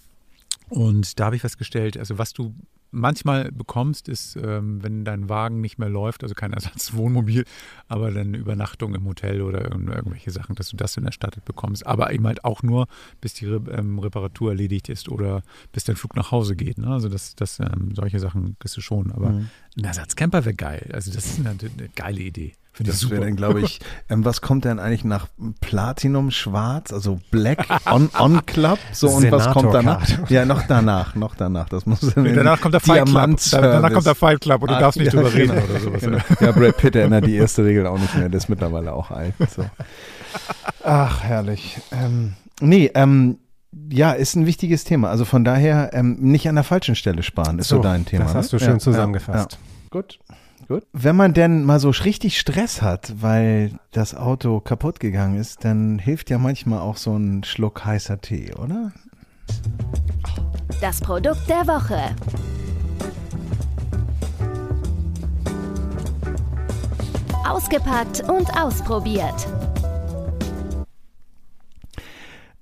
Und 0.68 1.20
da 1.20 1.26
habe 1.26 1.36
ich 1.36 1.42
festgestellt, 1.42 1.96
also 1.96 2.18
was 2.18 2.32
du 2.32 2.54
manchmal 2.96 3.52
bekommst, 3.52 4.08
ist, 4.08 4.36
ähm, 4.36 4.82
wenn 4.82 5.04
dein 5.04 5.28
Wagen 5.28 5.60
nicht 5.60 5.78
mehr 5.78 5.88
läuft, 5.88 6.22
also 6.22 6.34
kein 6.34 6.52
Ersatzwohnmobil, 6.56 7.44
aber 7.88 8.10
dann 8.10 8.34
Übernachtung 8.34 8.94
im 8.94 9.04
Hotel 9.04 9.42
oder 9.42 9.70
irgendwelche 9.70 10.30
Sachen, 10.30 10.54
dass 10.56 10.70
du 10.70 10.76
das 10.76 10.94
dann 10.94 11.04
erstattet 11.04 11.44
bekommst. 11.44 11.86
Aber 11.86 12.12
eben 12.12 12.26
halt 12.26 12.44
auch 12.44 12.62
nur, 12.62 12.86
bis 13.20 13.34
die 13.34 13.46
ähm, 13.46 13.98
Reparatur 13.98 14.50
erledigt 14.50 14.88
ist 14.88 15.08
oder 15.08 15.42
bis 15.72 15.84
dein 15.84 15.96
Flug 15.96 16.16
nach 16.16 16.30
Hause 16.30 16.56
geht. 16.56 16.78
Ne? 16.78 16.88
Also 16.88 17.08
das, 17.08 17.36
das, 17.36 17.60
ähm, 17.60 17.94
solche 17.94 18.18
Sachen 18.18 18.56
kriegst 18.58 18.76
du 18.76 18.80
schon. 18.80 19.12
Aber 19.12 19.30
mhm. 19.30 19.48
ein 19.76 19.84
Ersatzcamper 19.84 20.44
wäre 20.44 20.54
geil. 20.54 20.90
Also 20.92 21.12
das 21.12 21.26
ist 21.26 21.40
eine, 21.40 21.50
eine 21.50 21.88
geile 21.94 22.20
Idee. 22.20 22.54
Finde 22.76 22.92
das 22.92 23.08
wäre 23.08 23.22
dann, 23.22 23.36
glaube 23.36 23.62
ich, 23.62 23.80
ähm, 24.10 24.26
was 24.26 24.42
kommt 24.42 24.66
denn 24.66 24.78
eigentlich 24.78 25.02
nach 25.02 25.28
Platinum 25.62 26.30
Schwarz, 26.30 26.92
also 26.92 27.18
Black 27.30 27.66
on, 27.86 28.10
on 28.18 28.44
Club? 28.44 28.78
So 28.92 29.08
und 29.08 29.30
was 29.32 29.50
kommt 29.50 29.72
danach? 29.72 30.06
Ja, 30.28 30.44
noch 30.44 30.62
danach, 30.64 31.14
noch 31.14 31.34
danach. 31.34 31.70
Das 31.70 31.86
muss 31.86 32.00
danach 32.14 32.60
kommt 32.60 32.74
der 32.74 32.80
Club. 32.94 33.38
Danach 33.50 33.92
kommt 33.92 34.06
der 34.06 34.14
Fight 34.14 34.40
Club 34.40 34.62
und 34.62 34.70
du 34.70 34.76
ah, 34.76 34.80
darfst 34.80 34.98
nicht 34.98 35.12
ja, 35.12 35.20
drüber 35.20 35.34
reden 35.34 35.52
oder 35.52 35.80
sowas. 35.80 36.00
Genau. 36.02 36.18
Ja, 36.40 36.52
Brad 36.52 36.76
Pitt 36.76 36.96
erinnert 36.96 37.26
die 37.26 37.36
erste 37.36 37.64
Regel 37.64 37.86
auch 37.86 37.98
nicht 37.98 38.14
mehr. 38.14 38.28
Der 38.28 38.38
ist 38.38 38.48
mittlerweile 38.48 38.92
auch 38.92 39.10
alt. 39.10 39.34
So. 39.54 39.64
Ach, 40.84 41.22
herrlich. 41.22 41.78
Ähm, 41.92 42.34
nee, 42.60 42.90
ähm, 42.94 43.38
ja, 43.90 44.12
ist 44.12 44.36
ein 44.36 44.46
wichtiges 44.46 44.84
Thema. 44.84 45.10
Also 45.10 45.24
von 45.24 45.44
daher 45.44 45.90
ähm, 45.92 46.16
nicht 46.20 46.48
an 46.48 46.54
der 46.54 46.64
falschen 46.64 46.94
Stelle 46.94 47.22
sparen, 47.22 47.58
ist 47.58 47.68
so, 47.68 47.76
so 47.76 47.82
dein 47.82 48.04
Thema. 48.04 48.24
Das 48.24 48.34
hast 48.34 48.52
ne? 48.52 48.58
du 48.58 48.64
schön 48.64 48.74
ja, 48.74 48.78
zusammengefasst. 48.78 49.52
Ja. 49.52 49.58
Gut. 49.90 50.18
Gut. 50.68 50.84
Wenn 50.92 51.14
man 51.14 51.32
denn 51.32 51.64
mal 51.64 51.78
so 51.78 51.90
richtig 51.90 52.40
Stress 52.40 52.82
hat, 52.82 53.14
weil 53.20 53.78
das 53.92 54.16
Auto 54.16 54.58
kaputt 54.58 54.98
gegangen 54.98 55.38
ist, 55.38 55.64
dann 55.64 56.00
hilft 56.00 56.28
ja 56.28 56.38
manchmal 56.38 56.80
auch 56.80 56.96
so 56.96 57.16
ein 57.16 57.44
Schluck 57.44 57.84
heißer 57.84 58.20
Tee, 58.20 58.52
oder? 58.54 58.92
Das 60.80 61.00
Produkt 61.00 61.48
der 61.48 61.68
Woche. 61.68 62.16
Ausgepackt 67.48 68.28
und 68.28 68.48
ausprobiert 68.60 69.46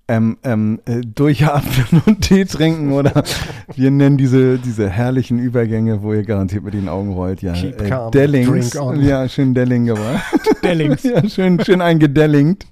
ähm, 0.08 0.36
ähm, 0.42 0.80
äh, 0.84 1.00
durchatmen 1.00 2.02
und 2.06 2.20
Tee 2.20 2.44
trinken 2.44 2.92
oder 2.92 3.24
wir 3.74 3.90
nennen 3.90 4.16
diese, 4.16 4.58
diese 4.58 4.88
herrlichen 4.88 5.38
Übergänge, 5.38 6.02
wo 6.02 6.12
ihr 6.12 6.24
garantiert 6.24 6.64
mit 6.64 6.74
den 6.74 6.88
Augen 6.88 7.12
rollt, 7.14 7.42
ja. 7.42 7.52
Keep 7.52 7.80
äh, 7.80 7.88
calm, 7.88 8.10
Dellings. 8.10 8.74
Ja, 8.98 9.28
schön 9.28 9.54
Delling 9.54 9.86
gemacht. 9.86 10.22
Dellings. 10.62 11.02
ja, 11.02 11.26
schön, 11.28 11.62
schön 11.64 11.80
eingedellingt. 11.80 12.66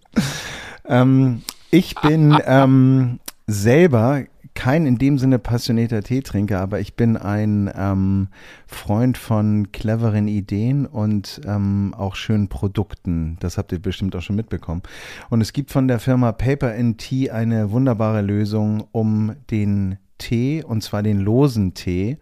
Ähm, 0.87 1.43
ich 1.71 1.95
bin 1.95 2.37
ähm, 2.45 3.19
selber 3.47 4.25
kein 4.55 4.87
in 4.87 4.99
dem 4.99 5.19
Sinne 5.19 5.39
passionierter 5.39 6.03
Teetrinker, 6.03 6.61
aber 6.61 6.81
ich 6.81 6.95
bin 6.95 7.17
ein 7.17 7.71
ähm, 7.75 8.29
Freund 8.67 9.19
von 9.19 9.73
cleveren 9.73 10.29
Ideen 10.29 10.87
und 10.87 11.41
ähm, 11.47 11.95
auch 11.97 12.15
schönen 12.17 12.49
Produkten. 12.49 13.37
Das 13.41 13.59
habt 13.59 13.73
ihr 13.73 13.81
bestimmt 13.81 14.15
auch 14.17 14.23
schon 14.23 14.37
mitbekommen. 14.37 14.83
Und 15.31 15.41
es 15.41 15.53
gibt 15.53 15.71
von 15.71 15.89
der 15.89 15.99
Firma 15.99 16.33
Paper 16.33 16.75
Tea 16.97 17.31
eine 17.31 17.71
wunderbare 17.71 18.23
Lösung, 18.23 18.85
um 18.93 19.35
den 19.51 19.99
Tee, 20.19 20.63
und 20.63 20.83
zwar 20.83 21.03
den 21.03 21.19
losen 21.19 21.75
Tee, 21.75 22.19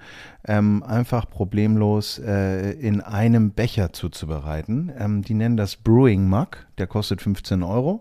ähm, 0.46 0.83
einfach 0.83 1.29
problemlos 1.29 2.18
äh, 2.18 2.72
in 2.72 3.00
einem 3.00 3.50
Becher 3.50 3.92
zuzubereiten. 3.92 4.90
Ähm, 4.98 5.22
die 5.22 5.35
nennen 5.35 5.57
das 5.57 5.76
Brewing 5.76 6.29
Mug, 6.29 6.66
der 6.79 6.87
kostet 6.87 7.20
15 7.20 7.62
Euro 7.62 8.00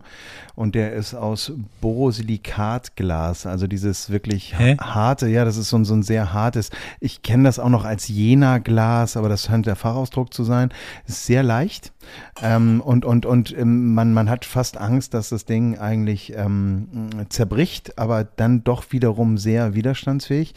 und 0.56 0.74
der 0.76 0.94
ist 0.94 1.14
aus 1.14 1.52
Borosilikatglas, 1.82 3.46
also 3.46 3.68
dieses 3.68 4.10
wirklich 4.10 4.58
Hä? 4.58 4.78
harte, 4.80 5.28
ja, 5.28 5.44
das 5.44 5.58
ist 5.58 5.70
so 5.70 5.78
ein, 5.78 5.86
so 5.86 5.94
ein 5.94 6.04
sehr 6.04 6.34
hartes, 6.34 6.70
ich 7.00 7.22
kenne 7.22 7.44
das 7.44 7.60
auch 7.60 7.70
noch 7.70 7.84
als 7.84 8.08
Jena-Glas, 8.08 9.18
aber 9.18 9.28
das 9.28 9.46
scheint 9.46 9.66
der 9.66 9.76
Fachausdruck 9.76 10.34
zu 10.34 10.44
sein, 10.44 10.70
ist 11.06 11.26
sehr 11.26 11.44
leicht 11.44 11.92
ähm, 12.42 12.82
und, 12.82 13.04
und, 13.04 13.26
und 13.26 13.56
ähm, 13.58 13.94
man, 13.94 14.14
man 14.14 14.30
hat 14.30 14.46
fast 14.46 14.78
Angst, 14.78 15.14
dass 15.14 15.30
das 15.30 15.46
Ding 15.46 15.78
eigentlich 15.78 16.34
ähm, 16.36 17.10
zerbricht, 17.30 17.98
aber 17.98 18.24
dann 18.24 18.64
doch 18.64 18.86
wiederum 18.92 19.38
sehr 19.38 19.76
widerstandsfähig. 19.76 20.54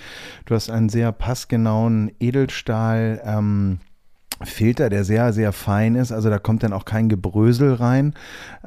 Du 0.47 0.55
hast 0.55 0.71
einen 0.71 0.89
sehr 0.89 1.11
passgenauen 1.13 1.72
Edelstahl, 2.21 3.21
ähm, 3.25 3.79
der 4.89 5.05
sehr, 5.05 5.33
sehr 5.33 5.53
fein 5.53 5.95
ist. 5.95 6.13
Also 6.13 6.31
da 6.31 6.39
kommt 6.39 6.63
dann 6.63 6.73
auch 6.73 6.85
kein 6.85 7.09
Gebrösel 7.09 7.75
rein. 7.75 8.15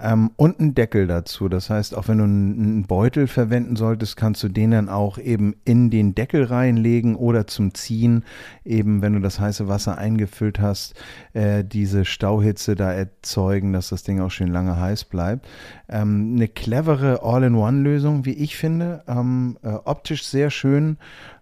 Ähm, 0.01 0.31
und 0.35 0.59
ein 0.59 0.73
Deckel 0.73 1.07
dazu. 1.07 1.49
Das 1.49 1.69
heißt, 1.69 1.95
auch 1.95 2.07
wenn 2.07 2.17
du 2.17 2.23
einen 2.23 2.83
Beutel 2.83 3.27
verwenden 3.27 3.75
solltest, 3.75 4.17
kannst 4.17 4.43
du 4.43 4.47
den 4.47 4.71
dann 4.71 4.89
auch 4.89 5.17
eben 5.17 5.55
in 5.65 5.89
den 5.89 6.15
Deckel 6.15 6.43
reinlegen 6.43 7.15
oder 7.15 7.47
zum 7.47 7.73
Ziehen, 7.73 8.23
eben 8.63 9.01
wenn 9.01 9.13
du 9.13 9.19
das 9.19 9.39
heiße 9.39 9.67
Wasser 9.67 9.97
eingefüllt 9.97 10.59
hast, 10.59 10.95
äh, 11.33 11.63
diese 11.63 12.05
Stauhitze 12.05 12.75
da 12.75 12.91
erzeugen, 12.91 13.73
dass 13.73 13.89
das 13.89 14.03
Ding 14.03 14.19
auch 14.21 14.31
schön 14.31 14.51
lange 14.51 14.79
heiß 14.79 15.05
bleibt. 15.05 15.47
Ähm, 15.89 16.33
eine 16.35 16.47
clevere 16.47 17.21
All-in-One-Lösung, 17.23 18.25
wie 18.25 18.33
ich 18.33 18.57
finde. 18.57 19.03
Ähm, 19.07 19.57
äh, 19.63 19.69
optisch 19.69 20.25
sehr 20.25 20.49
schön 20.49 20.97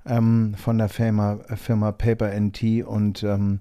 ähm, 0.06 0.56
von 0.56 0.78
der 0.78 0.90
Firma, 0.90 1.40
Firma 1.56 1.92
Paper 1.92 2.32
NT 2.40 2.84
und 2.86 3.24
ähm, 3.24 3.60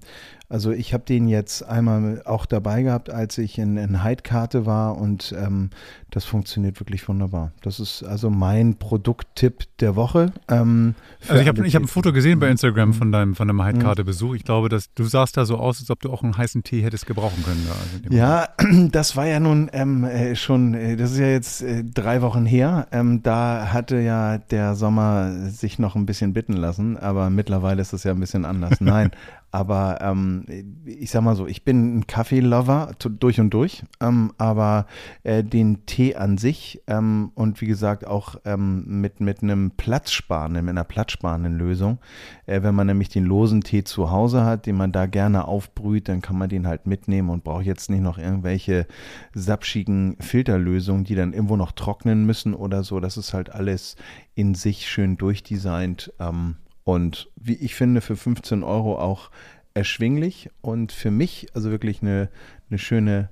also 0.53 0.71
ich 0.71 0.93
habe 0.93 1.05
den 1.05 1.29
jetzt 1.29 1.63
einmal 1.63 2.21
auch 2.27 2.45
dabei 2.45 2.83
gehabt, 2.83 3.09
als 3.09 3.39
ich 3.39 3.57
in, 3.57 3.79
in 3.79 4.03
Heidkarte 4.03 4.67
war 4.67 4.99
und 4.99 5.35
ähm, 5.39 5.71
das 6.11 6.27
funktioniert 6.27 6.79
wirklich 6.79 7.09
wunderbar. 7.09 7.53
Das 7.63 7.81
ist 7.81 8.03
also 8.03 8.29
mein 8.29 8.77
Produkttipp 8.77 9.65
der 9.79 9.97
Woche. 9.97 10.31
Ähm, 10.49 10.95
also 11.27 11.41
ich 11.41 11.49
habe 11.49 11.67
hab 11.67 11.83
ein 11.83 11.89
Foto 11.89 12.13
gesehen 12.13 12.39
bei 12.39 12.51
Instagram 12.51 12.91
mhm. 12.91 12.93
von 12.93 13.13
deinem, 13.13 13.35
von 13.35 13.49
deinem 13.49 13.63
Heidkarte-Besuch. 13.63 14.35
Ich 14.35 14.45
glaube, 14.45 14.69
dass 14.69 14.93
du 14.93 15.05
sahst 15.05 15.39
da 15.39 15.47
so 15.47 15.57
aus, 15.57 15.81
als 15.81 15.89
ob 15.89 16.01
du 16.01 16.13
auch 16.13 16.23
einen 16.23 16.37
heißen 16.37 16.63
Tee 16.63 16.83
hättest 16.83 17.07
gebrauchen 17.07 17.43
können. 17.45 17.67
Also 17.67 18.15
ja, 18.15 18.49
das 18.91 19.17
war 19.17 19.27
ja 19.27 19.41
nun 19.41 19.71
ähm, 19.73 20.05
äh, 20.05 20.37
schon, 20.37 20.75
äh, 20.75 20.97
das 20.97 21.13
ist 21.13 21.19
ja 21.19 21.29
jetzt 21.29 21.63
äh, 21.63 21.83
drei 21.83 22.21
Wochen 22.21 22.45
her. 22.45 22.89
Ähm, 22.93 23.23
da 23.23 23.73
hatte 23.73 23.99
ja 24.01 24.37
der 24.37 24.75
Sommer 24.75 25.49
sich 25.49 25.79
noch 25.79 25.97
ein 25.97 26.05
bisschen 26.05 26.35
bitten 26.35 26.53
lassen, 26.53 26.99
aber 26.99 27.31
mittlerweile 27.31 27.81
ist 27.81 27.95
es 27.95 28.05
ja 28.05 28.13
ein 28.13 28.21
bisschen 28.21 28.45
anders. 28.45 28.81
Nein, 28.83 29.13
aber 29.53 29.99
ähm, 30.01 30.47
ich 30.87 31.11
sag 31.11 31.23
mal 31.23 31.37
so, 31.37 31.47
ich 31.47 31.63
bin 31.63 31.99
ein 31.99 32.07
Kaffee-Lover 32.07 32.93
durch 32.99 33.39
und 33.39 33.51
durch, 33.51 33.85
ähm, 34.01 34.33
aber 34.39 34.87
äh, 35.25 35.45
den 35.45 35.85
Tee 35.85 36.17
an 36.17 36.39
sich 36.39 36.83
ähm, 36.87 37.33
und 37.35 37.61
wie 37.61 37.67
gesagt 37.67 38.07
auch 38.07 38.37
ähm, 38.47 38.85
mit, 38.87 39.21
mit 39.21 39.43
einem 39.43 39.73
platzsparenden, 39.73 40.65
mit 40.65 40.73
einer 40.73 40.85
platzsparenden 40.85 41.59
Lösung, 41.59 41.99
äh, 42.47 42.63
wenn 42.63 42.75
man 42.75 42.87
nämlich 42.87 43.11
den 43.11 43.27
losen 43.27 43.61
Tee 43.61 43.85
zu 43.85 44.11
Hause 44.11 44.43
hat, 44.47 44.65
den 44.65 44.77
man 44.77 44.91
da 44.91 45.05
gerne 45.05 45.47
aufbrüht, 45.47 46.09
dann 46.09 46.23
kann 46.23 46.39
man 46.39 46.49
den 46.49 46.67
halt 46.67 46.87
mitnehmen 46.87 47.29
und 47.29 47.45
braucht 47.45 47.67
jetzt 47.67 47.91
nicht 47.91 48.03
noch 48.03 48.17
irgendwelche 48.17 48.87
sapschigen 49.35 50.17
Filterlösungen, 50.19 51.05
die 51.05 51.15
dann 51.15 51.35
irgendwo 51.35 51.57
noch 51.57 51.73
trocknen 51.73 52.25
müssen 52.25 52.55
oder 52.55 52.85
so. 52.85 53.01
Das 53.01 53.19
ist 53.19 53.35
halt 53.35 53.51
alles 53.51 53.97
in 54.35 54.55
sich 54.55 54.89
schön 54.89 55.19
durchdesignt. 55.19 56.11
Ähm, 56.19 56.57
und 56.85 57.31
wie 57.37 57.55
ich 57.55 57.75
finde, 57.75 58.01
für 58.01 58.17
15 58.17 58.63
Euro 58.63 58.99
auch 58.99 59.31
erschwinglich 59.75 60.51
und 60.61 60.93
für 60.93 61.11
mich 61.11 61.49
also 61.55 61.71
wirklich 61.71 62.03
eine, 62.03 62.29
eine 62.69 62.79
schöne 62.79 63.31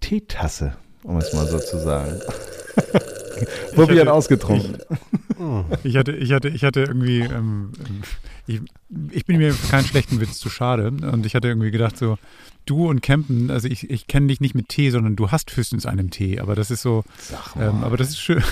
Teetasse, 0.00 0.76
um 1.02 1.16
es 1.16 1.32
mal 1.32 1.46
so 1.46 1.58
zu 1.58 1.78
sagen. 1.78 2.20
Probieren 3.74 4.08
ausgetrunken. 4.08 4.78
Ich, 5.82 5.90
ich, 5.92 5.96
hatte, 5.96 6.12
ich, 6.12 6.32
hatte, 6.32 6.48
ich 6.48 6.64
hatte 6.64 6.80
irgendwie, 6.80 7.20
ähm, 7.20 7.72
ich, 8.46 8.60
ich 9.10 9.26
bin 9.26 9.38
mir 9.38 9.52
für 9.52 9.68
keinen 9.68 9.84
schlechten 9.84 10.20
Witz 10.20 10.38
zu 10.38 10.48
schade 10.48 10.88
und 10.88 11.26
ich 11.26 11.34
hatte 11.34 11.48
irgendwie 11.48 11.70
gedacht 11.70 11.96
so, 11.96 12.18
du 12.66 12.88
und 12.88 13.02
Campen, 13.02 13.50
also 13.50 13.68
ich, 13.68 13.90
ich 13.90 14.06
kenne 14.06 14.28
dich 14.28 14.40
nicht 14.40 14.54
mit 14.54 14.68
Tee, 14.68 14.90
sondern 14.90 15.16
du 15.16 15.30
hast 15.30 15.54
höchstens 15.56 15.86
einen 15.86 16.10
Tee, 16.10 16.40
aber 16.40 16.54
das 16.54 16.70
ist 16.70 16.82
so, 16.82 17.04
ähm, 17.60 17.84
aber 17.84 17.96
das 17.96 18.10
ist 18.10 18.20
schön. 18.20 18.42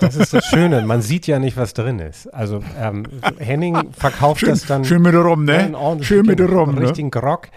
Das 0.00 0.16
ist 0.16 0.32
das 0.32 0.44
Schöne, 0.46 0.82
man 0.82 1.02
sieht 1.02 1.26
ja 1.26 1.38
nicht, 1.38 1.56
was 1.56 1.74
drin 1.74 1.98
ist. 1.98 2.32
Also 2.32 2.62
ähm, 2.78 3.06
Henning 3.38 3.92
verkauft 3.92 4.40
schön, 4.40 4.50
das 4.50 4.66
dann. 4.66 4.84
Schön 4.84 5.02
mit 5.02 5.14
rum, 5.14 5.44
ne? 5.44 5.72
Schön 6.02 6.26
mit 6.26 6.40
rum, 6.40 6.74
ne? 6.74 6.82
Richtigen 6.82 7.10
Grog. 7.10 7.48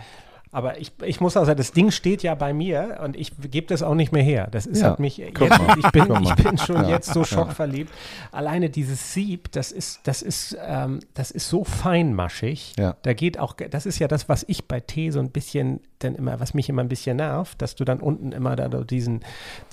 Aber 0.54 0.80
ich, 0.80 0.92
ich 1.06 1.22
muss 1.22 1.38
auch 1.38 1.46
sagen, 1.46 1.58
das 1.58 1.72
Ding 1.72 1.92
steht 1.92 2.24
ja 2.24 2.36
bei 2.36 2.52
mir 2.52 3.00
und 3.04 3.16
ich 3.16 3.32
gebe 3.50 3.68
das 3.68 3.82
auch 3.82 3.96
nicht 3.96 4.12
mehr 4.12 4.24
her. 4.24 4.50
Das 4.52 4.66
ist 4.66 4.82
ja, 4.82 4.90
halt 4.90 5.00
mich 5.00 5.16
jetzt, 5.16 5.40
ich 5.40 5.92
bin, 5.92 6.24
ich 6.24 6.36
bin 6.36 6.58
schon 6.58 6.84
ja, 6.84 6.90
jetzt 6.90 7.14
so 7.14 7.24
schockverliebt. 7.24 7.90
Alleine 8.34 8.70
dieses 8.70 9.14
Sieb, 9.14 9.50
das 9.54 9.72
ist, 9.72 10.02
das 10.04 10.22
ist, 10.22 10.58
ähm, 10.62 11.00
das 11.14 11.32
ist 11.32 11.48
so 11.48 11.64
feinmaschig. 11.64 12.74
Ja. 12.78 12.98
Da 13.04 13.14
geht 13.14 13.40
auch, 13.40 13.54
das 13.54 13.86
ist 13.86 14.00
ja 14.00 14.10
das, 14.10 14.28
was 14.28 14.44
ich 14.46 14.66
bei 14.66 14.82
Tee 14.82 15.12
so 15.12 15.20
ein 15.20 15.30
bisschen, 15.32 15.80
dann 16.00 16.16
immer, 16.16 16.42
was 16.42 16.54
mich 16.54 16.68
immer 16.68 16.82
ein 16.82 16.90
bisschen 16.90 17.18
nervt, 17.18 17.62
dass 17.62 17.76
du 17.76 17.86
dann 17.86 18.02
unten 18.02 18.34
immer 18.34 18.58
da 18.58 18.68
diesen, 18.68 19.22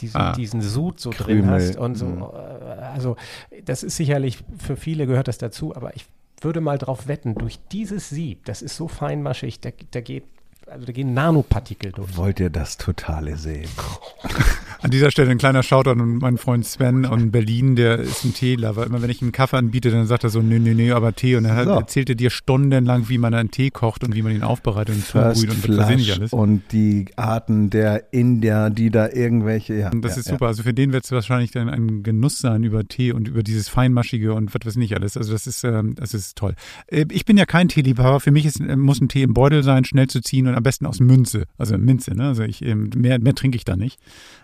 diesen, 0.01 0.21
ah. 0.21 0.33
diesen 0.33 0.61
Sud 0.61 1.01
so 1.01 1.11
Krümel. 1.11 1.43
drin 1.43 1.51
hast 1.51 1.77
und 1.77 1.97
so. 1.97 2.07
Mhm. 2.07 2.23
Äh, 2.23 2.83
also 2.95 3.17
das 3.65 3.83
ist 3.83 3.97
sicherlich, 3.97 4.39
für 4.59 4.77
viele 4.77 5.09
gehört 5.09 5.27
das 5.27 5.39
dazu, 5.39 5.75
aber 5.75 5.97
ich 5.97 6.07
würde 6.41 6.61
mal 6.61 6.79
drauf 6.79 7.09
wetten, 7.09 7.35
durch 7.35 7.59
dieses 7.73 8.11
Sieb, 8.11 8.45
das 8.45 8.63
ist 8.63 8.77
so 8.77 8.87
feinmaschig, 8.87 9.61
da, 9.61 9.71
da 9.91 10.01
geht 10.01 10.23
also 10.71 10.87
da 10.87 10.93
gehen 10.93 11.15
Nanopartikel 11.15 11.93
durch. 11.93 12.17
Wollt 12.17 12.41
ihr 12.41 12.51
das 12.51 12.77
Totale 12.77 13.37
sehen? 13.37 13.69
An 14.81 14.91
dieser 14.91 15.11
Stelle 15.11 15.31
ein 15.31 15.39
kleiner 15.39 15.63
Shoutout 15.63 15.91
an 15.91 16.19
meinen 16.19 16.39
Freund 16.39 16.65
Sven 16.65 17.05
in 17.05 17.31
Berlin, 17.33 17.75
der 17.75 17.99
ist 17.99 18.25
ein 18.25 18.33
Teelover. 18.33 18.87
Immer 18.87 19.03
wenn 19.03 19.11
ich 19.11 19.21
ihm 19.21 19.27
einen 19.27 19.33
Kaffee 19.33 19.57
anbiete, 19.57 19.91
dann 19.91 20.07
sagt 20.07 20.25
er 20.25 20.31
so, 20.31 20.41
nö, 20.41 20.59
nö, 20.59 20.75
nö, 20.75 20.95
aber 20.95 21.15
Tee. 21.15 21.37
Und 21.37 21.45
dann 21.45 21.65
so. 21.65 21.73
erzählt 21.73 22.11
er 22.11 22.15
dir 22.15 22.31
stundenlang, 22.31 23.09
wie 23.09 23.19
man 23.19 23.35
einen 23.35 23.51
Tee 23.51 23.71
kocht 23.71 24.05
und 24.05 24.15
wie 24.15 24.23
man 24.23 24.33
ihn 24.33 24.43
aufbereitet 24.43 24.95
und 24.95 25.05
zubrüht 25.05 25.51
und 25.51 25.79
was 25.79 25.91
ich 25.91 26.13
alles. 26.13 26.33
Und 26.33 26.63
die 26.73 27.07
Arten 27.17 27.71
der 27.71 28.13
Indier, 28.13 28.71
die 28.71 28.91
da 28.91 29.09
irgendwelche, 29.09 29.75
ja. 29.75 29.91
Und 29.91 30.03
das 30.03 30.13
ja, 30.13 30.21
ist 30.21 30.29
super. 30.29 30.47
Ja. 30.47 30.49
Also 30.49 30.63
für 30.63 30.75
den 30.75 30.93
wird 30.93 31.05
es 31.05 31.11
wahrscheinlich 31.11 31.51
dann 31.51 31.69
ein 31.69 32.03
Genuss 32.03 32.39
sein 32.39 32.63
über 32.63 32.87
Tee 32.87 33.13
und 33.13 33.29
über 33.29 33.43
dieses 33.43 33.69
Feinmaschige 33.69 34.35
und 34.35 34.55
was 34.55 34.65
weiß 34.65 34.77
nicht 34.77 34.95
alles. 34.95 35.17
Also 35.17 35.33
das 35.33 35.47
ist, 35.47 35.65
ähm, 35.65 35.95
das 35.97 36.15
ist 36.15 36.37
toll. 36.37 36.55
Äh, 36.87 37.07
ich 37.11 37.25
bin 37.25 37.37
ja 37.37 37.47
kein 37.47 37.69
Teeliebhaber. 37.69 38.21
Für 38.21 38.31
mich 38.31 38.47
ist, 38.47 38.61
äh, 38.61 38.77
muss 38.77 39.01
ein 39.01 39.09
Tee 39.09 39.23
im 39.23 39.35
Beutel 39.35 39.63
sein, 39.63 39.85
schnell 39.85 40.07
zu 40.07 40.21
ziehen 40.21 40.47
und 40.47 40.55
am 40.55 40.63
besten 40.63 40.87
aus 40.87 41.01
Münze. 41.01 41.45
Also 41.57 41.77
Minze, 41.79 42.15
ne? 42.15 42.29
Also 42.29 42.45
ich, 42.45 42.65
ähm, 42.65 42.91
mehr, 42.97 43.19
mehr 43.19 43.35
trinke 43.35 43.57
ich 43.57 43.65
da 43.65 43.77
nicht. 43.77 43.99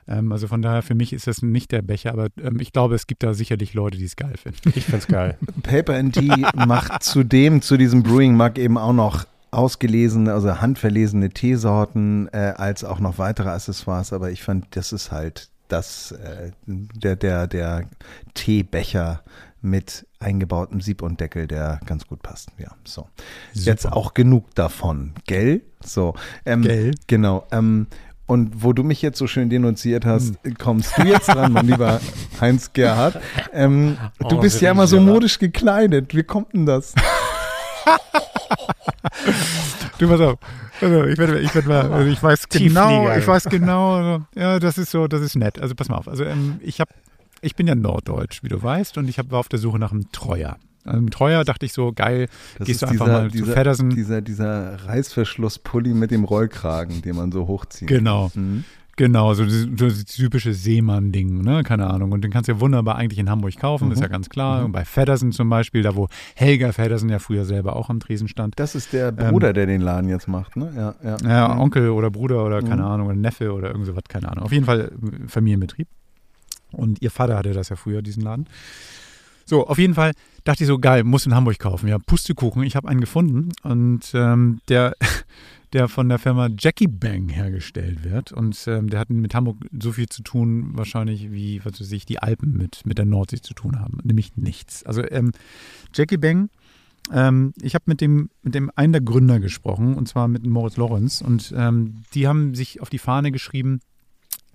Ähm, 0.06 0.32
also 0.32 0.48
von 0.48 0.62
daher, 0.62 0.82
für 0.82 0.94
mich 0.94 1.12
ist 1.12 1.26
das 1.26 1.42
nicht 1.42 1.72
der 1.72 1.82
Becher, 1.82 2.12
aber 2.12 2.28
ähm, 2.40 2.60
ich 2.60 2.72
glaube, 2.72 2.94
es 2.94 3.06
gibt 3.06 3.22
da 3.22 3.34
sicherlich 3.34 3.74
Leute, 3.74 3.98
die 3.98 4.04
es 4.04 4.16
geil 4.16 4.34
finden. 4.36 4.72
Ich 4.74 4.84
finde 4.84 4.98
es 4.98 5.06
geil. 5.06 5.38
Paper 5.62 6.10
Tea 6.10 6.46
macht 6.66 7.02
zudem 7.02 7.62
zu 7.62 7.76
diesem 7.76 8.02
Brewing 8.02 8.36
Mug 8.36 8.58
eben 8.58 8.78
auch 8.78 8.92
noch 8.92 9.24
ausgelesene, 9.50 10.32
also 10.32 10.60
handverlesene 10.60 11.30
Teesorten, 11.30 12.28
äh, 12.32 12.54
als 12.56 12.84
auch 12.84 12.98
noch 12.98 13.18
weitere 13.18 13.50
Accessoires, 13.50 14.12
aber 14.12 14.30
ich 14.30 14.42
fand, 14.42 14.66
das 14.76 14.92
ist 14.92 15.12
halt 15.12 15.48
das, 15.68 16.12
äh, 16.12 16.50
der, 16.66 17.16
der, 17.16 17.46
der 17.46 17.88
Teebecher 18.34 19.22
mit 19.62 20.06
eingebautem 20.18 20.80
Sieb 20.80 21.02
und 21.02 21.20
Deckel, 21.20 21.46
der 21.46 21.80
ganz 21.86 22.06
gut 22.06 22.22
passt. 22.22 22.50
Ja, 22.58 22.72
so. 22.84 23.08
Super. 23.52 23.70
Jetzt 23.70 23.90
auch 23.90 24.12
genug 24.12 24.54
davon, 24.54 25.14
gell? 25.26 25.62
So. 25.82 26.14
Ähm, 26.44 26.62
gell? 26.62 26.94
Genau. 27.06 27.46
Ähm, 27.50 27.86
und 28.26 28.62
wo 28.62 28.72
du 28.72 28.82
mich 28.82 29.02
jetzt 29.02 29.18
so 29.18 29.26
schön 29.26 29.50
denunziert 29.50 30.06
hast, 30.06 30.36
hm. 30.42 30.54
kommst 30.56 30.96
du 30.96 31.02
jetzt 31.02 31.28
dran, 31.28 31.52
mein 31.52 31.66
lieber 31.66 32.00
Heinz 32.40 32.72
Gerhard. 32.72 33.20
Ähm, 33.52 33.98
oh, 34.22 34.28
du 34.28 34.40
bist 34.40 34.60
ja 34.60 34.70
immer 34.70 34.86
so 34.86 35.00
modisch 35.00 35.38
gekleidet. 35.38 36.14
Wie 36.14 36.22
kommt 36.22 36.54
denn 36.54 36.64
das? 36.64 36.94
du 39.98 40.08
pass 40.08 40.20
auf. 40.20 40.38
Also 40.80 41.04
ich, 41.04 41.18
werde, 41.18 41.40
ich, 41.40 41.54
werde 41.54 41.68
mal, 41.68 41.92
also 41.92 42.10
ich 42.10 42.22
weiß 42.22 42.48
genau, 42.48 43.14
ich 43.14 43.26
weiß 43.26 43.44
genau, 43.44 44.20
ja, 44.34 44.58
das 44.58 44.78
ist 44.78 44.90
so, 44.90 45.06
das 45.06 45.20
ist 45.20 45.36
nett. 45.36 45.60
Also 45.60 45.74
pass 45.74 45.88
mal 45.88 45.96
auf. 45.96 46.08
Also 46.08 46.24
ähm, 46.24 46.60
ich 46.62 46.80
habe, 46.80 46.90
ich 47.42 47.56
bin 47.56 47.66
ja 47.66 47.74
norddeutsch, 47.74 48.42
wie 48.42 48.48
du 48.48 48.62
weißt, 48.62 48.98
und 48.98 49.08
ich 49.08 49.18
hab, 49.18 49.30
war 49.30 49.40
auf 49.40 49.48
der 49.48 49.58
Suche 49.58 49.78
nach 49.78 49.92
einem 49.92 50.10
Treuer. 50.12 50.56
Also 50.84 51.06
Treuer 51.06 51.44
dachte 51.44 51.66
ich 51.66 51.72
so, 51.72 51.92
geil, 51.92 52.28
das 52.58 52.66
gehst 52.66 52.82
du 52.82 52.86
einfach 52.86 53.06
dieser, 53.06 53.18
mal 53.20 53.30
dieser, 53.30 53.44
zu 53.46 53.52
Feddersen. 53.52 53.90
Dieser, 53.90 54.22
dieser 54.22 54.86
Reißverschlusspulli 54.86 55.94
mit 55.94 56.10
dem 56.10 56.24
Rollkragen, 56.24 57.02
den 57.02 57.16
man 57.16 57.32
so 57.32 57.46
hochzieht. 57.46 57.88
Genau. 57.88 58.30
Mhm. 58.34 58.64
Genau, 58.96 59.34
so 59.34 59.44
das, 59.44 59.66
das 59.70 60.04
typische 60.04 60.52
Seemann-Ding, 60.52 61.42
ne? 61.42 61.64
Keine 61.64 61.88
Ahnung. 61.88 62.12
Und 62.12 62.22
den 62.22 62.30
kannst 62.30 62.48
du 62.48 62.52
ja 62.52 62.60
wunderbar 62.60 62.96
eigentlich 62.96 63.18
in 63.18 63.28
Hamburg 63.28 63.56
kaufen, 63.58 63.86
mhm. 63.86 63.92
ist 63.92 64.00
ja 64.00 64.06
ganz 64.06 64.28
klar. 64.28 64.60
Mhm. 64.60 64.66
Und 64.66 64.72
bei 64.72 64.84
Feddersen 64.84 65.32
zum 65.32 65.50
Beispiel, 65.50 65.82
da 65.82 65.96
wo 65.96 66.08
Helga 66.36 66.70
Feddersen 66.70 67.08
ja 67.08 67.18
früher 67.18 67.44
selber 67.44 67.74
auch 67.74 67.90
am 67.90 67.98
Tresen 67.98 68.28
stand. 68.28 68.54
Das 68.56 68.74
ist 68.74 68.92
der 68.92 69.10
Bruder, 69.10 69.48
ähm, 69.48 69.54
der 69.54 69.66
den 69.66 69.80
Laden 69.80 70.08
jetzt 70.08 70.28
macht, 70.28 70.56
ne? 70.56 70.72
Ja, 70.76 70.94
ja. 71.02 71.16
ja 71.28 71.54
mhm. 71.54 71.60
Onkel 71.60 71.88
oder 71.90 72.10
Bruder 72.10 72.44
oder 72.44 72.60
keine 72.62 72.82
mhm. 72.82 72.88
Ahnung, 72.88 73.06
oder 73.08 73.16
Neffe 73.16 73.52
oder 73.52 73.68
irgend 73.68 73.86
sowas, 73.86 74.04
keine 74.08 74.30
Ahnung. 74.30 74.44
Auf 74.44 74.52
jeden 74.52 74.64
Fall 74.64 74.92
äh, 74.92 75.28
Familienbetrieb. 75.28 75.88
Und 76.70 77.02
ihr 77.02 77.10
Vater 77.10 77.36
hatte 77.36 77.52
das 77.52 77.70
ja 77.70 77.76
früher, 77.76 78.02
diesen 78.02 78.22
Laden. 78.22 78.46
So, 79.44 79.66
auf 79.66 79.78
jeden 79.78 79.94
Fall 79.94 80.12
dachte 80.44 80.64
ich 80.64 80.68
so, 80.68 80.78
geil, 80.78 81.04
muss 81.04 81.26
in 81.26 81.34
Hamburg 81.34 81.58
kaufen. 81.58 81.88
Ja, 81.88 81.98
Pustekuchen, 81.98 82.62
ich 82.62 82.76
habe 82.76 82.88
einen 82.88 83.00
gefunden 83.00 83.50
und 83.62 84.10
ähm, 84.14 84.60
der, 84.68 84.96
der 85.72 85.88
von 85.88 86.08
der 86.08 86.18
Firma 86.18 86.48
Jackie 86.58 86.86
Bang 86.86 87.28
hergestellt 87.28 88.04
wird. 88.04 88.32
Und 88.32 88.56
ähm, 88.66 88.88
der 88.88 89.00
hat 89.00 89.10
mit 89.10 89.34
Hamburg 89.34 89.58
so 89.78 89.92
viel 89.92 90.08
zu 90.08 90.22
tun, 90.22 90.70
wahrscheinlich 90.74 91.30
wie, 91.32 91.64
was 91.64 91.80
weiß 91.80 91.92
ich, 91.92 92.06
die 92.06 92.20
Alpen 92.20 92.56
mit, 92.56 92.86
mit 92.86 92.98
der 92.98 93.04
Nordsee 93.04 93.40
zu 93.40 93.54
tun 93.54 93.80
haben. 93.80 93.98
Nämlich 94.02 94.36
nichts. 94.36 94.84
Also 94.84 95.02
ähm, 95.10 95.32
Jackie 95.92 96.16
Bang, 96.16 96.48
ähm, 97.12 97.52
ich 97.60 97.74
habe 97.74 97.84
mit 97.86 98.00
dem, 98.00 98.30
mit 98.42 98.54
dem 98.54 98.70
einen 98.74 98.92
der 98.92 99.02
Gründer 99.02 99.40
gesprochen, 99.40 99.94
und 99.94 100.08
zwar 100.08 100.28
mit 100.28 100.46
Moritz 100.46 100.76
Lorenz. 100.76 101.20
Und 101.20 101.52
ähm, 101.56 102.02
die 102.14 102.26
haben 102.26 102.54
sich 102.54 102.80
auf 102.80 102.88
die 102.88 102.98
Fahne 102.98 103.30
geschrieben, 103.30 103.80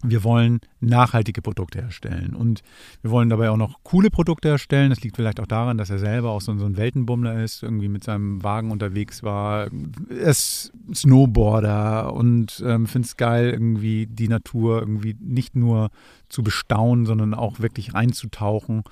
wir 0.04 0.24
wollen 0.24 0.62
nachhaltige 0.80 1.41
Produkte 1.41 1.82
herstellen 1.82 2.34
und 2.34 2.62
wir 3.02 3.12
wollen 3.12 3.30
dabei 3.30 3.50
auch 3.50 3.58
noch 3.58 3.84
coole 3.84 4.10
Produkte 4.10 4.50
herstellen. 4.50 4.89
Das 4.89 5.02
liegt 5.02 5.16
vielleicht 5.16 5.39
auch 5.39 5.47
daran, 5.47 5.78
dass 5.78 5.89
er 5.89 6.00
selber 6.00 6.30
auch 6.30 6.41
so, 6.41 6.52
ein 6.52 6.78
Weltenbummler 6.78 7.43
ist, 7.43 7.64
irgendwie 7.64 7.89
mit 7.89 8.04
seinem 8.04 8.43
Wagen 8.43 8.72
unterwegs 8.72 9.24
war. 9.24 9.70
Er 10.10 10.30
ist 10.30 10.72
Snowboarder 10.93 12.14
und 12.14 12.64
ähm, 12.66 12.88
findet 12.88 13.10
es 13.10 13.18
geil, 13.18 13.50
irgendwie 13.50 14.08
die 14.08 14.28
Natur 14.28 14.80
irgendwie 14.80 15.16
nicht 15.20 15.56
nur 15.56 15.89
zu 16.30 16.43
bestaunen, 16.43 17.06
sondern 17.06 17.34
auch 17.34 17.60
wirklich 17.60 17.93
reinzutauchen 17.93 18.84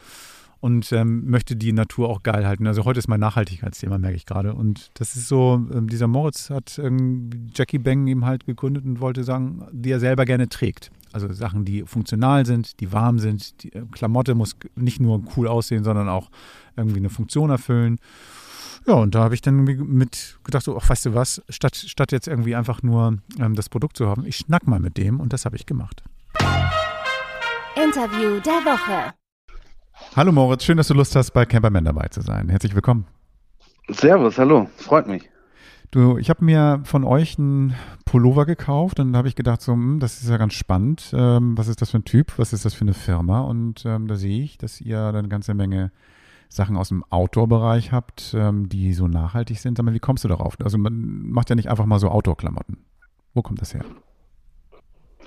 und 0.60 0.92
ähm, 0.92 1.30
möchte 1.30 1.56
die 1.56 1.74
Natur 1.74 2.10
auch 2.10 2.24
geil 2.24 2.46
halten. 2.46 2.68
Also 2.68 2.86
heute 2.86 3.00
ist 3.00 3.08
mein 3.08 3.20
Nachhaltigkeitsthema, 3.20 3.98
merke 3.98 4.16
ich 4.16 4.26
gerade. 4.26 4.54
Und 4.54 4.92
das 4.96 5.16
ist 5.16 5.28
so, 5.28 5.62
ähm, 5.74 5.88
dieser 5.88 6.08
Moritz 6.08 6.50
hat 6.50 6.80
ähm, 6.80 7.30
Jackie 7.54 7.80
Bang 7.80 8.08
eben 8.08 8.26
halt 8.26 8.46
gegründet 8.46 8.86
und 8.86 9.00
wollte 9.00 9.24
sagen, 9.24 9.66
die 9.72 9.92
er 9.92 10.00
selber 10.00 10.26
gerne 10.26 10.50
trägt. 10.50 10.92
Also 11.14 11.32
Sachen, 11.32 11.66
die 11.66 11.84
funktional 11.84 12.46
sind, 12.46 12.80
die 12.80 12.92
warm 12.92 13.20
sind. 13.20 13.64
Die 13.64 13.74
äh, 13.74 13.84
Klamotte 13.92 14.36
muss 14.36 14.56
nicht 14.76 15.00
nur 15.00 15.22
cool 15.36 15.48
aussehen, 15.48 15.84
sondern 15.84 16.10
auch 16.10 16.30
irgendwie 16.76 17.00
eine 17.00 17.10
Funktion 17.10 17.50
erfüllen. 17.50 18.00
Ja, 18.88 18.94
und 18.94 19.16
da 19.16 19.24
habe 19.24 19.36
ich 19.36 19.42
dann 19.42 19.64
mit 19.64 20.40
gedacht, 20.44 20.64
so, 20.64 20.78
ach, 20.78 20.90
weißt 20.90 21.08
du 21.08 21.14
was, 21.14 21.42
statt, 21.50 21.76
statt 21.76 22.12
jetzt 22.12 22.28
irgendwie 22.28 22.56
einfach 22.56 22.84
nur 22.84 23.18
ähm, 23.38 23.56
das 23.56 23.68
Produkt 23.68 23.98
zu 23.98 24.08
haben, 24.08 24.26
ich 24.26 24.38
schnack 24.38 24.66
mal 24.66 24.80
mit 24.80 24.98
dem 24.98 25.20
und 25.20 25.34
das 25.34 25.46
habe 25.46 25.56
ich 25.58 25.66
gemacht. 25.66 26.04
Interview 27.76 28.40
der 28.40 28.64
Woche. 28.64 29.14
Hallo 30.16 30.32
Moritz, 30.32 30.64
schön, 30.64 30.78
dass 30.78 30.88
du 30.88 30.94
Lust 30.94 31.16
hast, 31.16 31.32
bei 31.32 31.46
Camperman 31.46 31.86
dabei 31.86 32.08
zu 32.08 32.22
sein. 32.22 32.50
Herzlich 32.50 32.76
willkommen. 32.76 33.06
Servus, 33.90 34.38
hallo, 34.38 34.70
freut 34.78 35.08
mich. 35.08 35.30
Du, 35.92 36.18
ich 36.18 36.30
habe 36.30 36.44
mir 36.44 36.82
von 36.84 37.04
euch 37.04 37.40
einen 37.40 37.74
Pullover 38.06 38.46
gekauft 38.46 39.00
und 39.00 39.14
da 39.14 39.20
habe 39.20 39.28
ich 39.28 39.36
gedacht, 39.36 39.62
so, 39.62 39.74
hm, 39.74 40.00
das 40.00 40.22
ist 40.22 40.30
ja 40.30 40.38
ganz 40.38 40.54
spannend. 40.54 41.12
Ähm, 41.14 41.58
was 41.58 41.68
ist 41.68 41.82
das 41.82 41.92
für 41.92 42.00
ein 42.00 42.06
Typ? 42.06 42.34
Was 42.38 42.52
ist 42.52 42.66
das 42.66 42.74
für 42.74 42.82
eine 42.82 42.94
Firma? 42.94 43.42
Und 43.42 43.86
ähm, 43.86 44.08
da 44.08 44.16
sehe 44.16 44.44
ich, 44.44 44.58
dass 44.58 44.82
ihr 44.82 45.02
eine 45.02 45.30
ganze 45.30 45.54
Menge 45.54 45.92
Sachen 46.50 46.78
aus 46.78 46.90
dem 46.90 47.04
Outdoor-Bereich 47.10 47.92
habt, 47.92 48.34
ähm, 48.38 48.70
die 48.70 48.94
so 48.94 49.08
nachhaltig 49.08 49.60
sind. 49.60 49.78
Sag 49.78 49.86
mal, 49.86 49.94
wie 49.94 50.00
kommst 50.00 50.24
du 50.24 50.28
darauf? 50.28 50.58
Also 50.62 50.78
man 50.78 51.30
macht 51.30 51.50
ja 51.50 51.56
nicht 51.56 51.70
einfach 51.70 51.86
mal 51.86 52.00
so 52.00 52.10
Outdoor-Klamotten. 52.10 52.78
Wo 53.34 53.42
kommt 53.42 53.62
das 53.62 53.74
her? 53.74 53.86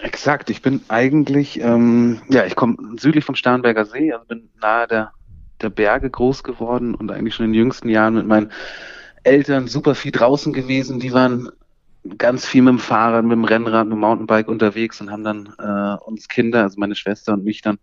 Exakt, 0.03 0.49
ich 0.51 0.63
bin 0.63 0.81
eigentlich, 0.89 1.61
ähm, 1.61 2.23
ja, 2.29 2.47
ich 2.47 2.57
komme 2.57 2.77
südlich 2.99 3.25
vom 3.25 3.35
Starnberger 3.35 3.85
See, 3.85 4.13
also 4.13 4.25
bin 4.25 4.49
nahe 4.61 4.87
der, 4.87 5.13
der 5.61 5.71
Berge 5.71 6.09
groß 6.09 6.43
geworden 6.43 6.95
und 6.95 7.11
eigentlich 7.11 7.35
schon 7.35 7.47
in 7.47 7.53
den 7.53 7.59
jüngsten 7.59 7.89
Jahren 7.89 8.15
mit 8.15 8.27
meinen 8.27 8.51
Eltern 9.25 9.69
super 9.69 9.95
viel 9.95 10.13
draußen 10.13 10.53
gewesen. 10.53 11.01
Die 11.01 11.13
waren 11.13 11.51
ganz 12.17 12.47
viel 12.47 12.63
mit 12.63 12.73
dem 12.73 12.79
Fahrrad, 12.79 13.25
mit 13.25 13.33
dem 13.33 13.45
Rennrad, 13.45 13.87
mit 13.87 13.93
dem 13.93 14.01
Mountainbike 14.01 14.49
unterwegs 14.49 15.01
und 15.03 15.11
haben 15.11 15.25
dann 15.25 15.55
äh, 15.59 16.03
uns 16.05 16.29
Kinder, 16.29 16.63
also 16.63 16.81
meine 16.81 16.95
Schwester 16.95 17.35
und 17.35 17.45
mich 17.45 17.61
dann 17.61 17.79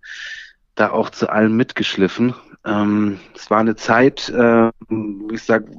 da 0.74 0.92
auch 0.92 1.12
zu 1.12 1.30
allem 1.30 1.56
mitgeschliffen. 1.56 2.34
Ähm, 2.66 3.20
es 3.36 3.50
war 3.52 3.60
eine 3.60 3.76
Zeit, 3.76 4.30
äh, 4.30 4.72
wo 4.90 5.30
ich 5.32 5.44
sage, 5.44 5.72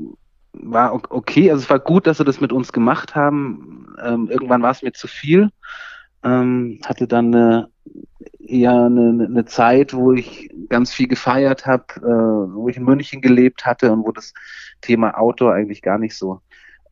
war 0.52 0.94
okay, 1.10 1.50
also 1.50 1.62
es 1.62 1.70
war 1.70 1.78
gut, 1.78 2.06
dass 2.06 2.18
sie 2.18 2.24
das 2.24 2.40
mit 2.40 2.52
uns 2.52 2.72
gemacht 2.72 3.14
haben. 3.14 3.94
Ähm, 4.02 4.28
irgendwann 4.30 4.62
war 4.62 4.70
es 4.70 4.82
mir 4.82 4.92
zu 4.92 5.08
viel. 5.08 5.50
Ähm, 6.24 6.80
hatte 6.84 7.06
dann 7.06 7.34
eine, 7.34 7.70
eher 8.38 8.72
eine, 8.72 9.24
eine 9.24 9.44
Zeit, 9.44 9.94
wo 9.94 10.12
ich 10.12 10.50
ganz 10.68 10.92
viel 10.92 11.08
gefeiert 11.08 11.66
habe, 11.66 11.84
äh, 11.96 12.54
wo 12.54 12.68
ich 12.68 12.76
in 12.76 12.84
München 12.84 13.20
gelebt 13.20 13.66
hatte 13.66 13.92
und 13.92 14.04
wo 14.04 14.12
das 14.12 14.32
Thema 14.80 15.18
Outdoor 15.18 15.54
eigentlich 15.54 15.82
gar 15.82 15.98
nicht 15.98 16.16
so 16.16 16.40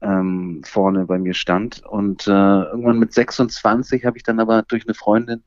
ähm, 0.03 0.63
vorne 0.65 1.07
bei 1.07 1.19
mir 1.19 1.35
stand. 1.35 1.83
Und 1.85 2.27
äh, 2.27 2.31
irgendwann 2.31 2.99
mit 2.99 3.13
26 3.13 4.05
habe 4.05 4.17
ich 4.17 4.23
dann 4.23 4.41
aber 4.41 4.63
durch 4.63 4.87
eine 4.87 4.95
Freundin 4.95 5.43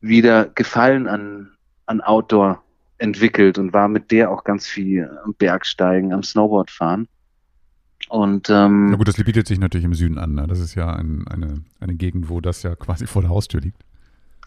wieder 0.00 0.46
Gefallen 0.46 1.08
an, 1.08 1.52
an 1.86 2.00
Outdoor 2.00 2.62
entwickelt 2.98 3.58
und 3.58 3.72
war 3.72 3.88
mit 3.88 4.10
der 4.10 4.30
auch 4.30 4.44
ganz 4.44 4.66
viel 4.66 5.10
am 5.24 5.34
Bergsteigen, 5.34 6.12
am 6.12 6.22
Snowboard 6.22 6.70
fahren. 6.70 7.08
Und, 8.12 8.50
ähm, 8.50 8.90
Na 8.90 8.96
gut, 8.96 9.08
das 9.08 9.16
bietet 9.16 9.46
sich 9.46 9.58
natürlich 9.58 9.86
im 9.86 9.94
Süden 9.94 10.18
an. 10.18 10.34
Ne? 10.34 10.46
Das 10.46 10.60
ist 10.60 10.74
ja 10.74 10.92
ein, 10.92 11.26
eine, 11.28 11.62
eine 11.80 11.94
Gegend, 11.94 12.28
wo 12.28 12.42
das 12.42 12.62
ja 12.62 12.76
quasi 12.76 13.06
vor 13.06 13.22
der 13.22 13.30
Haustür 13.30 13.62
liegt. 13.62 13.80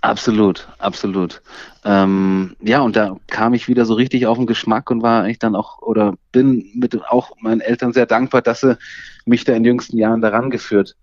Absolut, 0.02 0.68
absolut. 0.78 1.42
Ähm, 1.84 2.56
ja, 2.62 2.82
und 2.82 2.96
da 2.96 3.18
kam 3.26 3.56
ich 3.56 3.68
wieder 3.68 3.86
so 3.86 3.96
richtig 3.96 4.28
auf 4.28 4.38
den 4.38 4.46
Geschmack 4.46 4.92
und 4.92 5.02
war 5.02 5.24
eigentlich 5.24 5.40
dann 5.40 5.56
auch 5.56 5.80
oder 5.82 6.14
bin 6.32 6.70
mit 6.76 6.96
auch 7.10 7.32
meinen 7.40 7.60
Eltern 7.60 7.92
sehr 7.92 8.06
dankbar, 8.06 8.44
dass 8.44 8.62
sie 8.62 8.78
mich 9.26 9.46
da 9.46 9.54
in 9.54 9.64
den 9.64 9.72
jüngsten 9.72 9.98
Jahren 9.98 10.22
daran 10.22 10.52
geführt 10.52 10.96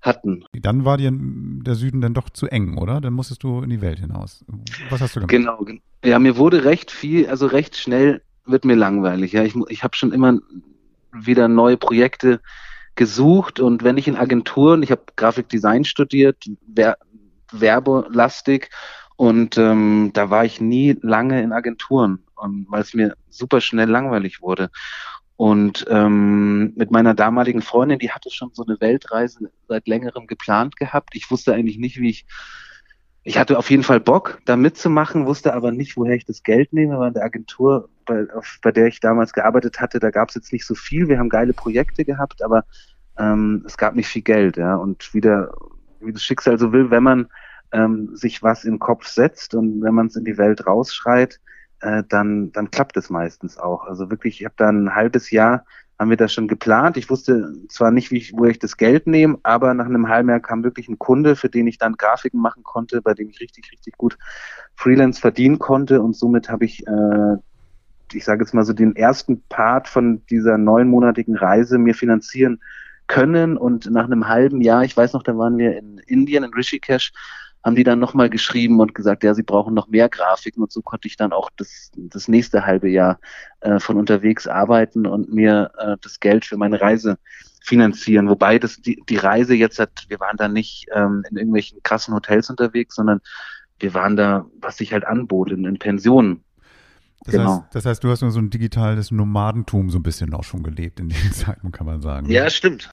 hatten. 0.00 0.46
Dann 0.54 0.86
war 0.86 0.96
dir 0.96 1.10
der 1.12 1.74
Süden 1.74 2.00
dann 2.00 2.14
doch 2.14 2.30
zu 2.30 2.46
eng, 2.46 2.78
oder? 2.78 3.02
Dann 3.02 3.12
musstest 3.12 3.42
du 3.42 3.60
in 3.60 3.68
die 3.68 3.82
Welt 3.82 3.98
hinaus. 3.98 4.42
Was 4.88 5.02
hast 5.02 5.16
du 5.16 5.20
gemacht? 5.20 5.32
Genau. 5.32 5.66
Ja, 6.02 6.18
mir 6.18 6.38
wurde 6.38 6.64
recht 6.64 6.90
viel, 6.90 7.28
also 7.28 7.44
recht 7.44 7.76
schnell 7.76 8.22
wird 8.46 8.64
mir 8.64 8.76
langweilig. 8.76 9.32
Ja, 9.32 9.44
ich, 9.44 9.54
ich 9.68 9.84
habe 9.84 9.94
schon 9.94 10.12
immer 10.12 10.38
wieder 11.24 11.48
neue 11.48 11.76
Projekte 11.76 12.40
gesucht 12.94 13.60
und 13.60 13.84
wenn 13.84 13.98
ich 13.98 14.08
in 14.08 14.16
Agenturen, 14.16 14.82
ich 14.82 14.90
habe 14.90 15.02
Grafikdesign 15.16 15.84
studiert, 15.84 16.44
wer, 16.66 16.96
werbelastig 17.52 18.70
und 19.16 19.58
ähm, 19.58 20.10
da 20.14 20.30
war 20.30 20.44
ich 20.44 20.60
nie 20.60 20.96
lange 21.02 21.42
in 21.42 21.52
Agenturen, 21.52 22.24
weil 22.68 22.82
es 22.82 22.94
mir 22.94 23.16
super 23.28 23.60
schnell 23.60 23.88
langweilig 23.88 24.42
wurde. 24.42 24.70
Und 25.38 25.84
ähm, 25.90 26.72
mit 26.76 26.90
meiner 26.90 27.12
damaligen 27.12 27.60
Freundin, 27.60 27.98
die 27.98 28.10
hatte 28.10 28.30
schon 28.30 28.50
so 28.54 28.64
eine 28.64 28.80
Weltreise 28.80 29.50
seit 29.68 29.86
längerem 29.86 30.26
geplant 30.26 30.76
gehabt. 30.76 31.14
Ich 31.14 31.30
wusste 31.30 31.52
eigentlich 31.52 31.76
nicht, 31.76 32.00
wie 32.00 32.08
ich 32.08 32.26
ich 33.26 33.38
hatte 33.38 33.58
auf 33.58 33.70
jeden 33.70 33.82
Fall 33.82 33.98
Bock, 33.98 34.40
da 34.44 34.54
mitzumachen, 34.54 35.26
wusste 35.26 35.52
aber 35.52 35.72
nicht, 35.72 35.96
woher 35.96 36.14
ich 36.14 36.24
das 36.24 36.44
Geld 36.44 36.72
nehme, 36.72 36.96
weil 37.00 37.08
in 37.08 37.14
der 37.14 37.24
Agentur, 37.24 37.88
bei, 38.06 38.26
auf, 38.34 38.58
bei 38.62 38.72
der 38.72 38.86
ich 38.86 39.00
damals 39.00 39.32
gearbeitet 39.32 39.80
hatte, 39.80 39.98
da 39.98 40.10
gab 40.10 40.30
es 40.30 40.34
jetzt 40.34 40.52
nicht 40.52 40.66
so 40.66 40.74
viel. 40.74 41.08
Wir 41.08 41.18
haben 41.18 41.28
geile 41.28 41.52
Projekte 41.52 42.04
gehabt, 42.04 42.42
aber 42.42 42.64
ähm, 43.18 43.64
es 43.66 43.76
gab 43.76 43.94
nicht 43.94 44.08
viel 44.08 44.22
Geld, 44.22 44.56
ja. 44.56 44.76
Und 44.76 45.12
wieder, 45.12 45.54
wie 46.00 46.12
das 46.12 46.22
Schicksal 46.22 46.58
so 46.58 46.72
will, 46.72 46.90
wenn 46.90 47.02
man 47.02 47.28
ähm, 47.72 48.16
sich 48.16 48.42
was 48.42 48.64
in 48.64 48.74
den 48.74 48.78
Kopf 48.78 49.06
setzt 49.06 49.54
und 49.54 49.82
wenn 49.82 49.94
man 49.94 50.06
es 50.06 50.16
in 50.16 50.24
die 50.24 50.38
Welt 50.38 50.66
rausschreit, 50.66 51.40
äh, 51.80 52.02
dann, 52.08 52.52
dann 52.52 52.70
klappt 52.70 52.96
es 52.96 53.10
meistens 53.10 53.58
auch. 53.58 53.84
Also 53.84 54.10
wirklich, 54.10 54.40
ich 54.40 54.44
habe 54.46 54.54
da 54.56 54.68
ein 54.68 54.94
halbes 54.94 55.30
Jahr 55.30 55.64
haben 55.98 56.10
wir 56.10 56.16
das 56.16 56.32
schon 56.32 56.48
geplant. 56.48 56.96
Ich 56.96 57.08
wusste 57.08 57.54
zwar 57.68 57.90
nicht, 57.90 58.10
wie 58.10 58.18
ich, 58.18 58.32
wo 58.34 58.44
ich 58.44 58.58
das 58.58 58.76
Geld 58.76 59.06
nehme, 59.06 59.38
aber 59.42 59.72
nach 59.74 59.86
einem 59.86 60.08
halben 60.08 60.28
Jahr 60.28 60.40
kam 60.40 60.62
wirklich 60.62 60.88
ein 60.88 60.98
Kunde, 60.98 61.36
für 61.36 61.48
den 61.48 61.66
ich 61.66 61.78
dann 61.78 61.94
Grafiken 61.94 62.40
machen 62.40 62.62
konnte, 62.62 63.00
bei 63.00 63.14
dem 63.14 63.30
ich 63.30 63.40
richtig, 63.40 63.70
richtig 63.72 63.96
gut 63.96 64.18
Freelance 64.74 65.20
verdienen 65.20 65.58
konnte 65.58 66.02
und 66.02 66.14
somit 66.14 66.50
habe 66.50 66.66
ich, 66.66 66.86
äh, 66.86 67.36
ich 68.16 68.24
sage 68.24 68.42
jetzt 68.42 68.54
mal 68.54 68.64
so, 68.64 68.72
den 68.72 68.96
ersten 68.96 69.42
Part 69.48 69.88
von 69.88 70.24
dieser 70.26 70.58
neunmonatigen 70.58 71.36
Reise 71.36 71.78
mir 71.78 71.94
finanzieren 71.94 72.60
können 73.06 73.56
und 73.56 73.90
nach 73.90 74.06
einem 74.06 74.26
halben 74.28 74.60
Jahr, 74.60 74.84
ich 74.84 74.96
weiß 74.96 75.12
noch, 75.12 75.22
da 75.22 75.36
waren 75.38 75.58
wir 75.58 75.76
in 75.76 75.98
Indien, 76.06 76.42
in 76.42 76.52
Rishikesh, 76.52 77.12
haben 77.64 77.76
die 77.76 77.84
dann 77.84 77.98
nochmal 77.98 78.30
geschrieben 78.30 78.80
und 78.80 78.94
gesagt, 78.94 79.24
ja, 79.24 79.34
sie 79.34 79.42
brauchen 79.42 79.74
noch 79.74 79.88
mehr 79.88 80.08
Grafiken 80.08 80.62
und 80.62 80.70
so 80.70 80.82
konnte 80.82 81.08
ich 81.08 81.16
dann 81.16 81.32
auch 81.32 81.50
das, 81.56 81.90
das 81.96 82.28
nächste 82.28 82.64
halbe 82.64 82.88
Jahr 82.88 83.18
äh, 83.60 83.80
von 83.80 83.96
unterwegs 83.96 84.46
arbeiten 84.46 85.06
und 85.06 85.32
mir 85.32 85.72
äh, 85.78 85.96
das 86.00 86.20
Geld 86.20 86.44
für 86.44 86.56
meine 86.56 86.80
Reise 86.80 87.18
finanzieren. 87.60 88.28
Wobei 88.28 88.60
das 88.60 88.76
die, 88.76 89.02
die 89.08 89.16
Reise 89.16 89.54
jetzt 89.54 89.80
hat, 89.80 89.90
wir 90.08 90.20
waren 90.20 90.36
da 90.36 90.46
nicht 90.46 90.86
ähm, 90.94 91.24
in 91.28 91.36
irgendwelchen 91.36 91.82
krassen 91.82 92.14
Hotels 92.14 92.48
unterwegs, 92.50 92.94
sondern 92.94 93.20
wir 93.80 93.94
waren 93.94 94.16
da, 94.16 94.46
was 94.60 94.76
sich 94.76 94.92
halt 94.92 95.04
anbot, 95.04 95.50
in, 95.50 95.64
in 95.64 95.78
Pensionen. 95.78 96.44
Das, 97.26 97.34
genau. 97.34 97.56
heißt, 97.56 97.74
das 97.74 97.86
heißt, 97.86 98.04
du 98.04 98.10
hast 98.10 98.22
nur 98.22 98.30
so 98.30 98.38
ein 98.38 98.50
digitales 98.50 99.10
Nomadentum 99.10 99.90
so 99.90 99.98
ein 99.98 100.02
bisschen 100.02 100.32
auch 100.32 100.44
schon 100.44 100.62
gelebt 100.62 101.00
in 101.00 101.08
den 101.08 101.32
Zeiten, 101.32 101.72
kann 101.72 101.86
man 101.86 102.00
sagen. 102.00 102.30
Ja, 102.30 102.48
stimmt. 102.48 102.90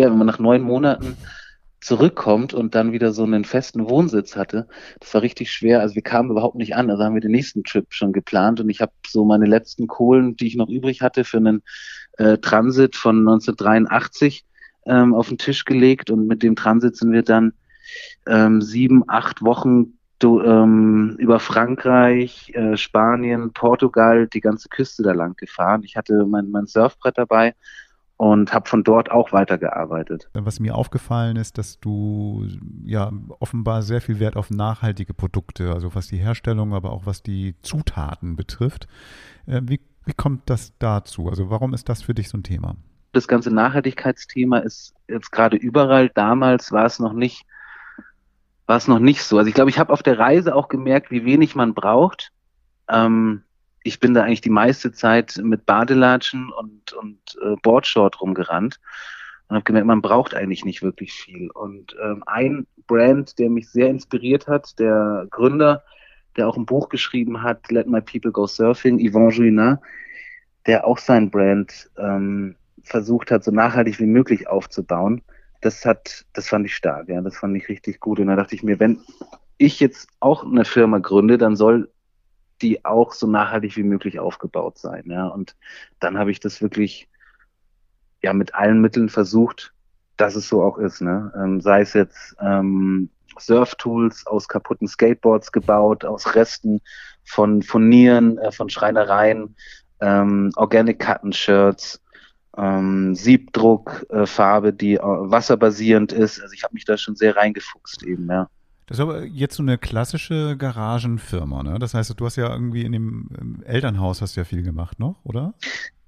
Ja, 0.00 0.10
wenn 0.10 0.18
man 0.18 0.26
nach 0.26 0.38
neun 0.38 0.62
Monaten 0.62 1.16
zurückkommt 1.80 2.54
und 2.54 2.74
dann 2.74 2.92
wieder 2.92 3.12
so 3.12 3.24
einen 3.24 3.44
festen 3.44 3.88
Wohnsitz 3.88 4.36
hatte. 4.36 4.68
Das 5.00 5.12
war 5.14 5.22
richtig 5.22 5.50
schwer. 5.50 5.80
Also 5.80 5.96
wir 5.96 6.02
kamen 6.02 6.30
überhaupt 6.30 6.54
nicht 6.54 6.76
an. 6.76 6.88
Also 6.90 7.02
haben 7.02 7.14
wir 7.14 7.20
den 7.20 7.32
nächsten 7.32 7.64
Trip 7.64 7.86
schon 7.88 8.12
geplant 8.12 8.60
und 8.60 8.68
ich 8.68 8.80
habe 8.80 8.92
so 9.06 9.24
meine 9.24 9.46
letzten 9.46 9.88
Kohlen, 9.88 10.36
die 10.36 10.46
ich 10.46 10.54
noch 10.54 10.68
übrig 10.68 11.02
hatte, 11.02 11.24
für 11.24 11.38
einen 11.38 11.62
äh, 12.18 12.38
Transit 12.38 12.94
von 12.94 13.18
1983 13.18 14.44
ähm, 14.86 15.12
auf 15.12 15.28
den 15.28 15.38
Tisch 15.38 15.64
gelegt 15.64 16.10
und 16.10 16.28
mit 16.28 16.42
dem 16.42 16.54
Transit 16.54 16.96
sind 16.96 17.12
wir 17.12 17.22
dann 17.22 17.52
ähm, 18.26 18.62
sieben, 18.62 19.02
acht 19.08 19.42
Wochen 19.42 19.98
du, 20.22 20.40
ähm, 20.40 21.16
über 21.18 21.40
Frankreich, 21.40 22.52
äh, 22.54 22.76
Spanien, 22.76 23.52
Portugal, 23.52 24.26
die 24.26 24.40
ganze 24.40 24.68
Küste 24.68 25.02
da 25.02 25.12
lang 25.12 25.36
gefahren. 25.36 25.82
Ich 25.84 25.96
hatte 25.96 26.26
mein, 26.26 26.50
mein 26.50 26.66
Surfbrett 26.66 27.18
dabei 27.18 27.54
und 28.16 28.52
habe 28.52 28.68
von 28.68 28.84
dort 28.84 29.10
auch 29.10 29.32
weitergearbeitet. 29.32 30.28
Was 30.32 30.60
mir 30.60 30.76
aufgefallen 30.76 31.36
ist, 31.36 31.58
dass 31.58 31.80
du 31.80 32.46
ja 32.84 33.10
offenbar 33.40 33.82
sehr 33.82 34.00
viel 34.00 34.20
Wert 34.20 34.36
auf 34.36 34.50
nachhaltige 34.50 35.12
Produkte, 35.12 35.72
also 35.72 35.94
was 35.94 36.06
die 36.06 36.18
Herstellung, 36.18 36.72
aber 36.72 36.92
auch 36.92 37.04
was 37.04 37.22
die 37.22 37.56
Zutaten 37.62 38.36
betrifft. 38.36 38.86
Äh, 39.46 39.62
wie, 39.64 39.80
wie 40.04 40.14
kommt 40.14 40.48
das 40.48 40.72
dazu? 40.78 41.28
Also 41.28 41.50
warum 41.50 41.74
ist 41.74 41.88
das 41.88 42.02
für 42.02 42.14
dich 42.14 42.28
so 42.28 42.38
ein 42.38 42.44
Thema? 42.44 42.76
Das 43.12 43.26
ganze 43.28 43.50
Nachhaltigkeitsthema 43.50 44.58
ist 44.58 44.94
jetzt 45.08 45.32
gerade 45.32 45.56
überall. 45.56 46.08
Damals 46.08 46.72
war 46.72 46.86
es 46.86 46.98
noch 46.98 47.12
nicht, 47.12 47.44
war 48.66 48.76
es 48.76 48.88
noch 48.88 48.98
nicht 48.98 49.22
so. 49.22 49.38
Also 49.38 49.48
ich 49.48 49.54
glaube, 49.54 49.70
ich 49.70 49.78
habe 49.78 49.92
auf 49.92 50.02
der 50.02 50.18
Reise 50.18 50.54
auch 50.54 50.68
gemerkt, 50.68 51.10
wie 51.10 51.24
wenig 51.24 51.54
man 51.54 51.74
braucht. 51.74 52.32
Ähm, 52.88 53.42
ich 53.82 54.00
bin 54.00 54.14
da 54.14 54.22
eigentlich 54.22 54.40
die 54.40 54.50
meiste 54.50 54.92
Zeit 54.92 55.40
mit 55.42 55.66
Badelatschen 55.66 56.52
und, 56.52 56.92
und 56.92 57.18
äh, 57.42 57.56
Boardshort 57.62 58.20
rumgerannt 58.20 58.78
und 59.48 59.56
habe 59.56 59.64
gemerkt, 59.64 59.86
man 59.86 60.02
braucht 60.02 60.34
eigentlich 60.34 60.64
nicht 60.64 60.82
wirklich 60.82 61.12
viel. 61.12 61.50
Und 61.50 61.96
ähm, 62.02 62.22
ein 62.26 62.66
Brand, 62.86 63.38
der 63.38 63.50
mich 63.50 63.68
sehr 63.70 63.88
inspiriert 63.88 64.46
hat, 64.46 64.78
der 64.78 65.26
Gründer, 65.30 65.82
der 66.36 66.48
auch 66.48 66.56
ein 66.56 66.66
Buch 66.66 66.88
geschrieben 66.88 67.42
hat, 67.42 67.70
Let 67.70 67.88
My 67.88 68.00
People 68.00 68.32
Go 68.32 68.46
Surfing, 68.46 68.98
Yvon 68.98 69.30
Juinat, 69.30 69.80
der 70.66 70.86
auch 70.86 70.98
sein 70.98 71.30
Brand 71.30 71.90
ähm, 71.98 72.54
versucht 72.82 73.30
hat, 73.30 73.44
so 73.44 73.50
nachhaltig 73.50 73.98
wie 73.98 74.06
möglich 74.06 74.48
aufzubauen. 74.48 75.22
Das 75.62 75.86
hat, 75.86 76.26
das 76.34 76.48
fand 76.48 76.66
ich 76.66 76.76
stark, 76.76 77.08
ja, 77.08 77.20
das 77.20 77.38
fand 77.38 77.56
ich 77.56 77.68
richtig 77.68 78.00
gut. 78.00 78.20
Und 78.20 78.26
da 78.26 78.36
dachte 78.36 78.54
ich 78.54 78.62
mir, 78.62 78.78
wenn 78.78 79.00
ich 79.56 79.80
jetzt 79.80 80.08
auch 80.20 80.44
eine 80.44 80.64
Firma 80.64 80.98
gründe, 80.98 81.38
dann 81.38 81.56
soll 81.56 81.90
die 82.60 82.84
auch 82.84 83.12
so 83.12 83.26
nachhaltig 83.26 83.76
wie 83.76 83.82
möglich 83.82 84.20
aufgebaut 84.20 84.78
sein. 84.78 85.04
Ja. 85.06 85.26
Und 85.28 85.56
dann 86.00 86.18
habe 86.18 86.30
ich 86.30 86.40
das 86.40 86.62
wirklich 86.62 87.08
ja 88.22 88.32
mit 88.32 88.54
allen 88.54 88.80
Mitteln 88.80 89.08
versucht, 89.08 89.72
dass 90.16 90.36
es 90.36 90.48
so 90.48 90.62
auch 90.62 90.78
ist. 90.78 91.00
Ne? 91.00 91.32
Ähm, 91.36 91.60
sei 91.60 91.80
es 91.80 91.92
jetzt 91.92 92.36
ähm, 92.40 93.10
Surf-Tools 93.38 94.26
aus 94.26 94.48
kaputten 94.48 94.86
Skateboards 94.86 95.52
gebaut, 95.52 96.04
aus 96.04 96.34
Resten 96.34 96.80
von 97.24 97.62
Furnieren, 97.62 98.38
äh, 98.38 98.52
von 98.52 98.68
Schreinereien, 98.68 99.56
ähm, 100.00 100.52
Organic 100.56 101.04
Cotton 101.04 101.32
Shirts, 101.32 102.00
ähm, 102.56 103.14
Siebdruckfarbe, 103.14 104.68
äh, 104.68 104.72
die 104.72 104.94
äh, 104.94 105.00
wasserbasierend 105.02 106.12
ist. 106.12 106.40
Also 106.40 106.54
ich 106.54 106.64
habe 106.64 106.74
mich 106.74 106.84
da 106.84 106.96
schon 106.96 107.16
sehr 107.16 107.36
reingefuchst 107.36 108.02
eben, 108.02 108.28
ja. 108.28 108.48
Das 108.86 108.98
ist 108.98 109.02
aber 109.02 109.24
jetzt 109.24 109.54
so 109.56 109.62
eine 109.62 109.78
klassische 109.78 110.56
Garagenfirma, 110.56 111.62
ne? 111.62 111.78
Das 111.78 111.94
heißt, 111.94 112.18
du 112.18 112.26
hast 112.26 112.36
ja 112.36 112.52
irgendwie 112.52 112.82
in 112.82 112.92
dem 112.92 113.62
Elternhaus 113.64 114.20
hast 114.20 114.36
du 114.36 114.40
ja 114.40 114.44
viel 114.44 114.62
gemacht 114.62 114.98
noch, 114.98 115.16
oder? 115.24 115.54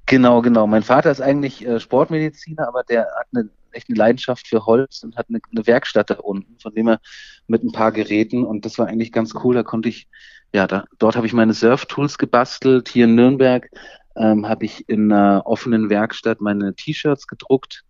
Genau, 0.07 0.43
genau. 0.43 0.67
Mein 0.67 0.83
Vater 0.83 1.11
ist 1.11 1.23
eigentlich 1.23 1.67
äh, 1.67 1.81
Sportmediziner, 1.81 2.69
aber 2.69 2.83
der 2.83 3.07
hat 3.19 3.27
eine 3.33 3.49
echt 3.75 3.89
eine 3.89 3.99
Leidenschaft 3.99 4.47
für 4.47 4.67
Holz 4.67 5.03
und 5.03 5.17
hat 5.17 5.27
eine, 5.29 5.41
eine, 5.51 5.67
Werkstatt 5.67 6.11
da 6.11 6.15
unten, 6.15 6.59
von 6.61 6.75
dem 6.75 6.89
er 6.89 7.01
mit 7.47 7.63
ein 7.63 7.73
paar 7.73 7.93
Geräten 7.93 8.45
und 8.45 8.65
das 8.65 8.79
war 8.79 8.87
eigentlich 8.87 9.13
ganz 9.13 9.35
cool. 9.43 9.55
Da 9.55 9.63
konnte 9.63 9.89
ich, 9.89 10.07
ja, 10.53 10.67
da, 10.67 10.85
dort 10.99 11.17
habe 11.17 11.27
ich 11.27 11.33
meine 11.33 11.55
Surf-Tools 11.55 12.19
gebastelt. 12.19 12.89
Hier 12.89 13.07
in 13.07 13.15
Nürnberg 13.15 13.69
ähm, 14.17 14.49
habe 14.49 14.65
ich 14.65 14.89
in 14.89 15.13
einer 15.13 15.47
offenen 15.47 15.91
Werkstatt 15.91 16.41
meine 16.41 16.75
T-Shirts 16.75 17.27
gedruckt. 17.27 17.85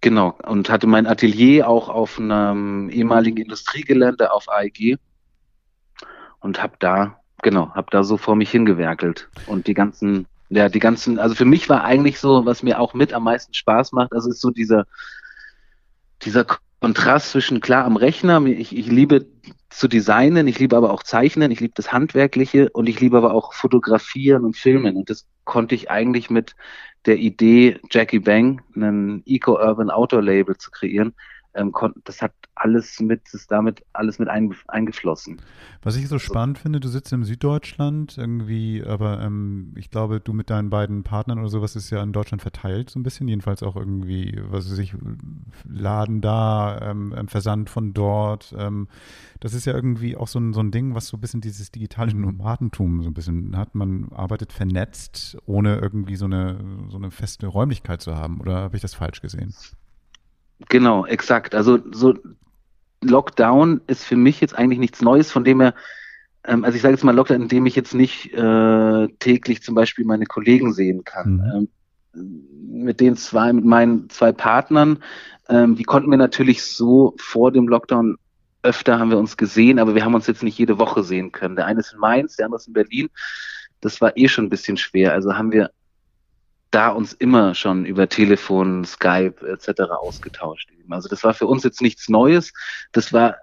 Genau, 0.00 0.36
und 0.44 0.70
hatte 0.70 0.86
mein 0.86 1.06
Atelier 1.06 1.68
auch 1.68 1.88
auf 1.88 2.18
einem 2.18 2.88
ehemaligen 2.88 3.36
Industriegelände 3.36 4.32
auf 4.32 4.48
AEG 4.48 4.98
und 6.40 6.62
habe 6.62 6.74
da, 6.78 7.20
genau, 7.42 7.74
habe 7.74 7.88
da 7.90 8.02
so 8.02 8.16
vor 8.16 8.34
mich 8.34 8.50
hingewerkelt. 8.50 9.28
Und 9.46 9.66
die 9.66 9.74
ganzen, 9.74 10.26
ja, 10.48 10.70
die 10.70 10.78
ganzen, 10.78 11.18
also 11.18 11.34
für 11.34 11.44
mich 11.44 11.68
war 11.68 11.84
eigentlich 11.84 12.18
so, 12.18 12.46
was 12.46 12.62
mir 12.62 12.80
auch 12.80 12.94
mit 12.94 13.12
am 13.12 13.24
meisten 13.24 13.52
Spaß 13.52 13.92
macht, 13.92 14.14
also 14.14 14.30
ist 14.30 14.40
so 14.40 14.50
dieser, 14.50 14.86
dieser 16.22 16.46
Kontrast 16.80 17.30
zwischen 17.30 17.60
klar 17.60 17.84
am 17.84 17.96
Rechner, 17.96 18.44
ich, 18.46 18.76
ich 18.76 18.86
liebe 18.86 19.26
zu 19.68 19.86
designen, 19.86 20.48
ich 20.48 20.58
liebe 20.58 20.76
aber 20.76 20.92
auch 20.92 21.02
zeichnen, 21.02 21.50
ich 21.50 21.60
liebe 21.60 21.74
das 21.76 21.92
Handwerkliche 21.92 22.70
und 22.70 22.88
ich 22.88 23.00
liebe 23.00 23.18
aber 23.18 23.34
auch 23.34 23.52
fotografieren 23.52 24.44
und 24.44 24.56
filmen. 24.56 24.96
Und 24.96 25.10
das 25.10 25.26
konnte 25.44 25.74
ich 25.74 25.90
eigentlich 25.90 26.30
mit 26.30 26.56
der 27.06 27.18
Idee, 27.18 27.78
Jackie 27.90 28.18
Bang, 28.18 28.62
ein 28.74 29.22
Eco-Urban 29.26 29.90
Outdoor-Label 29.90 30.56
zu 30.56 30.70
kreieren, 30.70 31.14
ähm, 31.54 31.72
das 32.04 32.22
hat 32.22 32.32
alles 32.54 33.00
mit, 33.00 33.22
ist 33.32 33.50
damit 33.50 33.84
alles 33.92 34.18
mit 34.18 34.28
eingeflossen. 34.28 35.40
Was 35.82 35.96
ich 35.96 36.08
so 36.08 36.18
spannend 36.18 36.58
finde, 36.58 36.78
du 36.78 36.88
sitzt 36.88 37.12
im 37.12 37.24
Süddeutschland 37.24 38.18
irgendwie, 38.18 38.84
aber 38.84 39.20
ähm, 39.22 39.72
ich 39.76 39.90
glaube, 39.90 40.20
du 40.20 40.32
mit 40.32 40.50
deinen 40.50 40.70
beiden 40.70 41.02
Partnern 41.02 41.38
oder 41.38 41.48
sowas 41.48 41.74
ist 41.74 41.90
ja 41.90 42.02
in 42.02 42.12
Deutschland 42.12 42.42
verteilt, 42.42 42.90
so 42.90 42.98
ein 42.98 43.02
bisschen, 43.02 43.28
jedenfalls 43.28 43.62
auch 43.62 43.76
irgendwie, 43.76 44.38
was 44.50 44.70
weiß 44.70 44.78
ich, 44.78 44.94
Laden 45.68 46.20
da, 46.20 46.80
ähm, 46.82 47.14
ähm, 47.16 47.28
Versand 47.28 47.70
von 47.70 47.94
dort. 47.94 48.54
Ähm, 48.56 48.88
das 49.40 49.54
ist 49.54 49.64
ja 49.64 49.72
irgendwie 49.72 50.16
auch 50.16 50.28
so 50.28 50.38
ein, 50.38 50.52
so 50.52 50.60
ein 50.60 50.70
Ding, 50.70 50.94
was 50.94 51.08
so 51.08 51.16
ein 51.16 51.20
bisschen 51.20 51.40
dieses 51.40 51.70
digitale 51.72 52.14
Nomadentum 52.14 53.02
so 53.02 53.08
ein 53.08 53.14
bisschen 53.14 53.56
hat. 53.56 53.74
Man 53.74 54.12
arbeitet 54.12 54.52
vernetzt, 54.52 55.38
ohne 55.46 55.78
irgendwie 55.78 56.16
so 56.16 56.26
eine, 56.26 56.60
so 56.88 56.96
eine 56.96 57.10
feste 57.10 57.46
Räumlichkeit 57.46 58.02
zu 58.02 58.14
haben. 58.14 58.40
Oder 58.40 58.56
habe 58.56 58.76
ich 58.76 58.82
das 58.82 58.94
falsch 58.94 59.20
gesehen? 59.20 59.54
Genau, 60.68 61.06
exakt. 61.06 61.54
Also 61.54 61.78
so 61.92 62.14
Lockdown 63.02 63.80
ist 63.86 64.04
für 64.04 64.16
mich 64.16 64.40
jetzt 64.40 64.56
eigentlich 64.56 64.78
nichts 64.78 65.02
Neues, 65.02 65.32
von 65.32 65.44
dem 65.44 65.60
er, 65.60 65.74
ähm, 66.44 66.64
also 66.64 66.76
ich 66.76 66.82
sage 66.82 66.94
jetzt 66.94 67.04
mal 67.04 67.14
Lockdown, 67.14 67.42
in 67.42 67.48
dem 67.48 67.66
ich 67.66 67.76
jetzt 67.76 67.94
nicht 67.94 68.32
äh, 68.34 69.08
täglich 69.18 69.62
zum 69.62 69.74
Beispiel 69.74 70.04
meine 70.04 70.26
Kollegen 70.26 70.72
sehen 70.72 71.04
kann. 71.04 71.32
Mhm. 71.32 71.68
Ähm, 72.14 72.46
mit 72.72 73.00
den 73.00 73.16
zwei, 73.16 73.52
mit 73.52 73.64
meinen 73.64 74.10
zwei 74.10 74.32
Partnern, 74.32 75.02
ähm, 75.48 75.76
die 75.76 75.84
konnten 75.84 76.10
wir 76.10 76.18
natürlich 76.18 76.64
so 76.64 77.14
vor 77.18 77.52
dem 77.52 77.68
Lockdown 77.68 78.16
öfter 78.62 78.98
haben 78.98 79.10
wir 79.10 79.18
uns 79.18 79.36
gesehen, 79.36 79.78
aber 79.78 79.94
wir 79.94 80.04
haben 80.04 80.14
uns 80.14 80.26
jetzt 80.26 80.42
nicht 80.42 80.58
jede 80.58 80.78
Woche 80.78 81.02
sehen 81.02 81.32
können. 81.32 81.56
Der 81.56 81.66
eine 81.66 81.80
ist 81.80 81.92
in 81.92 81.98
Mainz, 81.98 82.36
der 82.36 82.46
andere 82.46 82.60
ist 82.60 82.66
in 82.66 82.74
Berlin. 82.74 83.08
Das 83.80 84.00
war 84.00 84.16
eh 84.16 84.28
schon 84.28 84.46
ein 84.46 84.50
bisschen 84.50 84.76
schwer. 84.76 85.12
Also 85.12 85.36
haben 85.36 85.52
wir 85.52 85.70
da 86.70 86.90
uns 86.90 87.12
immer 87.12 87.54
schon 87.54 87.84
über 87.84 88.08
Telefon, 88.08 88.84
Skype 88.84 89.34
etc. 89.46 89.82
ausgetauscht. 90.00 90.68
Also 90.88 91.08
das 91.08 91.24
war 91.24 91.34
für 91.34 91.46
uns 91.46 91.64
jetzt 91.64 91.82
nichts 91.82 92.08
Neues. 92.08 92.52
Das 92.92 93.12
war 93.12 93.36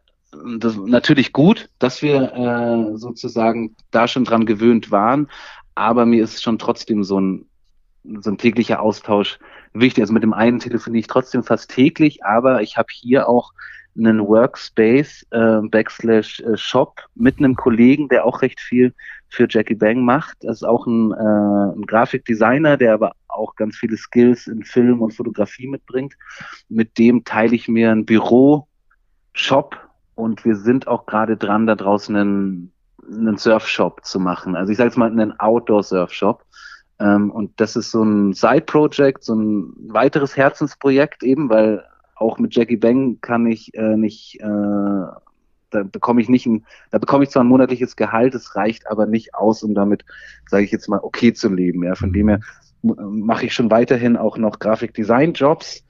das 0.59 0.75
natürlich 0.75 1.33
gut, 1.33 1.69
dass 1.79 2.01
wir 2.01 2.33
äh, 2.33 2.97
sozusagen 2.97 3.75
da 3.91 4.07
schon 4.07 4.25
dran 4.25 4.45
gewöhnt 4.45 4.91
waren, 4.91 5.29
aber 5.75 6.05
mir 6.05 6.23
ist 6.23 6.43
schon 6.43 6.59
trotzdem 6.59 7.03
so 7.03 7.19
ein, 7.19 7.45
so 8.19 8.31
ein 8.31 8.37
täglicher 8.37 8.81
Austausch 8.81 9.39
wichtig. 9.73 10.01
Also 10.01 10.13
mit 10.13 10.23
dem 10.23 10.33
einen 10.33 10.59
telefoniere 10.59 10.99
ich 10.99 11.07
trotzdem 11.07 11.43
fast 11.43 11.71
täglich, 11.71 12.23
aber 12.25 12.61
ich 12.61 12.77
habe 12.77 12.89
hier 12.91 13.29
auch 13.29 13.53
einen 13.97 14.19
Workspace 14.19 15.25
äh, 15.31 15.61
Backslash 15.61 16.39
äh, 16.41 16.57
Shop 16.57 17.01
mit 17.15 17.39
einem 17.39 17.55
Kollegen, 17.55 18.09
der 18.09 18.25
auch 18.25 18.41
recht 18.41 18.59
viel 18.59 18.93
für 19.29 19.47
Jackie 19.49 19.75
Bang 19.75 20.03
macht. 20.03 20.37
Das 20.41 20.57
ist 20.57 20.63
auch 20.63 20.85
ein, 20.87 21.11
äh, 21.11 21.75
ein 21.75 21.85
Grafikdesigner, 21.85 22.77
der 22.77 22.93
aber 22.93 23.13
auch 23.27 23.55
ganz 23.55 23.75
viele 23.77 23.97
Skills 23.97 24.47
in 24.47 24.63
Film 24.63 25.01
und 25.01 25.13
Fotografie 25.13 25.67
mitbringt. 25.67 26.13
Mit 26.69 26.97
dem 26.97 27.23
teile 27.23 27.55
ich 27.55 27.67
mir 27.67 27.91
ein 27.91 28.05
Büro, 28.05 28.67
Shop 29.33 29.77
und 30.15 30.45
wir 30.45 30.55
sind 30.55 30.87
auch 30.87 31.05
gerade 31.05 31.37
dran, 31.37 31.67
da 31.67 31.75
draußen 31.75 32.15
einen, 32.15 32.71
einen 33.07 33.37
Surfshop 33.37 34.03
zu 34.03 34.19
machen. 34.19 34.55
Also 34.55 34.71
ich 34.71 34.77
sage 34.77 34.89
jetzt 34.89 34.97
mal 34.97 35.11
einen 35.11 35.39
Outdoor-Surfshop. 35.39 36.43
Ähm, 36.99 37.29
und 37.29 37.59
das 37.59 37.75
ist 37.75 37.91
so 37.91 38.01
ein 38.01 38.33
Side-Project, 38.33 39.23
so 39.23 39.35
ein 39.35 39.73
weiteres 39.89 40.35
Herzensprojekt 40.35 41.21
eben, 41.21 41.49
weil 41.49 41.83
auch 42.15 42.39
mit 42.39 42.55
Jackie 42.55 42.77
Bang 42.77 43.19
kann 43.21 43.45
ich 43.45 43.73
äh, 43.75 43.95
nicht, 43.95 44.39
äh, 44.39 45.05
da 45.69 45.83
bekomme 45.83 46.21
ich 46.21 46.29
nicht 46.29 46.45
ein, 46.45 46.65
da 46.91 46.97
bekomme 46.97 47.23
ich 47.23 47.29
zwar 47.29 47.43
ein 47.43 47.47
monatliches 47.47 47.95
Gehalt, 47.95 48.35
es 48.35 48.55
reicht 48.55 48.87
aber 48.89 49.05
nicht 49.05 49.35
aus, 49.35 49.63
um 49.63 49.73
damit, 49.73 50.05
sage 50.49 50.63
ich 50.63 50.71
jetzt 50.71 50.87
mal, 50.87 50.99
okay 51.01 51.33
zu 51.33 51.49
leben. 51.49 51.83
Ja, 51.83 51.95
von 51.95 52.13
dem 52.13 52.29
her 52.29 52.39
mache 52.81 53.45
ich 53.45 53.53
schon 53.53 53.71
weiterhin 53.71 54.17
auch 54.17 54.37
noch 54.37 54.59
Grafikdesign-Jobs. 54.59 55.83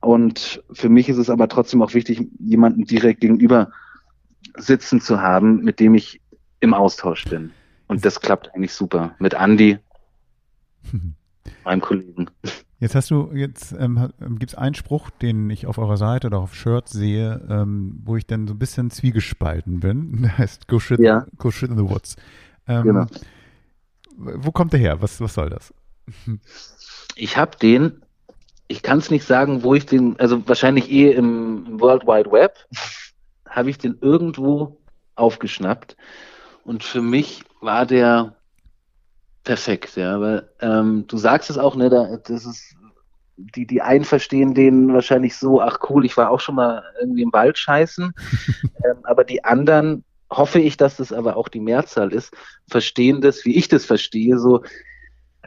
Und 0.00 0.62
für 0.72 0.88
mich 0.88 1.08
ist 1.08 1.18
es 1.18 1.30
aber 1.30 1.48
trotzdem 1.48 1.82
auch 1.82 1.94
wichtig, 1.94 2.28
jemanden 2.40 2.84
direkt 2.84 3.20
gegenüber 3.20 3.70
sitzen 4.56 5.00
zu 5.00 5.20
haben, 5.20 5.62
mit 5.62 5.80
dem 5.80 5.94
ich 5.94 6.20
im 6.60 6.74
Austausch 6.74 7.24
bin. 7.24 7.52
Und 7.86 8.04
das 8.04 8.20
klappt 8.20 8.54
eigentlich 8.54 8.72
super 8.72 9.14
mit 9.18 9.34
Andy, 9.34 9.78
meinem 11.64 11.80
Kollegen. 11.80 12.30
Jetzt 12.82 12.96
hast 12.96 13.12
du, 13.12 13.30
jetzt 13.32 13.76
ähm, 13.78 14.12
gibt 14.40 14.54
es 14.54 14.58
einen 14.58 14.74
Spruch, 14.74 15.10
den 15.10 15.48
ich 15.50 15.68
auf 15.68 15.78
eurer 15.78 15.96
Seite 15.96 16.26
oder 16.26 16.38
auf 16.38 16.52
Shirts 16.52 16.90
sehe, 16.90 17.40
ähm, 17.48 18.02
wo 18.04 18.16
ich 18.16 18.26
dann 18.26 18.48
so 18.48 18.54
ein 18.54 18.58
bisschen 18.58 18.90
zwiegespalten 18.90 19.78
bin. 19.78 20.22
Der 20.22 20.36
heißt 20.36 20.66
Go 20.66 20.80
Shit, 20.80 20.98
ja. 20.98 21.24
Go 21.38 21.52
shit 21.52 21.70
in 21.70 21.76
the 21.76 21.88
Woods. 21.88 22.16
Ähm, 22.66 22.82
genau. 22.82 23.06
Wo 24.16 24.50
kommt 24.50 24.72
der 24.72 24.80
her? 24.80 25.00
Was, 25.00 25.20
was 25.20 25.34
soll 25.34 25.50
das? 25.50 25.72
Ich 27.14 27.36
habe 27.36 27.58
den, 27.58 28.00
ich 28.68 28.82
kann 28.82 28.98
es 28.98 29.10
nicht 29.10 29.26
sagen, 29.26 29.62
wo 29.62 29.74
ich 29.74 29.84
den, 29.84 30.18
also 30.18 30.48
wahrscheinlich 30.48 30.90
eh 30.90 31.12
im, 31.12 31.66
im 31.66 31.80
World 31.80 32.04
Wide 32.04 32.32
Web, 32.32 32.56
habe 33.46 33.68
ich 33.68 33.76
den 33.76 33.98
irgendwo 34.00 34.78
aufgeschnappt. 35.14 35.94
Und 36.64 36.82
für 36.82 37.02
mich 37.02 37.44
war 37.60 37.84
der 37.84 38.34
perfekt, 39.44 39.96
ja, 39.96 40.20
weil 40.20 40.48
ähm, 40.60 41.04
du 41.08 41.16
sagst 41.16 41.50
es 41.50 41.58
auch, 41.58 41.76
ne, 41.76 41.90
da, 41.90 42.16
das 42.16 42.44
ist 42.44 42.76
die, 43.36 43.66
die 43.66 43.82
einen 43.82 44.04
verstehen 44.04 44.54
den 44.54 44.92
wahrscheinlich 44.92 45.36
so, 45.36 45.60
ach 45.60 45.78
cool, 45.88 46.04
ich 46.04 46.16
war 46.16 46.30
auch 46.30 46.40
schon 46.40 46.54
mal 46.54 46.82
irgendwie 47.00 47.22
im 47.22 47.32
Wald 47.32 47.58
scheißen. 47.58 48.12
ähm, 48.84 48.98
aber 49.04 49.24
die 49.24 49.44
anderen, 49.44 50.04
hoffe 50.30 50.60
ich, 50.60 50.76
dass 50.76 50.96
das 50.96 51.12
aber 51.12 51.36
auch 51.36 51.48
die 51.48 51.60
Mehrzahl 51.60 52.12
ist, 52.12 52.32
verstehen 52.68 53.20
das, 53.20 53.44
wie 53.44 53.56
ich 53.56 53.68
das 53.68 53.84
verstehe, 53.84 54.38
so, 54.38 54.62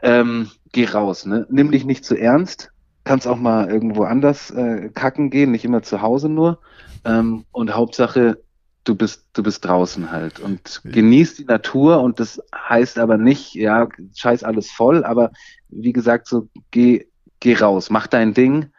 ähm, 0.01 0.51
geh 0.71 0.85
raus, 0.85 1.25
ne? 1.25 1.47
Nimm 1.49 1.71
dich 1.71 1.85
nicht 1.85 2.05
zu 2.05 2.15
ernst, 2.15 2.71
kannst 3.03 3.27
auch 3.27 3.37
mal 3.37 3.69
irgendwo 3.69 4.03
anders 4.03 4.51
äh, 4.51 4.89
kacken 4.93 5.29
gehen, 5.29 5.51
nicht 5.51 5.65
immer 5.65 5.81
zu 5.81 6.01
Hause 6.01 6.29
nur. 6.29 6.59
Ähm, 7.03 7.45
und 7.51 7.73
Hauptsache, 7.73 8.39
du 8.85 8.95
bist, 8.95 9.25
du 9.33 9.43
bist 9.43 9.65
draußen 9.65 10.11
halt 10.11 10.39
und 10.39 10.81
genießt 10.85 11.39
die 11.39 11.45
Natur 11.45 12.01
und 12.01 12.19
das 12.19 12.41
heißt 12.55 12.97
aber 12.99 13.17
nicht, 13.17 13.55
ja, 13.55 13.89
scheiß 14.15 14.43
alles 14.43 14.71
voll, 14.71 15.03
aber 15.03 15.31
wie 15.69 15.91
gesagt, 15.91 16.27
so 16.27 16.47
geh, 16.71 17.07
geh 17.39 17.55
raus, 17.55 17.89
mach 17.89 18.07
dein 18.07 18.33
Ding, 18.33 18.71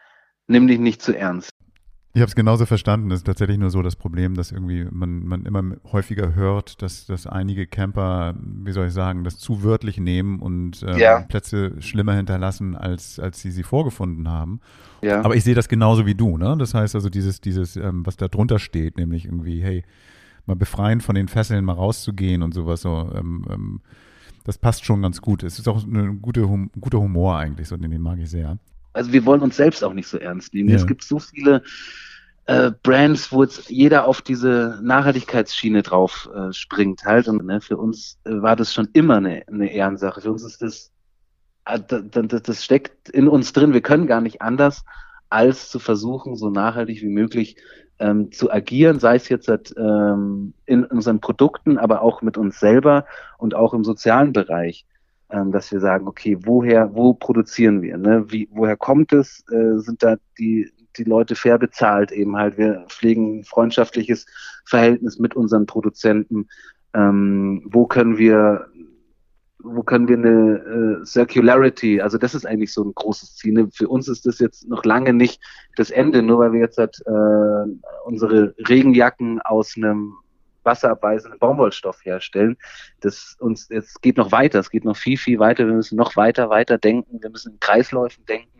nimm 0.46 0.66
dich 0.66 0.78
nicht 0.78 1.02
zu 1.02 1.16
ernst. 1.16 1.50
Ich 2.16 2.22
habe 2.22 2.30
es 2.30 2.34
genauso 2.34 2.64
verstanden. 2.64 3.10
Es 3.10 3.18
ist 3.18 3.26
tatsächlich 3.26 3.58
nur 3.58 3.68
so 3.68 3.82
das 3.82 3.94
Problem, 3.94 4.36
dass 4.36 4.50
irgendwie 4.50 4.86
man, 4.90 5.26
man 5.26 5.44
immer 5.44 5.76
häufiger 5.92 6.34
hört, 6.34 6.80
dass, 6.80 7.04
dass 7.04 7.26
einige 7.26 7.66
Camper, 7.66 8.34
wie 8.40 8.72
soll 8.72 8.86
ich 8.86 8.94
sagen, 8.94 9.22
das 9.22 9.36
zu 9.36 9.62
wörtlich 9.62 10.00
nehmen 10.00 10.40
und 10.40 10.82
ähm, 10.82 10.96
ja. 10.96 11.20
Plätze 11.20 11.74
schlimmer 11.82 12.14
hinterlassen, 12.14 12.74
als, 12.74 13.20
als 13.20 13.42
sie 13.42 13.50
sie 13.50 13.62
vorgefunden 13.62 14.30
haben. 14.30 14.60
Ja. 15.02 15.22
Aber 15.26 15.36
ich 15.36 15.44
sehe 15.44 15.54
das 15.54 15.68
genauso 15.68 16.06
wie 16.06 16.14
du. 16.14 16.38
Ne? 16.38 16.56
Das 16.58 16.72
heißt 16.72 16.94
also, 16.94 17.10
dieses, 17.10 17.42
dieses 17.42 17.76
ähm, 17.76 18.06
was 18.06 18.16
da 18.16 18.28
drunter 18.28 18.58
steht, 18.60 18.96
nämlich 18.96 19.26
irgendwie, 19.26 19.60
hey, 19.60 19.84
mal 20.46 20.56
befreien 20.56 21.02
von 21.02 21.16
den 21.16 21.28
Fesseln, 21.28 21.66
mal 21.66 21.74
rauszugehen 21.74 22.42
und 22.42 22.54
sowas. 22.54 22.80
So, 22.80 23.10
ähm, 23.14 23.44
ähm, 23.50 23.80
das 24.42 24.56
passt 24.56 24.86
schon 24.86 25.02
ganz 25.02 25.20
gut. 25.20 25.42
Es 25.42 25.58
ist 25.58 25.68
auch 25.68 25.84
ein 25.84 26.22
gute, 26.22 26.48
hum 26.48 26.70
guter 26.80 26.98
Humor 26.98 27.36
eigentlich, 27.36 27.68
so 27.68 27.76
den 27.76 28.00
mag 28.00 28.18
ich 28.20 28.30
sehr. 28.30 28.56
Also 28.97 29.12
wir 29.12 29.24
wollen 29.26 29.42
uns 29.42 29.57
selbst 29.57 29.84
auch 29.84 29.92
nicht 29.92 30.09
so 30.09 30.18
ernst 30.18 30.55
nehmen. 30.55 30.70
Ja. 30.70 30.76
Es 30.76 30.86
gibt 30.86 31.05
so 31.05 31.18
viele 31.18 31.62
äh, 32.47 32.70
Brands, 32.82 33.30
wo 33.32 33.42
jetzt 33.42 33.68
jeder 33.68 34.07
auf 34.07 34.22
diese 34.22 34.78
Nachhaltigkeitsschiene 34.82 35.82
drauf 35.82 36.28
äh, 36.34 36.53
springt 36.53 37.05
halt. 37.05 37.28
Und 37.28 37.44
ne, 37.44 37.61
für 37.61 37.76
uns 37.76 38.18
äh, 38.24 38.30
war 38.30 38.57
das 38.57 38.72
schon 38.72 38.88
immer 38.92 39.16
eine, 39.16 39.42
eine 39.49 39.72
Ehrensache. 39.72 40.20
Für 40.20 40.32
uns 40.32 40.44
ist 40.44 40.62
das, 40.62 40.92
äh, 41.66 41.78
das, 41.88 42.42
das 42.42 42.64
steckt 42.64 43.09
in 43.09 43.28
uns 43.28 43.53
drin. 43.53 43.72
Wir 43.72 43.82
können 43.82 44.07
gar 44.07 44.20
nicht 44.20 44.42
anders, 44.42 44.84
als 45.28 45.70
zu 45.70 45.78
versuchen, 45.78 46.36
so 46.36 46.51
nachhaltig 46.51 47.03
wie 47.03 47.09
möglich 47.09 47.57
ähm, 47.99 48.30
zu 48.30 48.51
agieren, 48.51 49.01
sei 49.01 49.16
es 49.16 49.28
jetzt 49.28 49.74
ähm, 49.76 50.55
in 50.66 50.84
unseren 50.84 51.20
Produkten, 51.20 51.78
aber 51.78 52.03
auch 52.03 52.22
mit 52.22 52.36
uns 52.38 52.61
selber 52.61 53.07
und 53.38 53.55
auch 53.55 53.74
im 53.74 53.84
sozialen 53.84 54.32
Bereich 54.32 54.86
ähm, 55.30 55.52
dass 55.52 55.72
wir 55.72 55.80
sagen, 55.80 56.06
okay, 56.06 56.38
woher, 56.40 56.94
wo 56.94 57.14
produzieren 57.14 57.82
wir? 57.82 57.98
Ne? 57.98 58.24
Wie, 58.28 58.48
woher 58.52 58.76
kommt 58.76 59.12
es? 59.12 59.44
Äh, 59.50 59.78
sind 59.78 60.02
da 60.02 60.16
die 60.38 60.70
die 60.98 61.04
Leute 61.04 61.34
fair 61.34 61.58
bezahlt 61.58 62.12
eben 62.12 62.36
halt. 62.36 62.58
Wir 62.58 62.84
pflegen 62.88 63.40
ein 63.40 63.44
freundschaftliches 63.44 64.26
Verhältnis 64.64 65.18
mit 65.18 65.36
unseren 65.36 65.66
Produzenten. 65.66 66.48
Ähm, 66.94 67.62
wo 67.66 67.86
können 67.86 68.18
wir 68.18 68.68
wo 69.68 69.82
können 69.82 70.06
wir 70.06 70.16
eine 70.16 71.00
äh, 71.02 71.04
Circularity, 71.04 72.00
also 72.00 72.18
das 72.18 72.36
ist 72.36 72.46
eigentlich 72.46 72.72
so 72.72 72.84
ein 72.84 72.94
großes 72.94 73.34
Ziel. 73.34 73.68
Für 73.72 73.88
uns 73.88 74.06
ist 74.06 74.24
das 74.24 74.38
jetzt 74.38 74.68
noch 74.68 74.84
lange 74.84 75.12
nicht 75.12 75.40
das 75.74 75.90
Ende, 75.90 76.22
nur 76.22 76.38
weil 76.38 76.52
wir 76.52 76.60
jetzt 76.60 76.78
halt, 76.78 76.96
äh, 77.04 77.88
unsere 78.04 78.54
Regenjacken 78.68 79.40
aus 79.40 79.74
einem 79.76 80.14
wasserabweisenden 80.66 81.38
Baumwollstoff 81.38 82.04
herstellen. 82.04 82.56
Das 83.00 83.36
uns, 83.38 83.70
es 83.70 84.00
geht 84.00 84.16
noch 84.18 84.32
weiter, 84.32 84.58
es 84.58 84.70
geht 84.70 84.84
noch 84.84 84.96
viel, 84.96 85.16
viel 85.16 85.38
weiter. 85.38 85.66
Wir 85.66 85.74
müssen 85.74 85.96
noch 85.96 86.16
weiter, 86.16 86.50
weiter 86.50 86.76
denken. 86.76 87.22
Wir 87.22 87.30
müssen 87.30 87.54
in 87.54 87.60
Kreisläufen 87.60 88.26
denken. 88.26 88.50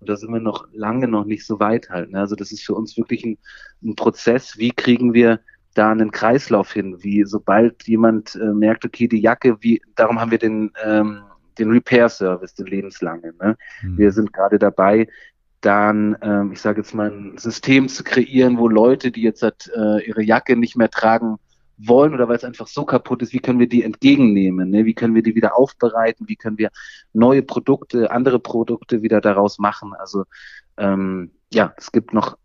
Und 0.00 0.08
da 0.08 0.16
sind 0.16 0.32
wir 0.32 0.40
noch 0.40 0.66
lange 0.72 1.06
noch 1.06 1.24
nicht 1.24 1.46
so 1.46 1.60
weit 1.60 1.90
halt. 1.90 2.10
Ne? 2.10 2.18
Also 2.18 2.34
das 2.34 2.52
ist 2.52 2.64
für 2.64 2.74
uns 2.74 2.96
wirklich 2.96 3.24
ein, 3.24 3.38
ein 3.82 3.94
Prozess. 3.94 4.58
Wie 4.58 4.70
kriegen 4.70 5.12
wir 5.14 5.40
da 5.74 5.90
einen 5.90 6.10
Kreislauf 6.10 6.72
hin? 6.72 6.96
Wie 7.02 7.24
sobald 7.24 7.86
jemand 7.86 8.34
äh, 8.34 8.52
merkt, 8.52 8.84
okay, 8.84 9.06
die 9.06 9.20
Jacke, 9.20 9.58
wie, 9.60 9.80
darum 9.94 10.18
haben 10.18 10.30
wir 10.30 10.38
den, 10.38 10.72
ähm, 10.82 11.22
den 11.58 11.70
Repair-Service, 11.70 12.54
den 12.54 12.66
lebenslangen. 12.66 13.34
Ne? 13.40 13.56
Mhm. 13.82 13.98
Wir 13.98 14.12
sind 14.12 14.32
gerade 14.32 14.58
dabei, 14.58 15.06
dann, 15.60 16.16
ähm, 16.22 16.52
ich 16.52 16.60
sage 16.60 16.80
jetzt 16.80 16.94
mal, 16.94 17.10
ein 17.10 17.36
System 17.36 17.88
zu 17.88 18.02
kreieren, 18.02 18.56
wo 18.58 18.68
Leute, 18.68 19.10
die 19.10 19.22
jetzt 19.22 19.42
äh, 19.42 19.98
ihre 20.06 20.22
Jacke 20.22 20.56
nicht 20.56 20.76
mehr 20.76 20.90
tragen 20.90 21.36
wollen 21.86 22.14
oder 22.14 22.28
weil 22.28 22.36
es 22.36 22.44
einfach 22.44 22.66
so 22.66 22.84
kaputt 22.84 23.22
ist, 23.22 23.32
wie 23.32 23.38
können 23.38 23.58
wir 23.58 23.68
die 23.68 23.82
entgegennehmen? 23.82 24.70
Ne? 24.70 24.84
Wie 24.84 24.94
können 24.94 25.14
wir 25.14 25.22
die 25.22 25.34
wieder 25.34 25.56
aufbereiten? 25.56 26.28
Wie 26.28 26.36
können 26.36 26.58
wir 26.58 26.70
neue 27.12 27.42
Produkte, 27.42 28.10
andere 28.10 28.38
Produkte 28.38 29.02
wieder 29.02 29.20
daraus 29.20 29.58
machen? 29.58 29.94
Also 29.94 30.24
ähm, 30.76 31.30
ja, 31.52 31.74
es 31.76 31.92
gibt 31.92 32.12
noch 32.12 32.36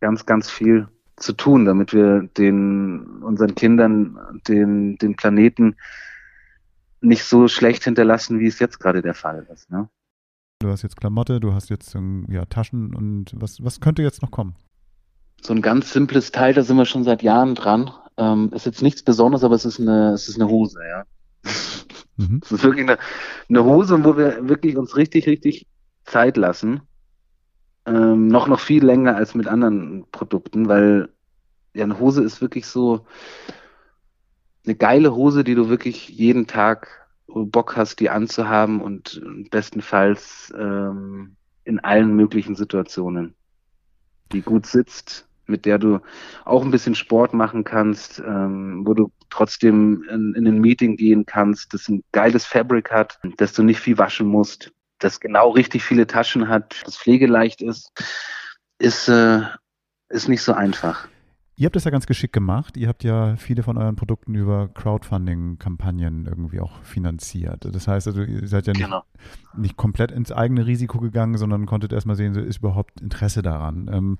ganz, 0.00 0.26
ganz 0.26 0.50
viel 0.50 0.88
zu 1.16 1.32
tun, 1.32 1.64
damit 1.64 1.92
wir 1.92 2.28
den 2.36 3.22
unseren 3.22 3.54
Kindern 3.54 4.18
den, 4.48 4.96
den 4.98 5.16
Planeten 5.16 5.76
nicht 7.00 7.24
so 7.24 7.48
schlecht 7.48 7.84
hinterlassen, 7.84 8.40
wie 8.40 8.46
es 8.46 8.58
jetzt 8.58 8.80
gerade 8.80 9.02
der 9.02 9.14
Fall 9.14 9.46
ist. 9.52 9.70
Ne? 9.70 9.88
Du 10.58 10.70
hast 10.70 10.82
jetzt 10.82 10.96
Klamotte, 10.96 11.40
du 11.40 11.52
hast 11.52 11.68
jetzt 11.68 11.94
ja, 12.28 12.44
Taschen 12.46 12.94
und 12.94 13.32
was, 13.34 13.62
was 13.62 13.80
könnte 13.80 14.02
jetzt 14.02 14.22
noch 14.22 14.30
kommen? 14.30 14.54
So 15.42 15.52
ein 15.52 15.62
ganz 15.62 15.92
simples 15.92 16.32
Teil, 16.32 16.54
da 16.54 16.62
sind 16.62 16.76
wir 16.76 16.86
schon 16.86 17.04
seit 17.04 17.22
Jahren 17.22 17.54
dran. 17.54 17.90
Ähm, 18.16 18.50
ist 18.54 18.66
jetzt 18.66 18.82
nichts 18.82 19.02
Besonderes, 19.02 19.44
aber 19.44 19.54
es 19.54 19.64
ist 19.64 19.80
eine, 19.80 20.12
es 20.12 20.28
ist 20.28 20.40
eine 20.40 20.48
Hose, 20.48 20.80
ja. 20.88 21.04
Mhm. 22.16 22.40
Es 22.44 22.52
ist 22.52 22.62
wirklich 22.62 22.84
eine, 22.88 22.98
eine 23.48 23.64
Hose, 23.64 24.04
wo 24.04 24.16
wir 24.16 24.48
wirklich 24.48 24.76
uns 24.76 24.96
richtig, 24.96 25.26
richtig 25.26 25.66
Zeit 26.04 26.36
lassen. 26.36 26.82
Ähm, 27.86 28.28
noch, 28.28 28.46
noch 28.46 28.60
viel 28.60 28.84
länger 28.84 29.16
als 29.16 29.34
mit 29.34 29.46
anderen 29.46 30.06
Produkten, 30.10 30.68
weil 30.68 31.10
ja, 31.74 31.84
eine 31.84 31.98
Hose 31.98 32.22
ist 32.22 32.40
wirklich 32.40 32.66
so 32.66 33.04
eine 34.64 34.76
geile 34.76 35.14
Hose, 35.14 35.44
die 35.44 35.54
du 35.54 35.68
wirklich 35.68 36.08
jeden 36.08 36.46
Tag 36.46 37.04
Bock 37.26 37.76
hast, 37.76 38.00
die 38.00 38.10
anzuhaben 38.10 38.80
und 38.80 39.20
bestenfalls 39.50 40.52
ähm, 40.56 41.36
in 41.64 41.80
allen 41.80 42.14
möglichen 42.14 42.54
Situationen. 42.54 43.34
Die 44.32 44.42
gut 44.42 44.66
sitzt, 44.66 45.26
mit 45.46 45.66
der 45.66 45.78
du 45.78 46.00
auch 46.44 46.64
ein 46.64 46.70
bisschen 46.70 46.94
Sport 46.94 47.34
machen 47.34 47.64
kannst, 47.64 48.20
ähm, 48.20 48.86
wo 48.86 48.94
du 48.94 49.12
trotzdem 49.30 50.04
in, 50.10 50.34
in 50.34 50.46
ein 50.46 50.60
Meeting 50.60 50.96
gehen 50.96 51.26
kannst, 51.26 51.74
das 51.74 51.88
ein 51.88 52.02
geiles 52.12 52.44
Fabric 52.44 52.90
hat, 52.90 53.18
dass 53.36 53.52
du 53.52 53.62
nicht 53.62 53.80
viel 53.80 53.98
waschen 53.98 54.26
musst, 54.26 54.72
das 54.98 55.20
genau 55.20 55.50
richtig 55.50 55.84
viele 55.84 56.06
Taschen 56.06 56.48
hat, 56.48 56.82
das 56.84 56.96
pflegeleicht 56.96 57.62
ist, 57.62 57.90
ist, 58.78 59.08
äh, 59.08 59.42
ist 60.08 60.28
nicht 60.28 60.42
so 60.42 60.52
einfach. 60.52 61.08
Ihr 61.56 61.66
habt 61.66 61.76
das 61.76 61.84
ja 61.84 61.92
ganz 61.92 62.06
geschickt 62.06 62.32
gemacht. 62.32 62.76
Ihr 62.76 62.88
habt 62.88 63.04
ja 63.04 63.36
viele 63.36 63.62
von 63.62 63.78
euren 63.78 63.94
Produkten 63.94 64.34
über 64.34 64.68
Crowdfunding-Kampagnen 64.68 66.26
irgendwie 66.26 66.60
auch 66.60 66.82
finanziert. 66.82 67.64
Das 67.70 67.86
heißt 67.86 68.08
also, 68.08 68.22
ihr 68.22 68.48
seid 68.48 68.66
ja 68.66 68.72
nicht, 68.72 68.84
genau. 68.84 69.04
nicht 69.56 69.76
komplett 69.76 70.10
ins 70.10 70.32
eigene 70.32 70.66
Risiko 70.66 70.98
gegangen, 70.98 71.38
sondern 71.38 71.66
konntet 71.66 71.92
erstmal 71.92 72.16
sehen, 72.16 72.34
ist 72.34 72.58
überhaupt 72.58 73.00
Interesse 73.00 73.42
daran. 73.42 73.88
Ähm, 73.92 74.18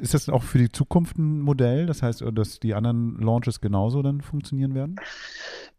ist 0.00 0.12
das 0.12 0.28
auch 0.28 0.42
für 0.42 0.58
die 0.58 0.70
Zukunft 0.70 1.18
ein 1.18 1.40
Modell? 1.40 1.86
Das 1.86 2.02
heißt, 2.02 2.24
dass 2.32 2.60
die 2.60 2.74
anderen 2.74 3.18
Launches 3.18 3.60
genauso 3.60 4.02
dann 4.02 4.20
funktionieren 4.20 4.74
werden? 4.74 4.96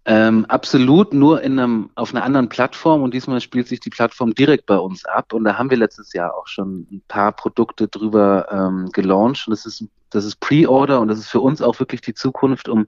Ähm, 0.06 0.46
absolut, 0.46 1.14
nur 1.14 1.42
in 1.42 1.60
einem, 1.60 1.90
auf 1.96 2.14
einer 2.14 2.26
anderen 2.26 2.50
Plattform 2.50 3.04
und 3.04 3.14
diesmal 3.14 3.40
spielt 3.40 3.68
sich 3.68 3.80
die 3.80 3.90
Plattform 3.90 4.34
direkt 4.34 4.66
bei 4.66 4.78
uns 4.78 5.06
ab 5.06 5.32
und 5.32 5.46
da 5.46 5.58
haben 5.58 5.70
wir 5.70 5.78
letztes 5.78 6.12
Jahr 6.12 6.36
auch 6.36 6.48
schon 6.48 6.88
ein 6.92 7.02
paar 7.08 7.32
Produkte 7.32 7.88
drüber 7.88 8.48
ähm, 8.52 8.90
gelauncht 8.92 9.48
und 9.48 9.52
das 9.52 9.66
ist, 9.66 9.86
das 10.16 10.26
ist 10.26 10.40
Pre-Order 10.40 11.02
und 11.02 11.08
das 11.08 11.20
ist 11.20 11.30
für 11.30 11.42
uns 11.42 11.62
auch 11.62 11.80
wirklich 11.80 12.02
die 12.02 12.14
Zukunft, 12.14 12.70
um 12.70 12.88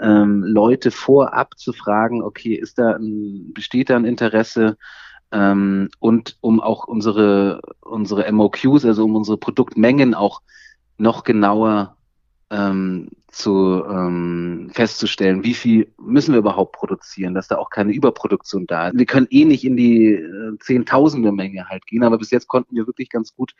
ähm, 0.00 0.42
Leute 0.44 0.90
vorab 0.90 1.58
zu 1.58 1.72
fragen, 1.72 2.22
okay, 2.22 2.54
ist 2.54 2.78
da 2.78 2.96
ein, 2.96 3.52
besteht 3.54 3.90
da 3.90 3.96
ein 3.96 4.04
Interesse, 4.04 4.76
ähm, 5.32 5.88
und 5.98 6.36
um 6.40 6.60
auch 6.60 6.86
unsere, 6.86 7.60
unsere 7.80 8.30
MOQs, 8.30 8.84
also 8.84 9.04
um 9.04 9.16
unsere 9.16 9.38
Produktmengen 9.38 10.14
auch 10.14 10.40
noch 10.98 11.24
genauer 11.24 11.96
ähm, 12.50 13.10
zu 13.28 13.84
ähm, 13.84 14.70
festzustellen, 14.72 15.44
wie 15.44 15.54
viel 15.54 15.92
müssen 16.00 16.32
wir 16.32 16.38
überhaupt 16.38 16.72
produzieren, 16.72 17.34
dass 17.34 17.48
da 17.48 17.58
auch 17.58 17.70
keine 17.70 17.92
Überproduktion 17.92 18.66
da 18.66 18.88
ist. 18.88 18.98
Wir 18.98 19.04
können 19.04 19.26
eh 19.30 19.44
nicht 19.44 19.64
in 19.64 19.76
die 19.76 20.12
äh, 20.12 20.56
Zehntausende 20.60 21.32
Menge 21.32 21.68
halt 21.68 21.86
gehen, 21.86 22.04
aber 22.04 22.18
bis 22.18 22.30
jetzt 22.30 22.46
konnten 22.46 22.74
wir 22.76 22.86
wirklich 22.86 23.10
ganz 23.10 23.34
gut 23.34 23.52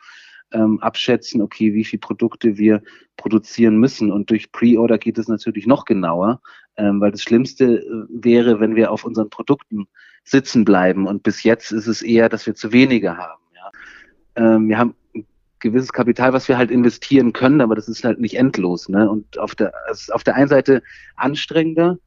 ähm, 0.51 0.79
abschätzen, 0.79 1.41
okay, 1.41 1.73
wie 1.73 1.83
viel 1.83 1.99
Produkte 1.99 2.57
wir 2.57 2.81
produzieren 3.17 3.77
müssen. 3.77 4.11
Und 4.11 4.29
durch 4.29 4.51
Pre-Order 4.51 4.97
geht 4.97 5.17
es 5.17 5.27
natürlich 5.27 5.67
noch 5.67 5.85
genauer, 5.85 6.41
ähm, 6.77 7.01
weil 7.01 7.11
das 7.11 7.21
Schlimmste 7.21 7.79
äh, 7.79 8.05
wäre, 8.09 8.59
wenn 8.59 8.75
wir 8.75 8.91
auf 8.91 9.03
unseren 9.03 9.29
Produkten 9.29 9.87
sitzen 10.23 10.65
bleiben. 10.65 11.07
Und 11.07 11.23
bis 11.23 11.43
jetzt 11.43 11.71
ist 11.71 11.87
es 11.87 12.01
eher, 12.01 12.29
dass 12.29 12.45
wir 12.45 12.55
zu 12.55 12.71
wenige 12.71 13.17
haben. 13.17 13.41
Ja. 13.55 14.55
Ähm, 14.55 14.69
wir 14.69 14.77
haben 14.77 14.95
gewisses 15.59 15.91
Kapital, 15.91 16.33
was 16.33 16.47
wir 16.47 16.57
halt 16.57 16.71
investieren 16.71 17.33
können, 17.33 17.61
aber 17.61 17.75
das 17.75 17.87
ist 17.87 18.03
halt 18.03 18.19
nicht 18.19 18.35
endlos. 18.35 18.89
Ne? 18.89 19.09
Und 19.09 19.39
auf 19.39 19.55
der, 19.55 19.73
also 19.87 20.13
auf 20.13 20.23
der 20.23 20.35
einen 20.35 20.49
Seite 20.49 20.83
anstrengender, 21.15 21.97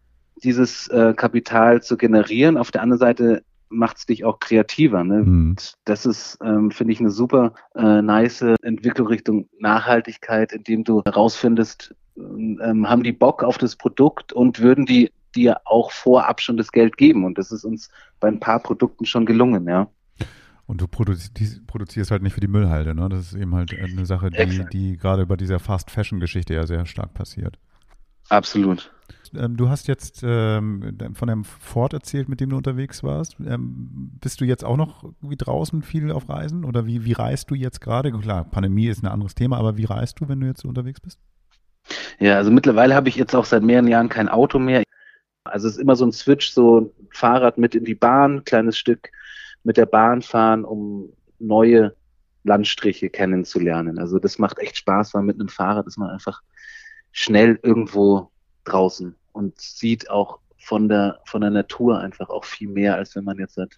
dieses 0.42 0.88
äh, 0.88 1.14
Kapital 1.14 1.82
zu 1.82 1.96
generieren, 1.96 2.56
auf 2.56 2.70
der 2.70 2.82
anderen 2.82 3.00
Seite 3.00 3.42
macht 3.70 3.98
es 3.98 4.06
dich 4.06 4.24
auch 4.24 4.38
kreativer. 4.40 5.02
Ne? 5.04 5.22
Mhm. 5.22 5.56
Das 5.84 6.04
ist, 6.04 6.38
ähm, 6.44 6.70
finde 6.70 6.92
ich, 6.92 7.00
eine 7.00 7.10
super 7.10 7.54
äh, 7.74 8.02
nice 8.02 8.42
Entwicklung 8.62 9.06
Richtung 9.06 9.48
Nachhaltigkeit, 9.58 10.52
indem 10.52 10.84
du 10.84 11.02
herausfindest, 11.04 11.94
ähm, 12.16 12.88
haben 12.88 13.02
die 13.02 13.12
Bock 13.12 13.42
auf 13.42 13.58
das 13.58 13.76
Produkt 13.76 14.32
und 14.32 14.60
würden 14.60 14.84
die 14.84 15.10
dir 15.34 15.60
auch 15.64 15.92
vorab 15.92 16.40
schon 16.40 16.56
das 16.56 16.72
Geld 16.72 16.96
geben. 16.96 17.24
Und 17.24 17.38
das 17.38 17.52
ist 17.52 17.64
uns 17.64 17.88
bei 18.18 18.28
ein 18.28 18.40
paar 18.40 18.60
Produkten 18.60 19.06
schon 19.06 19.24
gelungen, 19.26 19.66
ja. 19.66 19.88
Und 20.66 20.80
du 20.80 20.86
produzierst 20.86 22.12
halt 22.12 22.22
nicht 22.22 22.34
für 22.34 22.40
die 22.40 22.46
Müllhalde, 22.46 22.94
ne? 22.94 23.08
Das 23.08 23.32
ist 23.32 23.34
eben 23.34 23.54
halt 23.56 23.76
eine 23.76 24.06
Sache, 24.06 24.30
die, 24.30 24.64
die 24.72 24.96
gerade 24.96 25.26
bei 25.26 25.34
dieser 25.34 25.58
Fast-Fashion-Geschichte 25.58 26.54
ja 26.54 26.64
sehr 26.64 26.86
stark 26.86 27.12
passiert. 27.12 27.58
Absolut. 28.28 28.92
Ähm, 29.36 29.56
du 29.56 29.68
hast 29.68 29.88
jetzt 29.88 30.22
ähm, 30.24 30.96
von 31.14 31.28
dem 31.28 31.44
Ford 31.44 31.92
erzählt, 31.92 32.28
mit 32.28 32.40
dem 32.40 32.50
du 32.50 32.56
unterwegs 32.56 33.02
warst. 33.02 33.36
Ähm, 33.40 34.12
bist 34.20 34.40
du 34.40 34.44
jetzt 34.44 34.64
auch 34.64 34.76
noch 34.76 35.12
wie 35.20 35.36
draußen 35.36 35.82
viel 35.82 36.10
auf 36.10 36.28
Reisen 36.28 36.64
oder 36.64 36.86
wie, 36.86 37.04
wie 37.04 37.12
reist 37.12 37.50
du 37.50 37.54
jetzt 37.54 37.80
gerade? 37.80 38.10
Klar, 38.12 38.44
Pandemie 38.44 38.86
ist 38.88 39.02
ein 39.02 39.08
anderes 39.08 39.34
Thema, 39.34 39.58
aber 39.58 39.76
wie 39.76 39.84
reist 39.84 40.20
du, 40.20 40.28
wenn 40.28 40.40
du 40.40 40.46
jetzt 40.46 40.64
unterwegs 40.64 41.00
bist? 41.00 41.18
Ja, 42.18 42.36
also 42.36 42.50
mittlerweile 42.50 42.94
habe 42.94 43.08
ich 43.08 43.16
jetzt 43.16 43.34
auch 43.34 43.44
seit 43.44 43.62
mehreren 43.62 43.88
Jahren 43.88 44.08
kein 44.08 44.28
Auto 44.28 44.58
mehr. 44.58 44.82
Also 45.44 45.68
es 45.68 45.74
ist 45.74 45.80
immer 45.80 45.96
so 45.96 46.04
ein 46.04 46.12
Switch, 46.12 46.50
so 46.50 46.92
Fahrrad 47.10 47.58
mit 47.58 47.74
in 47.74 47.84
die 47.84 47.94
Bahn, 47.94 48.44
kleines 48.44 48.76
Stück 48.76 49.10
mit 49.64 49.76
der 49.76 49.86
Bahn 49.86 50.22
fahren, 50.22 50.64
um 50.64 51.12
neue 51.38 51.94
Landstriche 52.44 53.10
kennenzulernen. 53.10 53.98
Also 53.98 54.18
das 54.18 54.38
macht 54.38 54.58
echt 54.58 54.76
Spaß, 54.76 55.14
weil 55.14 55.22
mit 55.22 55.38
einem 55.38 55.48
Fahrrad 55.48 55.86
ist 55.86 55.98
man 55.98 56.10
einfach 56.10 56.42
schnell 57.12 57.58
irgendwo 57.62 58.30
draußen 58.64 59.14
und 59.32 59.60
sieht 59.60 60.10
auch 60.10 60.38
von 60.58 60.88
der, 60.88 61.20
von 61.24 61.40
der 61.40 61.50
Natur 61.50 62.00
einfach 62.00 62.28
auch 62.30 62.44
viel 62.44 62.68
mehr, 62.68 62.96
als 62.96 63.16
wenn 63.16 63.24
man 63.24 63.38
jetzt 63.38 63.56
halt 63.56 63.76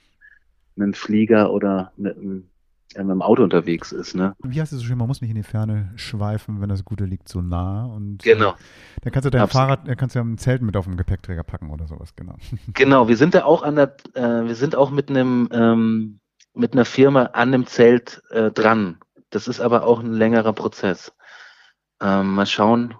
einen 0.77 0.95
Flieger 0.95 1.53
oder 1.53 1.93
mit 1.97 2.17
einem 2.17 2.49
ja, 2.95 3.03
mit 3.03 3.13
dem 3.13 3.23
Auto 3.23 3.43
unterwegs 3.43 3.93
ist. 3.93 4.15
Ne? 4.15 4.35
Wie 4.43 4.61
heißt 4.61 4.73
es 4.73 4.81
so 4.81 4.85
schön, 4.85 4.99
man 4.99 5.09
muss 5.09 5.21
nicht 5.21 5.31
in 5.31 5.37
die 5.37 5.43
Ferne 5.43 5.91
schweifen, 5.97 6.61
wenn 6.61 6.69
das 6.69 6.85
Gute 6.85 7.05
liegt 7.05 7.29
so 7.29 7.41
nah. 7.41 7.87
Und, 7.87 8.23
genau. 8.23 8.51
Äh, 8.51 8.55
dann 9.03 9.13
kannst 9.13 9.27
du 9.27 9.31
dein 9.31 9.43
Absolut. 9.43 9.69
Fahrrad, 9.69 9.89
dann 9.89 9.97
kannst 9.97 10.15
du 10.15 10.19
ja 10.19 10.25
ein 10.25 10.39
Zelt 10.39 10.63
mit 10.63 10.77
auf 10.77 10.85
dem 10.85 10.97
Gepäckträger 10.97 11.43
packen 11.43 11.71
oder 11.71 11.87
sowas, 11.87 12.15
genau. 12.17 12.37
Genau, 12.75 13.09
wir 13.09 13.17
sind 13.17 13.35
da 13.35 13.45
auch 13.45 13.63
an 13.63 13.77
der, 13.77 13.97
äh, 14.15 14.47
wir 14.47 14.55
sind 14.55 14.77
auch 14.77 14.91
mit 14.91 15.11
einem, 15.11 15.49
ähm, 15.53 16.21
mit 16.55 16.75
einer 16.75 16.85
Firma 16.85 17.25
an 17.33 17.53
dem 17.53 17.67
Zelt 17.67 18.23
äh, 18.31 18.51
dran. 18.51 18.99
Das 19.31 19.49
ist 19.49 19.61
aber 19.61 19.85
auch 19.85 20.01
ein 20.01 20.13
längerer 20.13 20.53
Prozess. 20.53 21.13
Ähm, 22.01 22.35
mal 22.35 22.47
schauen, 22.47 22.95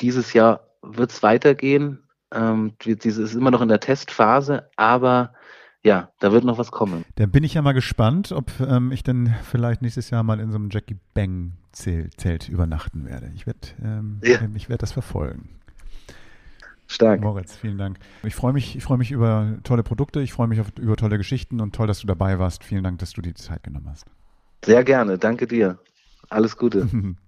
dieses 0.00 0.32
Jahr 0.32 0.68
wird 0.86 1.10
es 1.10 1.22
weitergehen. 1.22 2.00
Ähm, 2.32 2.72
dieses 2.80 3.18
ist 3.18 3.34
immer 3.34 3.50
noch 3.50 3.60
in 3.60 3.68
der 3.68 3.80
Testphase, 3.80 4.68
aber 4.76 5.34
ja, 5.82 6.10
da 6.18 6.32
wird 6.32 6.44
noch 6.44 6.58
was 6.58 6.70
kommen. 6.70 7.04
Dann 7.16 7.30
bin 7.30 7.44
ich 7.44 7.54
ja 7.54 7.62
mal 7.62 7.72
gespannt, 7.72 8.32
ob 8.32 8.50
ähm, 8.60 8.90
ich 8.90 9.02
dann 9.02 9.34
vielleicht 9.44 9.82
nächstes 9.82 10.10
Jahr 10.10 10.22
mal 10.22 10.40
in 10.40 10.50
so 10.50 10.56
einem 10.56 10.70
Jackie 10.70 10.96
Bang 11.12 11.52
Zelt 11.72 12.48
übernachten 12.48 13.06
werde. 13.06 13.30
Ich 13.34 13.46
werde 13.46 13.60
ähm, 13.82 14.20
ja. 14.22 14.38
ich 14.54 14.68
werd 14.68 14.82
das 14.82 14.92
verfolgen. 14.92 15.50
Stark. 16.86 17.20
Moritz, 17.20 17.56
vielen 17.56 17.78
Dank. 17.78 17.98
Ich 18.22 18.34
freue 18.34 18.52
mich, 18.52 18.76
ich 18.76 18.88
mich 18.88 19.10
über 19.10 19.58
tolle 19.62 19.82
Produkte, 19.82 20.20
ich 20.20 20.32
freue 20.32 20.48
mich 20.48 20.60
auf, 20.60 20.68
über 20.78 20.96
tolle 20.96 21.18
Geschichten 21.18 21.60
und 21.60 21.74
toll, 21.74 21.86
dass 21.86 22.00
du 22.00 22.06
dabei 22.06 22.38
warst. 22.38 22.62
Vielen 22.62 22.84
Dank, 22.84 22.98
dass 22.98 23.12
du 23.12 23.22
die 23.22 23.34
Zeit 23.34 23.62
genommen 23.62 23.88
hast. 23.88 24.06
Sehr 24.64 24.84
gerne, 24.84 25.18
danke 25.18 25.46
dir. 25.46 25.78
Alles 26.28 26.56
Gute. 26.56 26.88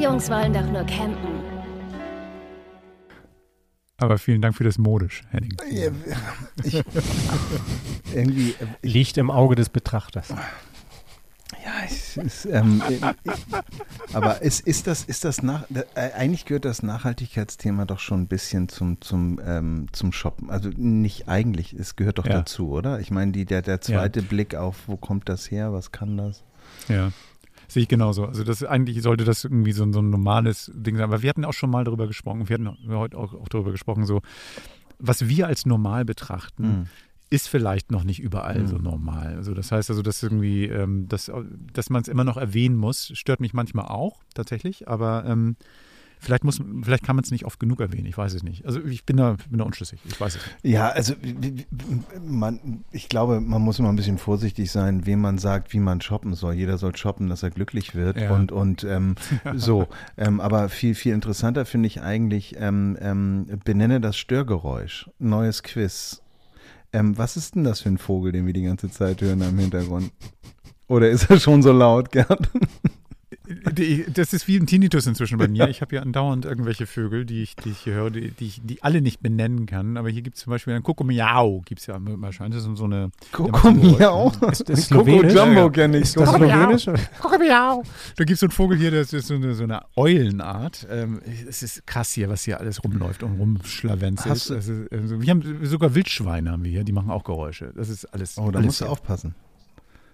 die 0.00 0.04
Jungs 0.04 0.30
wollen 0.30 0.52
doch 0.52 0.66
nur 0.66 0.84
campen. 0.84 1.42
Aber 3.98 4.16
vielen 4.16 4.40
Dank 4.40 4.56
für 4.56 4.64
das 4.64 4.78
Modisch, 4.78 5.24
Henning. 5.30 5.54
Ich, 6.64 6.82
irgendwie, 8.14 8.54
ich, 8.82 8.94
Liegt 8.94 9.18
im 9.18 9.30
Auge 9.30 9.56
des 9.56 9.68
Betrachters. 9.68 10.30
Ja, 11.62 11.84
es 11.84 12.16
ist, 12.16 12.46
ähm, 12.46 12.82
aber 14.14 14.40
ist, 14.40 14.66
ist 14.66 14.86
das, 14.86 15.04
ist 15.04 15.26
das 15.26 15.42
nach, 15.42 15.64
äh, 15.94 16.12
eigentlich 16.12 16.46
gehört 16.46 16.64
das 16.64 16.82
Nachhaltigkeitsthema 16.82 17.84
doch 17.84 17.98
schon 17.98 18.22
ein 18.22 18.28
bisschen 18.28 18.70
zum, 18.70 19.02
zum, 19.02 19.38
ähm, 19.44 19.88
zum 19.92 20.12
Shoppen. 20.12 20.48
Also 20.48 20.70
nicht 20.74 21.28
eigentlich, 21.28 21.74
es 21.74 21.96
gehört 21.96 22.18
doch 22.18 22.26
ja. 22.26 22.38
dazu, 22.38 22.70
oder? 22.70 23.00
Ich 23.00 23.10
meine, 23.10 23.32
die, 23.32 23.44
der, 23.44 23.60
der 23.60 23.82
zweite 23.82 24.20
ja. 24.20 24.26
Blick 24.26 24.54
auf, 24.54 24.76
wo 24.86 24.96
kommt 24.96 25.28
das 25.28 25.50
her, 25.50 25.74
was 25.74 25.92
kann 25.92 26.16
das? 26.16 26.42
Ja. 26.88 27.12
Sehe 27.70 27.84
ich 27.84 27.88
genauso. 27.88 28.26
Also 28.26 28.42
das 28.42 28.64
eigentlich 28.64 29.00
sollte 29.00 29.24
das 29.24 29.44
irgendwie 29.44 29.70
so, 29.70 29.90
so 29.92 30.00
ein 30.00 30.10
normales 30.10 30.72
Ding 30.74 30.96
sein. 30.96 31.04
Aber 31.04 31.22
wir 31.22 31.28
hatten 31.28 31.44
auch 31.44 31.52
schon 31.52 31.70
mal 31.70 31.84
darüber 31.84 32.08
gesprochen, 32.08 32.48
wir 32.48 32.54
hatten 32.54 32.68
heute 32.88 33.16
auch, 33.16 33.32
auch 33.32 33.48
darüber 33.48 33.70
gesprochen, 33.70 34.06
so 34.06 34.22
was 34.98 35.28
wir 35.28 35.46
als 35.46 35.66
normal 35.66 36.04
betrachten, 36.04 36.64
mhm. 36.64 36.86
ist 37.30 37.48
vielleicht 37.48 37.92
noch 37.92 38.02
nicht 38.02 38.20
überall 38.20 38.60
mhm. 38.62 38.66
so 38.66 38.76
normal. 38.76 39.36
Also 39.36 39.54
das 39.54 39.70
heißt 39.70 39.88
also, 39.88 40.02
dass 40.02 40.20
irgendwie, 40.22 40.64
ähm, 40.64 41.06
dass, 41.08 41.30
dass 41.72 41.90
man 41.90 42.02
es 42.02 42.08
immer 42.08 42.24
noch 42.24 42.36
erwähnen 42.36 42.76
muss, 42.76 43.12
stört 43.14 43.40
mich 43.40 43.54
manchmal 43.54 43.86
auch 43.86 44.20
tatsächlich, 44.34 44.88
aber 44.88 45.24
ähm, 45.26 45.56
Vielleicht, 46.20 46.44
muss, 46.44 46.60
vielleicht 46.82 47.02
kann 47.02 47.16
man 47.16 47.24
es 47.24 47.30
nicht 47.30 47.46
oft 47.46 47.58
genug 47.58 47.80
erwähnen, 47.80 48.04
ich 48.04 48.16
weiß 48.16 48.34
es 48.34 48.42
nicht. 48.42 48.66
Also 48.66 48.84
ich 48.84 49.06
bin 49.06 49.16
da, 49.16 49.36
bin 49.48 49.58
da 49.58 49.64
unschlüssig, 49.64 50.00
ich 50.04 50.20
weiß 50.20 50.36
es 50.36 50.42
nicht. 50.44 50.74
Ja, 50.74 50.88
also 50.90 51.14
man, 52.22 52.84
ich 52.92 53.08
glaube, 53.08 53.40
man 53.40 53.62
muss 53.62 53.78
immer 53.78 53.88
ein 53.88 53.96
bisschen 53.96 54.18
vorsichtig 54.18 54.70
sein, 54.70 55.06
wem 55.06 55.20
man 55.20 55.38
sagt, 55.38 55.72
wie 55.72 55.80
man 55.80 56.02
shoppen 56.02 56.34
soll. 56.34 56.54
Jeder 56.54 56.76
soll 56.76 56.94
shoppen, 56.94 57.28
dass 57.28 57.42
er 57.42 57.50
glücklich 57.50 57.94
wird 57.94 58.20
ja. 58.20 58.32
und, 58.32 58.52
und 58.52 58.84
ähm, 58.84 59.14
so. 59.54 59.88
Ähm, 60.18 60.40
aber 60.40 60.68
viel, 60.68 60.94
viel 60.94 61.14
interessanter 61.14 61.64
finde 61.64 61.86
ich 61.86 62.02
eigentlich, 62.02 62.56
ähm, 62.58 62.98
ähm, 63.00 63.46
benenne 63.64 64.00
das 64.00 64.18
Störgeräusch. 64.18 65.08
Neues 65.18 65.62
Quiz. 65.62 66.22
Ähm, 66.92 67.16
was 67.16 67.36
ist 67.36 67.54
denn 67.54 67.64
das 67.64 67.80
für 67.80 67.88
ein 67.88 67.98
Vogel, 67.98 68.32
den 68.32 68.46
wir 68.46 68.52
die 68.52 68.64
ganze 68.64 68.90
Zeit 68.90 69.22
hören 69.22 69.42
am 69.42 69.58
Hintergrund? 69.58 70.12
Oder 70.86 71.08
ist 71.08 71.30
er 71.30 71.38
schon 71.38 71.62
so 71.62 71.72
laut, 71.72 72.10
Gerd? 72.10 72.50
das 74.14 74.32
ist 74.32 74.48
wie 74.48 74.56
ein 74.56 74.66
Tinnitus 74.66 75.06
inzwischen 75.06 75.38
bei 75.38 75.48
mir. 75.48 75.68
Ich 75.68 75.80
habe 75.80 75.96
ja 75.96 76.02
andauernd 76.02 76.44
irgendwelche 76.44 76.86
Vögel, 76.86 77.24
die 77.24 77.42
ich, 77.42 77.56
die 77.56 77.70
ich 77.70 77.78
hier 77.78 77.94
höre, 77.94 78.10
die, 78.10 78.30
die 78.30 78.46
ich 78.46 78.60
die 78.62 78.82
alle 78.82 79.00
nicht 79.00 79.20
benennen 79.20 79.66
kann. 79.66 79.96
Aber 79.96 80.08
hier 80.08 80.22
gibt 80.22 80.36
es 80.36 80.42
zum 80.42 80.50
Beispiel 80.50 80.74
einen 80.74 80.82
Kokomiau, 80.82 81.62
gibt 81.64 81.80
es 81.80 81.86
ja 81.86 81.96
wahrscheinlich. 81.98 82.62
Das 82.62 82.70
ist 82.70 82.78
so 82.78 82.84
eine. 82.84 83.10
Kokomiau? 83.32 84.32
Ist 84.50 84.68
das 84.68 84.88
Koko 84.88 85.22
Jumbo 85.22 85.70
kenne 85.70 85.98
ich. 85.98 86.04
Ist 86.04 86.16
das 86.16 86.30
Slowenisch? 86.30 86.86
Kokomiau. 87.20 87.82
Da 88.16 88.24
gibt 88.24 88.34
es 88.34 88.40
so 88.40 88.46
einen 88.46 88.52
Vogel 88.52 88.78
hier, 88.78 88.90
das 88.90 89.12
ist 89.12 89.26
so 89.26 89.34
eine, 89.34 89.54
so 89.54 89.64
eine 89.64 89.82
Eulenart. 89.96 90.86
Ähm, 90.90 91.20
es 91.48 91.62
ist 91.62 91.86
krass 91.86 92.12
hier, 92.12 92.28
was 92.28 92.44
hier 92.44 92.60
alles 92.60 92.82
rumläuft 92.84 93.22
und 93.22 93.38
rumschlawenzelt. 93.38 94.50
Also, 94.50 94.72
wir 94.90 95.30
haben 95.30 95.66
sogar 95.66 95.94
Wildschweine 95.94 96.50
haben 96.50 96.64
wir 96.64 96.70
hier, 96.70 96.84
die 96.84 96.92
machen 96.92 97.10
auch 97.10 97.24
Geräusche. 97.24 97.72
Das 97.74 97.88
ist 97.88 98.04
alles. 98.06 98.38
Oh, 98.38 98.50
da 98.50 98.58
alles 98.58 98.66
musst 98.66 98.80
du 98.80 98.86
aufpassen. 98.86 99.34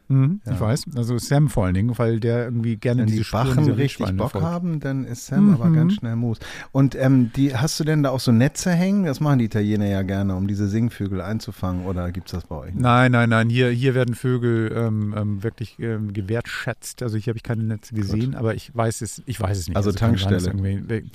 Mhm, 0.08 0.40
ja. 0.44 0.52
Ich 0.52 0.60
weiß. 0.60 0.84
Also 0.94 1.18
Sam 1.18 1.48
vor 1.48 1.64
allen 1.64 1.74
Dingen, 1.74 1.98
weil 1.98 2.20
der 2.20 2.44
irgendwie 2.44 2.76
gerne 2.76 3.02
Wenn 3.02 3.08
diese 3.08 3.24
die 3.24 3.30
Bachen 3.30 3.64
diese 3.64 3.76
richtig 3.76 4.16
Bock 4.16 4.32
folgt. 4.32 4.46
haben, 4.46 4.80
dann 4.80 5.04
ist 5.04 5.26
Sam 5.26 5.48
mhm. 5.48 5.54
aber 5.54 5.70
ganz 5.70 5.94
schnell 5.94 6.16
Moos. 6.16 6.38
Und 6.72 6.94
ähm, 6.94 7.32
die, 7.34 7.56
hast 7.56 7.80
du 7.80 7.84
denn 7.84 8.02
da 8.02 8.10
auch 8.10 8.20
so 8.20 8.30
Netze 8.30 8.70
hängen? 8.70 9.04
Das 9.04 9.20
machen 9.20 9.40
die 9.40 9.46
Italiener 9.46 9.86
ja 9.86 10.02
gerne, 10.02 10.36
um 10.36 10.46
diese 10.46 10.68
Singvögel 10.68 11.20
einzufangen. 11.20 11.86
Oder 11.86 12.12
gibt 12.12 12.28
es 12.28 12.32
das 12.32 12.44
bei 12.44 12.56
euch? 12.56 12.74
Nicht? 12.74 12.82
Nein, 12.82 13.12
nein, 13.12 13.28
nein. 13.28 13.48
Hier, 13.48 13.70
hier 13.70 13.94
werden 13.94 14.14
Vögel 14.14 14.72
ähm, 14.76 15.14
ähm, 15.16 15.42
wirklich 15.42 15.78
ähm, 15.80 16.12
gewertschätzt. 16.12 17.02
Also 17.02 17.16
hier 17.16 17.32
habe 17.32 17.38
ich 17.38 17.42
keine 17.42 17.64
Netze 17.64 17.94
gesehen, 17.94 18.32
Gut. 18.32 18.36
aber 18.36 18.54
ich 18.54 18.74
weiß 18.74 19.00
es, 19.02 19.22
ich 19.26 19.40
weiß 19.40 19.58
es 19.58 19.68
nicht. 19.68 19.76
Also, 19.76 19.90
also 19.90 19.98
Tankstelle. 19.98 20.52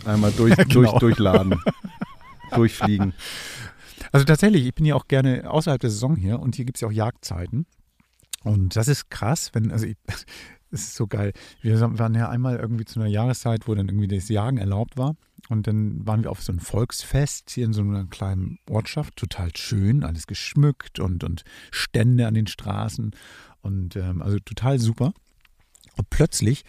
Einmal 0.06 0.32
durch, 0.38 0.56
genau. 0.58 0.74
durch, 0.74 0.92
durchladen. 1.00 1.56
Durchfliegen. 2.54 3.14
Also 4.12 4.26
tatsächlich, 4.26 4.66
ich 4.66 4.76
bin 4.76 4.86
ja 4.86 4.96
auch 4.96 5.08
gerne 5.08 5.50
außerhalb 5.50 5.80
der 5.80 5.89
Saison 5.89 6.18
hier 6.18 6.39
und 6.42 6.56
hier 6.56 6.66
gibt 6.66 6.78
es 6.78 6.82
ja 6.82 6.89
auch 6.89 6.92
Jagdzeiten. 6.92 7.66
Und 8.44 8.76
das 8.76 8.88
ist 8.88 9.10
krass, 9.10 9.52
wenn, 9.54 9.72
also 9.72 9.86
ich, 9.86 9.98
es 10.72 10.84
ist 10.84 10.96
so 10.96 11.08
geil. 11.08 11.34
Wir 11.62 11.80
waren 12.00 12.16
ja 12.16 12.30
einmal 12.30 12.58
irgendwie 12.58 12.86
zu 12.86 13.00
einer 13.00 13.10
Jahreszeit, 13.10 13.68
wo 13.68 13.76
dann 13.76 13.88
irgendwie 13.88 14.08
das 14.08 14.30
Jagen 14.30 14.58
erlaubt 14.58 14.98
war. 14.98 15.16
Und 15.50 15.68
dann 15.68 16.06
waren 16.06 16.24
wir 16.24 16.32
auf 16.32 16.42
so 16.42 16.52
einem 16.52 16.60
Volksfest 16.60 17.50
hier 17.52 17.66
in 17.66 17.74
so 17.74 17.82
einer 17.82 18.06
kleinen 18.06 18.60
Ortschaft, 18.70 19.16
total 19.16 19.50
schön, 19.56 20.04
alles 20.04 20.28
geschmückt 20.28 21.00
und, 21.00 21.24
und 21.24 21.44
Stände 21.72 22.28
an 22.28 22.36
den 22.36 22.48
Straßen 22.48 23.12
und 23.62 23.96
ähm, 23.96 24.22
also 24.22 24.39
total 24.39 24.80
super. 24.80 25.14
Und 25.98 26.10
plötzlich 26.10 26.64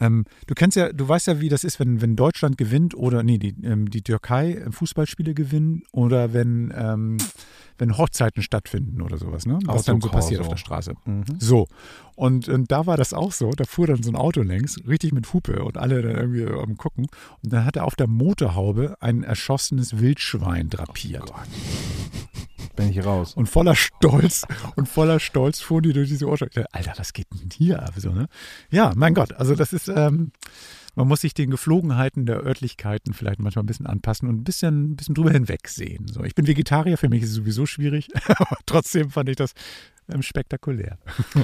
ähm, 0.00 0.24
du 0.46 0.54
kennst 0.54 0.76
ja, 0.76 0.92
du 0.92 1.08
weißt 1.08 1.26
ja, 1.26 1.40
wie 1.40 1.48
das 1.48 1.64
ist, 1.64 1.80
wenn, 1.80 2.00
wenn 2.00 2.16
Deutschland 2.16 2.58
gewinnt 2.58 2.94
oder 2.94 3.22
nee, 3.22 3.38
die, 3.38 3.54
ähm, 3.64 3.88
die 3.90 4.02
Türkei 4.02 4.54
äh, 4.54 4.70
Fußballspiele 4.70 5.34
gewinnen 5.34 5.82
oder 5.92 6.32
wenn, 6.32 6.72
ähm, 6.76 7.16
wenn 7.78 7.96
Hochzeiten 7.96 8.42
stattfinden 8.42 9.00
oder 9.00 9.16
sowas, 9.18 9.46
ne? 9.46 9.58
Was 9.64 9.84
dann 9.84 10.00
so 10.00 10.08
passiert 10.08 10.40
auf 10.40 10.48
der 10.48 10.56
Straße. 10.56 10.94
Mhm. 11.04 11.24
So. 11.38 11.66
Und, 12.14 12.48
und 12.48 12.70
da 12.70 12.86
war 12.86 12.96
das 12.96 13.12
auch 13.12 13.32
so, 13.32 13.50
da 13.50 13.64
fuhr 13.64 13.86
dann 13.86 14.02
so 14.02 14.10
ein 14.10 14.16
Auto 14.16 14.42
längs, 14.42 14.78
richtig 14.86 15.12
mit 15.12 15.32
Hupe 15.32 15.62
und 15.62 15.76
alle 15.76 16.02
dann 16.02 16.16
irgendwie 16.16 16.46
am 16.46 16.76
gucken. 16.76 17.06
Und 17.42 17.52
dann 17.52 17.64
hat 17.64 17.76
er 17.76 17.84
auf 17.84 17.94
der 17.94 18.06
Motorhaube 18.06 18.96
ein 19.00 19.22
erschossenes 19.22 19.98
Wildschwein 19.98 20.70
drapiert. 20.70 21.30
Oh 21.30 22.35
bin 22.76 22.90
ich 22.90 23.04
raus. 23.04 23.34
Und 23.34 23.46
voller 23.46 23.74
Stolz 23.74 24.46
und 24.76 24.88
voller 24.88 25.18
Stolz 25.18 25.60
fuhren 25.60 25.82
die 25.82 25.92
durch 25.92 26.08
diese 26.08 26.28
Ortschaft. 26.28 26.58
Alter, 26.72 26.92
was 26.96 27.12
geht 27.12 27.26
denn 27.32 27.50
hier 27.52 27.82
ab? 27.82 27.94
So, 27.96 28.10
ne? 28.12 28.28
Ja, 28.70 28.92
mein 28.94 29.14
Gott, 29.14 29.32
also 29.32 29.54
das 29.54 29.72
ist, 29.72 29.88
ähm, 29.88 30.32
man 30.94 31.08
muss 31.08 31.20
sich 31.20 31.34
den 31.34 31.50
Geflogenheiten 31.50 32.26
der 32.26 32.44
Örtlichkeiten 32.44 33.12
vielleicht 33.12 33.40
manchmal 33.40 33.64
ein 33.64 33.66
bisschen 33.66 33.86
anpassen 33.86 34.28
und 34.28 34.36
ein 34.36 34.44
bisschen, 34.44 34.92
ein 34.92 34.96
bisschen 34.96 35.14
drüber 35.14 35.30
hinwegsehen. 35.30 36.06
So, 36.08 36.24
ich 36.24 36.34
bin 36.34 36.46
Vegetarier, 36.46 36.96
für 36.96 37.08
mich 37.08 37.22
ist 37.22 37.30
es 37.30 37.36
sowieso 37.36 37.66
schwierig, 37.66 38.08
aber 38.26 38.56
trotzdem 38.66 39.10
fand 39.10 39.28
ich 39.28 39.36
das 39.36 39.52
spektakulär. 40.20 40.98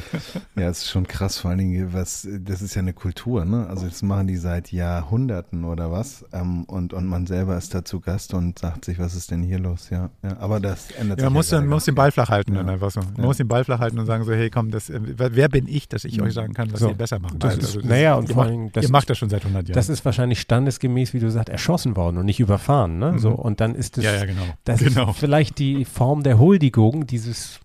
ja, 0.56 0.68
es 0.68 0.78
ist 0.78 0.90
schon 0.90 1.06
krass, 1.06 1.38
vor 1.38 1.50
allen 1.50 1.58
Dingen, 1.58 1.92
was, 1.92 2.28
das 2.40 2.62
ist 2.62 2.74
ja 2.74 2.80
eine 2.80 2.92
Kultur, 2.92 3.44
ne? 3.44 3.66
Also 3.68 3.86
das 3.86 4.02
machen 4.02 4.26
die 4.26 4.36
seit 4.36 4.70
Jahrhunderten 4.72 5.64
oder 5.64 5.90
was. 5.90 6.24
Ähm, 6.32 6.64
und, 6.64 6.92
und 6.92 7.06
man 7.06 7.26
selber 7.26 7.56
ist 7.56 7.74
dazu 7.74 8.00
Gast 8.00 8.34
und 8.34 8.58
sagt 8.58 8.84
sich, 8.84 8.98
was 8.98 9.14
ist 9.14 9.30
denn 9.30 9.42
hier 9.42 9.58
los? 9.58 9.90
Ja, 9.90 10.10
ja 10.22 10.38
aber 10.38 10.60
das 10.60 10.90
ändert 10.92 11.20
ja, 11.20 11.26
sich. 11.26 11.34
Muss 11.34 11.50
ja, 11.50 11.60
man 11.60 11.68
muss 11.68 11.84
den 11.84 11.94
Ball 11.94 12.12
flach 12.12 12.28
halten 12.28 12.52
ja. 12.52 12.58
dann 12.58 12.68
einfach 12.68 12.90
so. 12.90 13.00
Man 13.00 13.16
ja. 13.16 13.22
muss 13.24 13.36
den 13.36 13.48
Ball 13.48 13.64
flach 13.64 13.80
halten 13.80 13.98
und 13.98 14.06
sagen 14.06 14.24
so, 14.24 14.32
hey 14.32 14.50
komm, 14.50 14.70
das, 14.70 14.90
äh, 14.90 15.00
wer 15.02 15.48
bin 15.48 15.66
ich, 15.66 15.88
dass 15.88 16.04
ich 16.04 16.18
mhm. 16.18 16.24
euch 16.24 16.34
sagen 16.34 16.54
kann, 16.54 16.72
was 16.72 16.80
so. 16.80 16.88
ihr 16.88 16.94
besser 16.94 17.18
macht. 17.18 17.42
Das 17.42 17.56
also, 17.56 17.80
ist, 17.80 17.84
naja, 17.86 18.14
und 18.14 18.32
vor 18.32 18.44
allem, 18.44 18.70
ihr 18.80 18.90
macht 18.90 19.10
das 19.10 19.18
schon 19.18 19.28
seit 19.28 19.42
100 19.42 19.68
Jahren. 19.68 19.74
Das 19.74 19.88
ist 19.88 20.04
wahrscheinlich 20.04 20.40
standesgemäß, 20.40 21.14
wie 21.14 21.20
du 21.20 21.30
sagst, 21.30 21.48
erschossen 21.48 21.96
worden 21.96 22.18
und 22.18 22.26
nicht 22.26 22.40
überfahren, 22.40 22.98
ne? 22.98 23.12
Mhm. 23.12 23.18
So, 23.18 23.30
und 23.30 23.60
dann 23.60 23.74
ist 23.74 23.96
das, 23.96 24.04
ja, 24.04 24.14
ja, 24.14 24.24
genau. 24.24 24.42
das 24.64 24.80
genau. 24.80 25.10
ist 25.10 25.18
vielleicht 25.18 25.58
die 25.58 25.84
Form 25.84 26.22
der 26.22 26.38
Huldigung, 26.38 27.06
dieses 27.06 27.60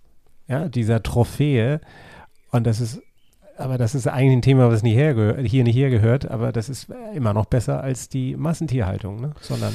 ja, 0.48 0.70
dieser 0.70 1.04
Trophäe. 1.04 1.82
Und 2.52 2.66
das 2.66 2.82
ist, 2.82 3.02
aber 3.58 3.78
das 3.78 3.96
ist 3.96 4.08
eigentlich 4.08 4.38
ein 4.38 4.42
Thema, 4.42 4.70
was 4.70 4.84
nicht 4.84 4.96
hier 4.96 5.64
nicht 5.64 5.76
hergehört, 5.76 6.30
aber 6.30 6.52
das 6.52 6.70
ist 6.70 6.88
immer 7.14 7.34
noch 7.34 7.46
besser 7.46 7.82
als 7.82 8.10
die 8.10 8.36
Massentierhaltung, 8.36 9.20
ne? 9.20 9.32
sondern 9.42 9.74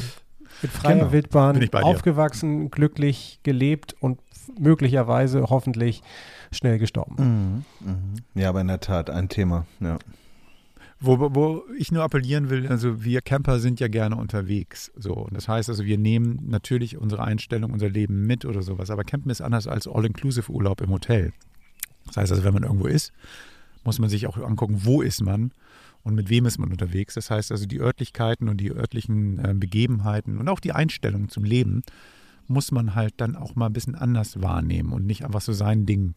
mit 0.62 0.70
freier 0.70 0.97
genau. 0.97 1.12
Wildbahn 1.12 1.68
aufgewachsen, 1.73 2.70
glücklich 2.70 3.41
gelebt 3.43 3.95
und 4.01 4.20
möglicherweise 4.59 5.45
hoffentlich 5.49 6.03
schnell 6.51 6.79
gestorben. 6.79 7.64
Mhm, 7.81 7.89
mh. 7.89 8.41
Ja, 8.41 8.49
aber 8.51 8.61
in 8.61 8.68
der 8.68 8.81
Tat 8.81 9.11
ein 9.11 9.29
Thema, 9.29 9.66
ja. 9.81 9.99
Wo, 11.05 11.19
wo 11.35 11.65
ich 11.77 11.91
nur 11.91 12.05
appellieren 12.05 12.49
will, 12.49 12.69
also 12.69 13.03
wir 13.03 13.23
Camper 13.23 13.59
sind 13.59 13.81
ja 13.81 13.89
gerne 13.89 14.17
unterwegs. 14.17 14.93
So. 14.97 15.15
Und 15.15 15.35
das 15.35 15.49
heißt 15.49 15.69
also, 15.69 15.85
wir 15.85 15.99
nehmen 15.99 16.39
natürlich 16.47 16.97
unsere 16.97 17.25
Einstellung, 17.25 17.73
unser 17.73 17.89
Leben 17.89 18.25
mit 18.25 18.45
oder 18.45 18.63
sowas. 18.63 18.89
Aber 18.89 19.03
Campen 19.03 19.29
ist 19.31 19.41
anders 19.41 19.67
als 19.67 19.89
All-Inclusive-Urlaub 19.89 20.81
im 20.81 20.91
Hotel. 20.91 21.33
Das 22.07 22.19
heißt 22.19 22.31
also, 22.31 22.45
wenn 22.45 22.55
man 22.55 22.63
irgendwo 22.63 22.87
ist, 22.87 23.13
muss 23.85 23.99
man 23.99 24.09
sich 24.09 24.29
auch 24.29 24.37
angucken, 24.37 24.83
wo 24.85 25.03
ist 25.03 25.23
man 25.23 25.53
und 26.05 26.15
mit 26.15 26.31
wem 26.31 26.47
ist 26.47 26.59
man 26.59 26.71
unterwegs. 26.71 27.15
Das 27.15 27.31
heißt 27.31 27.51
also, 27.51 27.67
die 27.67 27.81
Örtlichkeiten 27.81 28.49
und 28.49 28.59
die 28.59 28.71
örtlichen 28.71 29.39
äh, 29.45 29.55
Begebenheiten 29.55 30.39
und 30.39 30.49
auch 30.49 30.61
die 30.61 30.73
Einstellung 30.73 31.29
zum 31.29 31.43
Leben 31.43 31.83
muss 32.47 32.71
man 32.71 32.95
halt 32.95 33.15
dann 33.17 33.35
auch 33.35 33.57
mal 33.57 33.67
ein 33.67 33.73
bisschen 33.73 33.97
anders 33.97 34.41
wahrnehmen 34.41 34.93
und 34.93 35.05
nicht 35.05 35.25
einfach 35.25 35.41
so 35.41 35.53
sein 35.53 35.85
Ding 35.85 36.15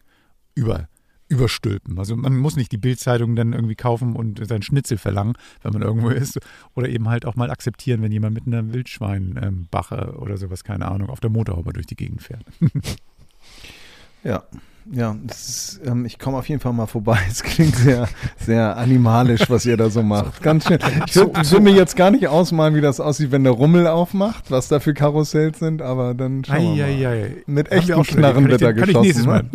über 0.54 0.88
überstülpen. 1.28 1.98
Also 1.98 2.16
man 2.16 2.38
muss 2.38 2.56
nicht 2.56 2.72
die 2.72 2.78
Bildzeitung 2.78 3.36
dann 3.36 3.54
irgendwie 3.54 3.76
kaufen 3.76 4.16
und 4.16 4.46
sein 4.48 4.62
Schnitzel 4.62 4.98
verlangen, 4.98 5.34
wenn 5.64 5.74
man 5.74 5.82
irgendwo 5.82 6.10
ist. 6.10 6.40
Oder 6.76 6.90
eben 6.90 7.10
halt 7.10 7.26
auch 7.26 7.36
mal 7.36 7.50
akzeptieren, 7.50 8.02
wenn 8.02 8.12
jemand 8.12 8.36
mit 8.36 8.46
einer 8.48 8.74
Wildschweinbache 8.74 10.14
ähm, 10.14 10.20
oder 10.20 10.38
sowas, 10.38 10.64
keine 10.64 10.90
Ahnung, 10.90 11.10
auf 11.10 11.20
der 11.20 11.30
Motorhaube 11.30 11.74
durch 11.74 11.88
die 11.88 11.96
Gegend 11.96 12.22
fährt. 12.22 12.46
ja. 14.24 14.44
Ja, 14.92 15.16
ist, 15.28 15.82
ähm, 15.84 16.06
ich 16.06 16.20
komme 16.20 16.38
auf 16.38 16.48
jeden 16.48 16.62
Fall 16.62 16.72
mal 16.72 16.86
vorbei. 16.86 17.18
Es 17.28 17.42
klingt 17.42 17.76
sehr, 17.76 18.08
sehr 18.38 18.78
animalisch, 18.78 19.50
was 19.50 19.66
ihr 19.66 19.78
da 19.78 19.90
so 19.90 20.04
macht. 20.04 20.44
Ganz 20.44 20.68
schön. 20.68 20.78
Ich 21.08 21.16
will, 21.16 21.32
will 21.34 21.60
mir 21.62 21.74
jetzt 21.74 21.96
gar 21.96 22.12
nicht 22.12 22.28
ausmalen, 22.28 22.76
wie 22.76 22.82
das 22.82 23.00
aussieht, 23.00 23.32
wenn 23.32 23.44
der 23.44 23.54
Rummel 23.54 23.88
aufmacht, 23.88 24.52
was 24.52 24.68
da 24.68 24.80
für 24.80 24.94
Karussells 24.94 25.58
sind, 25.58 25.82
aber 25.82 26.14
dann 26.14 26.44
schauen 26.44 26.76
wir 26.76 26.86
mal. 26.86 26.92
Ei, 26.92 27.08
ei, 27.08 27.24
ei. 27.24 27.44
Mit 27.48 27.72
echten 27.72 28.04
Knarren 28.04 28.48
wird 28.48 28.62
da 28.62 28.74
geschossen. 28.74 28.96
Ich 28.96 29.02
nächstes 29.02 29.26
Mal. 29.26 29.46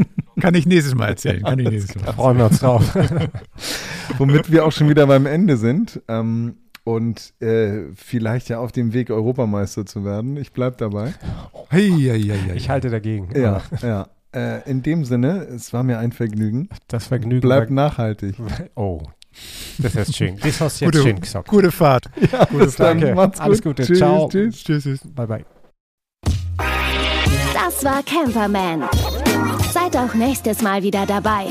Kann 0.41 0.55
ich 0.55 0.66
nächstes 0.66 0.95
Mal 0.95 1.09
erzählen. 1.09 1.43
Kann 1.43 1.59
ich 1.59 1.68
nächstes 1.68 1.97
Mal. 1.97 2.07
Da 2.07 2.12
freuen 2.12 2.39
wir 2.39 2.47
uns 2.47 2.61
drauf. 2.61 2.95
Womit 4.18 4.51
wir 4.51 4.64
auch 4.64 4.72
schon 4.72 4.89
wieder 4.89 5.07
beim 5.07 5.26
Ende 5.26 5.57
sind. 5.57 6.01
Ähm, 6.09 6.57
und 6.85 7.35
äh, 7.41 7.85
vielleicht 7.95 8.49
ja 8.49 8.59
auf 8.59 8.72
dem 8.72 8.93
Weg, 8.93 9.11
Europameister 9.11 9.87
zu 9.87 10.05
werden. 10.05 10.37
Ich 10.37 10.53
bleibe 10.53 10.76
dabei. 10.76 11.14
Hey, 11.68 11.91
hey, 11.91 12.22
hey, 12.22 12.39
hey. 12.47 12.57
Ich 12.57 12.70
halte 12.70 12.91
dagegen. 12.91 13.28
Ja, 13.35 13.62
ja. 13.83 14.09
Äh, 14.33 14.68
in 14.70 14.83
dem 14.83 15.05
Sinne, 15.05 15.43
es 15.45 15.72
war 15.72 15.83
mir 15.83 15.99
ein 15.99 16.12
Vergnügen. 16.12 16.68
Das 16.89 17.09
Vergnügen 17.09 17.41
bleibt 17.41 17.70
nachhaltig. 17.70 18.37
Oh. 18.74 19.03
Das 19.78 19.95
ist 19.95 20.16
schön. 20.16 20.37
Das 20.43 20.61
hast 20.61 20.81
du 20.81 20.87
jetzt 20.87 20.95
gute, 20.95 21.03
schön 21.03 21.20
gesagt. 21.20 21.49
Gute 21.49 21.70
Fahrt. 21.70 22.07
Ja, 22.33 22.45
gute 22.45 22.70
Fahrt. 22.70 22.78
Danke. 23.01 23.14
Macht's 23.14 23.39
gut. 23.39 23.47
Alles 23.47 23.62
Gute. 23.62 23.83
Tschüss, 23.85 23.99
Ciao. 23.99 24.28
Tschüss. 24.28 24.64
Tschüss. 24.64 25.01
Bye, 25.14 25.26
bye. 25.26 25.45
Das 27.55 27.85
war 27.85 28.03
Camperman. 28.03 28.85
Seid 29.93 30.03
auch 30.03 30.14
nächstes 30.14 30.62
Mal 30.62 30.82
wieder 30.82 31.05
dabei. 31.05 31.47